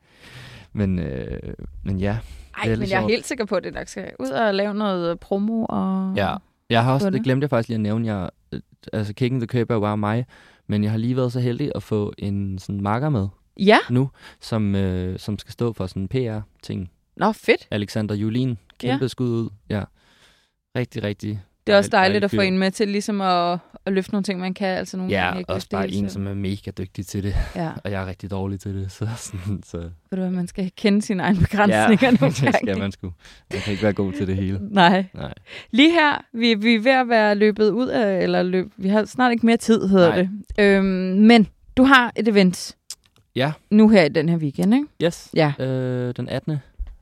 men, 0.73 0.99
øh, 0.99 1.55
men 1.83 1.99
ja. 1.99 2.19
Ej, 2.57 2.65
Det 2.65 2.73
er 2.73 2.77
men 2.77 2.91
jeg 2.91 3.03
er 3.03 3.09
helt 3.09 3.27
sikker 3.27 3.45
på, 3.45 3.55
at 3.55 3.65
det 3.65 3.75
nok 3.75 3.89
skal 3.89 4.13
ud 4.19 4.29
og 4.29 4.55
lave 4.55 4.75
noget 4.75 5.21
promo. 5.21 5.65
Og... 5.69 6.13
ja. 6.17 6.37
Jeg 6.71 6.85
har 6.85 6.93
også, 6.93 7.07
det. 7.07 7.13
det 7.13 7.25
glemte 7.25 7.45
jeg 7.45 7.51
faktisk 7.51 7.69
lige 7.69 7.75
at 7.75 7.81
nævne, 7.81 8.07
jeg, 8.15 8.31
øh, 8.53 8.61
altså 8.93 9.15
Kicking 9.15 9.49
the 9.49 9.61
er 9.61 9.75
jo 9.75 9.81
bare 9.81 9.97
mig, 9.97 10.27
men 10.67 10.85
jeg 10.85 10.91
har 10.91 10.99
lige 10.99 11.17
været 11.17 11.33
så 11.33 11.41
heldig 11.41 11.73
at 11.75 11.83
få 11.83 12.13
en 12.19 12.59
sådan 12.59 12.81
marker 12.81 13.09
med 13.09 13.29
Ja, 13.57 13.79
nu, 13.91 14.11
som, 14.41 14.75
øh, 14.75 15.19
som 15.19 15.39
skal 15.39 15.53
stå 15.53 15.73
for 15.73 15.87
sådan 15.87 16.03
en 16.03 16.09
PR-ting. 16.09 16.91
Nå 17.17 17.33
fedt. 17.33 17.69
Alexander 17.71 18.15
Julin, 18.15 18.59
kæmpe 18.79 19.05
ja. 19.05 19.09
skud 19.09 19.29
ud. 19.29 19.49
Ja. 19.71 19.83
Rigtig, 20.77 21.03
rigtig 21.03 21.41
Det 21.67 21.73
er 21.73 21.77
også 21.77 21.91
dejlig- 21.91 22.03
dejligt 22.13 22.25
at 22.25 22.31
få 22.31 22.41
en 22.41 22.59
med 22.59 22.71
til 22.71 22.89
ligesom 22.89 23.21
at, 23.21 23.59
at 23.87 23.93
løfte 23.93 24.13
nogle 24.13 24.23
ting, 24.25 24.41
man 24.41 24.55
kan. 24.55 24.69
Altså 24.69 24.97
nogle 24.97 25.13
Ja, 25.13 25.25
gange 25.25 25.39
ikke 25.41 25.53
også 25.53 25.69
bare 25.71 25.91
en, 25.91 26.11
som 26.11 26.27
er 26.27 26.35
mega 26.35 26.71
dygtig 26.71 27.07
til 27.07 27.23
det, 27.23 27.35
Ja, 27.57 27.71
og 27.85 27.91
jeg 27.91 28.03
er 28.03 28.07
rigtig 28.07 28.31
dårlig 28.31 28.61
til 28.61 28.75
det. 28.75 28.91
Så, 28.99 29.09
sådan, 29.17 29.63
så 29.67 29.77
ved 29.79 29.91
du 30.11 30.17
hvad, 30.17 30.31
man 30.31 30.47
skal 30.47 30.71
kende 30.77 31.03
sine 31.03 31.23
egne 31.23 31.39
begrænsninger 31.41 31.99
ja, 32.03 32.11
nogle 32.21 32.27
det 32.27 32.37
skal 32.37 32.53
gange. 32.67 32.81
man 32.81 32.93
sgu. 32.93 33.13
Man 33.53 33.61
kan 33.61 33.71
ikke 33.71 33.83
være 33.83 33.93
god 33.93 34.13
til 34.13 34.27
det 34.27 34.37
hele. 34.37 34.59
Nej. 34.63 35.05
Nej. 35.15 35.35
Lige 35.71 35.91
her, 35.93 36.25
vi, 36.33 36.55
vi 36.55 36.75
er 36.75 36.81
ved 36.81 36.93
at 36.93 37.09
være 37.09 37.35
løbet 37.35 37.71
ud 37.71 37.89
af, 37.89 38.23
eller 38.23 38.43
løb, 38.43 38.73
vi 38.77 38.89
har 38.89 39.05
snart 39.05 39.33
ikke 39.33 39.47
mere 39.47 39.57
tid, 39.57 39.89
hedder 39.89 40.09
Nej. 40.09 40.17
det. 40.17 40.31
Øhm, 40.59 40.85
men 41.27 41.47
du 41.77 41.83
har 41.85 42.13
et 42.17 42.29
event 42.29 42.77
Ja, 43.37 43.53
nu 43.71 43.89
her 43.89 44.05
i 44.05 44.09
den 44.09 44.29
her 44.29 44.37
weekend, 44.37 44.75
ikke? 44.75 44.87
yes. 45.03 45.29
Ja. 45.35 45.53
Øh, 45.59 46.15
den 46.17 46.29
18. 46.29 46.57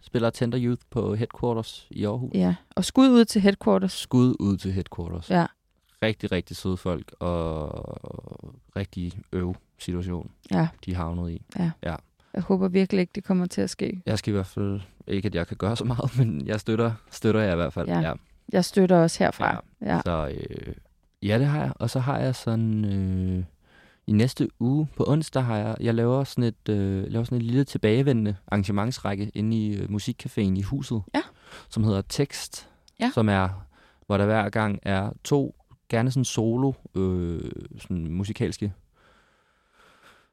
spiller 0.09 0.30
Tender 0.30 0.59
Youth 0.62 0.82
på 0.90 1.14
Headquarters 1.14 1.86
i 1.90 2.04
Aarhus. 2.04 2.30
Ja, 2.34 2.54
og 2.76 2.84
skud 2.84 3.09
ud 3.09 3.24
til 3.24 3.40
headquarters. 3.40 3.92
Skud 3.92 4.36
ud 4.40 4.56
til 4.56 4.72
Headquarters. 4.72 5.30
Ja. 5.30 5.46
Rigtig, 6.02 6.32
rigtig 6.32 6.56
søde 6.56 6.76
folk, 6.76 7.14
og 7.20 7.70
rigtig 8.76 9.12
øv 9.32 9.56
situation, 9.78 10.30
Ja, 10.50 10.68
de 10.86 10.94
havnet 10.94 11.30
i. 11.30 11.42
jeg 12.34 12.42
håber 12.42 12.68
virkelig 12.68 13.00
ikke, 13.00 13.11
det 13.14 13.24
kommer 13.24 13.46
til 13.46 13.61
at 13.61 13.70
ske. 13.70 14.02
Jeg 14.06 14.18
skal 14.18 14.30
i 14.30 14.34
hvert 14.34 14.46
fald, 14.46 14.80
ikke 15.06 15.26
at 15.26 15.34
jeg 15.34 15.46
kan 15.46 15.56
gøre 15.56 15.76
så 15.76 15.84
meget, 15.84 16.11
men 16.18 16.46
jeg 16.46 16.61
støtter, 16.61 16.92
støtter 17.11 17.40
jeg 17.40 17.52
i 17.52 17.56
hvert 17.56 17.72
fald. 17.72 17.88
Ja. 17.88 18.00
ja. 18.00 18.12
Jeg 18.52 18.64
støtter 18.64 18.96
også 18.96 19.24
herfra. 19.24 19.62
Ja. 19.80 19.94
Ja. 19.94 20.00
Så 20.04 20.28
øh, 20.34 20.74
ja, 21.22 21.38
det 21.38 21.46
har 21.46 21.61
jeg. 21.61 21.72
Og 21.76 21.90
så 21.90 22.00
har 22.00 22.18
jeg 22.18 22.34
sådan... 22.34 22.84
Øh, 22.84 23.44
I 24.09 24.12
næste 24.12 24.48
uge 24.61 24.88
på 24.96 25.04
onsdag 25.09 25.44
har 25.44 25.56
jeg... 25.56 25.76
Jeg 25.80 25.94
laver 25.94 26.24
sådan 26.24 26.44
et, 26.44 26.68
øh, 26.68 27.04
laver 27.09 27.24
sådan 27.24 27.38
et 27.38 27.44
lille 27.44 27.64
tilbagevendende 27.64 28.36
arrangementsrække 28.46 29.30
inde 29.34 29.56
i 29.56 29.76
øh, 29.76 29.88
musikcaféen 29.90 30.59
i 30.59 30.62
huset. 30.62 31.02
Ja. 31.14 31.22
Som 31.68 31.84
hedder 31.84 32.02
Tekst. 32.09 32.68
Ja. 33.00 33.11
Som 33.14 33.28
er... 33.28 33.48
Hvor 34.06 34.16
der 34.16 34.24
hver 34.24 34.48
gang 34.48 34.78
er 34.82 35.11
to, 35.24 35.54
gerne 35.88 36.11
sådan 36.11 36.24
solo, 36.24 36.72
øh, 36.94 37.50
sådan 37.78 38.12
musikalske... 38.12 38.72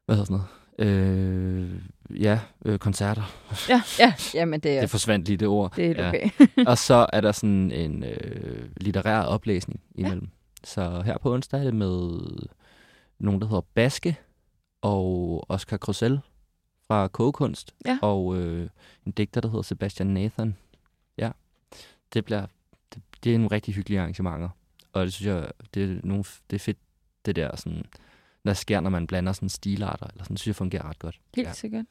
Hvad 0.05 0.15
hedder 0.15 0.25
sådan 0.25 0.43
noget? 0.77 0.97
Øh, 0.97 1.81
ja, 2.21 2.39
øh, 2.65 2.79
koncerter. 2.79 3.23
Ja, 3.69 3.81
ja. 3.99 4.13
Jamen, 4.33 4.59
det 4.59 4.77
er, 4.77 4.81
Det 4.81 4.89
forsvandt 4.89 5.27
lige 5.27 5.37
det 5.37 5.47
ord. 5.47 5.73
det 5.75 5.83
er 5.83 5.87
helt 5.87 5.99
Ja. 5.99 6.07
okay. 6.09 6.29
Og 6.71 6.77
så 6.77 7.05
er 7.13 7.21
der 7.21 7.31
sådan 7.31 7.71
en 7.71 8.03
øh, 8.03 8.69
litterær 8.77 9.21
oplæsning 9.21 9.79
imellem. 9.95 10.23
Ja. 10.23 10.67
Så 10.67 11.01
her 11.05 11.17
på 11.17 11.33
onsdag 11.33 11.59
er 11.59 11.63
det 11.63 11.73
med 11.73 12.19
nogen, 13.19 13.41
der 13.41 13.47
hedder 13.47 13.61
Baske 13.73 14.17
og 14.81 15.45
Oscar 15.49 15.77
Crusell 15.77 16.19
fra 16.87 17.07
Kogekunst. 17.07 17.75
Ja. 17.85 17.99
Og 18.01 18.35
øh, 18.37 18.69
en 19.05 19.11
digter, 19.11 19.41
der 19.41 19.47
hedder 19.49 19.61
Sebastian 19.61 20.07
Nathan. 20.07 20.55
Ja, 21.17 21.31
det 22.13 22.25
bliver 22.25 22.45
det, 22.93 23.01
det 23.23 23.33
er 23.33 23.37
nogle 23.37 23.51
rigtig 23.51 23.73
hyggelige 23.73 23.99
arrangementer. 23.99 24.49
Og 24.93 25.05
det 25.05 25.13
synes 25.13 25.27
jeg, 25.27 25.51
det 25.73 25.83
er, 25.91 25.99
nogle, 26.03 26.23
det 26.49 26.55
er 26.55 26.59
fedt, 26.59 26.77
det 27.25 27.35
der 27.35 27.55
sådan, 27.55 27.85
der 28.45 28.53
sker, 28.53 28.79
når 28.79 28.89
man 28.89 29.07
blander 29.07 29.33
sådan 29.33 29.49
stilarter, 29.49 30.07
eller 30.07 30.23
sådan, 30.23 30.37
synes 30.37 30.47
jeg 30.47 30.55
fungerer 30.55 30.89
ret 30.89 30.99
godt. 30.99 31.19
Helt 31.35 31.47
Ja. 31.47 31.53
sikkert. 31.53 31.85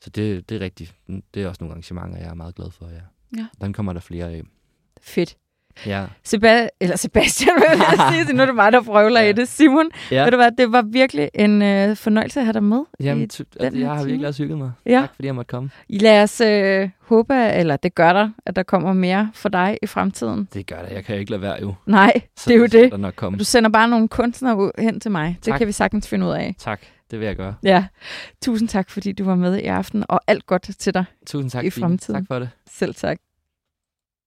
Så 0.00 0.10
det, 0.10 0.48
det 0.48 0.56
er 0.56 0.60
rigtigt. 0.60 0.94
Det 1.34 1.42
er 1.42 1.48
også 1.48 1.64
nogle 1.64 1.72
arrangementer, 1.72 2.18
jeg 2.18 2.28
er 2.28 2.34
meget 2.34 2.54
glad 2.54 2.70
for, 2.70 2.88
ja. 2.88 3.00
Ja. 3.36 3.46
Den 3.60 3.72
kommer 3.72 3.92
der 3.92 4.00
flere 4.00 4.30
af. 4.32 4.42
Fedt. 5.00 5.36
Ja. 5.86 6.04
Seba- 6.28 6.68
eller 6.80 6.96
Sebastian, 6.96 7.50
vil 7.70 7.78
jeg 7.78 8.08
sige 8.12 8.24
det. 8.24 8.34
Nu 8.34 8.42
er 8.42 8.46
det 8.46 8.54
mig, 8.54 8.72
der 8.72 8.82
prøvler 8.82 9.20
ja. 9.20 9.28
I 9.28 9.32
det. 9.32 9.48
Simon, 9.48 9.90
ja. 10.10 10.22
Ved 10.24 10.30
du 10.30 10.36
hvad, 10.36 10.50
det 10.58 10.72
var 10.72 10.82
virkelig 10.82 11.30
en 11.34 11.62
øh, 11.62 11.96
fornøjelse 11.96 12.40
at 12.40 12.46
have 12.46 12.52
dig 12.52 12.62
med. 12.62 12.80
Jamen, 13.00 13.22
i- 13.22 13.26
den 13.26 13.46
altså, 13.60 13.78
jeg 13.78 13.88
har 13.88 13.96
time. 13.96 14.06
virkelig 14.06 14.28
også 14.28 14.42
hygget 14.42 14.58
mig. 14.58 14.72
Ja. 14.86 15.00
Tak 15.00 15.14
fordi 15.14 15.26
jeg 15.26 15.34
måtte 15.34 15.48
komme. 15.50 15.70
Lad 15.88 16.22
os 16.22 16.40
øh, 16.40 16.88
håbe, 17.00 17.34
eller 17.34 17.76
det 17.76 17.94
gør 17.94 18.12
der, 18.12 18.30
at 18.46 18.56
der 18.56 18.62
kommer 18.62 18.92
mere 18.92 19.30
for 19.34 19.48
dig 19.48 19.78
i 19.82 19.86
fremtiden. 19.86 20.48
Det 20.54 20.66
gør 20.66 20.82
det. 20.88 20.94
Jeg 20.94 21.04
kan 21.04 21.16
ikke 21.16 21.30
lade 21.30 21.42
være 21.42 21.56
jo. 21.60 21.74
Nej, 21.86 22.12
Så 22.36 22.44
det 22.50 22.54
er 22.54 22.58
jo 22.58 22.66
det. 22.66 22.90
Der 22.92 22.96
nok 22.96 23.14
komme. 23.16 23.38
Du 23.38 23.44
sender 23.44 23.70
bare 23.70 23.88
nogle 23.88 24.08
kunstnere 24.08 24.56
ud 24.56 24.70
hen 24.78 25.00
til 25.00 25.10
mig. 25.10 25.36
Det 25.44 25.52
Tak. 25.52 25.58
kan 25.58 25.66
vi 25.66 25.72
sagtens 25.72 26.08
finde 26.08 26.26
ud 26.26 26.32
af. 26.32 26.54
Tak. 26.58 26.80
Det 27.10 27.20
vil 27.20 27.26
jeg 27.26 27.36
gøre. 27.36 27.54
Ja. 27.62 27.84
Tusind 28.44 28.68
tak, 28.68 28.90
fordi 28.90 29.12
du 29.12 29.24
var 29.24 29.34
med 29.34 29.58
i 29.58 29.64
aften, 29.66 30.04
og 30.08 30.20
alt 30.26 30.46
godt 30.46 30.62
til 30.78 30.94
dig 30.94 31.04
Tusind 31.26 31.50
tak, 31.50 31.64
I 31.64 31.70
fremtiden. 31.70 32.20
Tak 32.20 32.26
for 32.28 32.38
det. 32.38 32.50
selv 32.70 32.94
tak. 32.94 33.16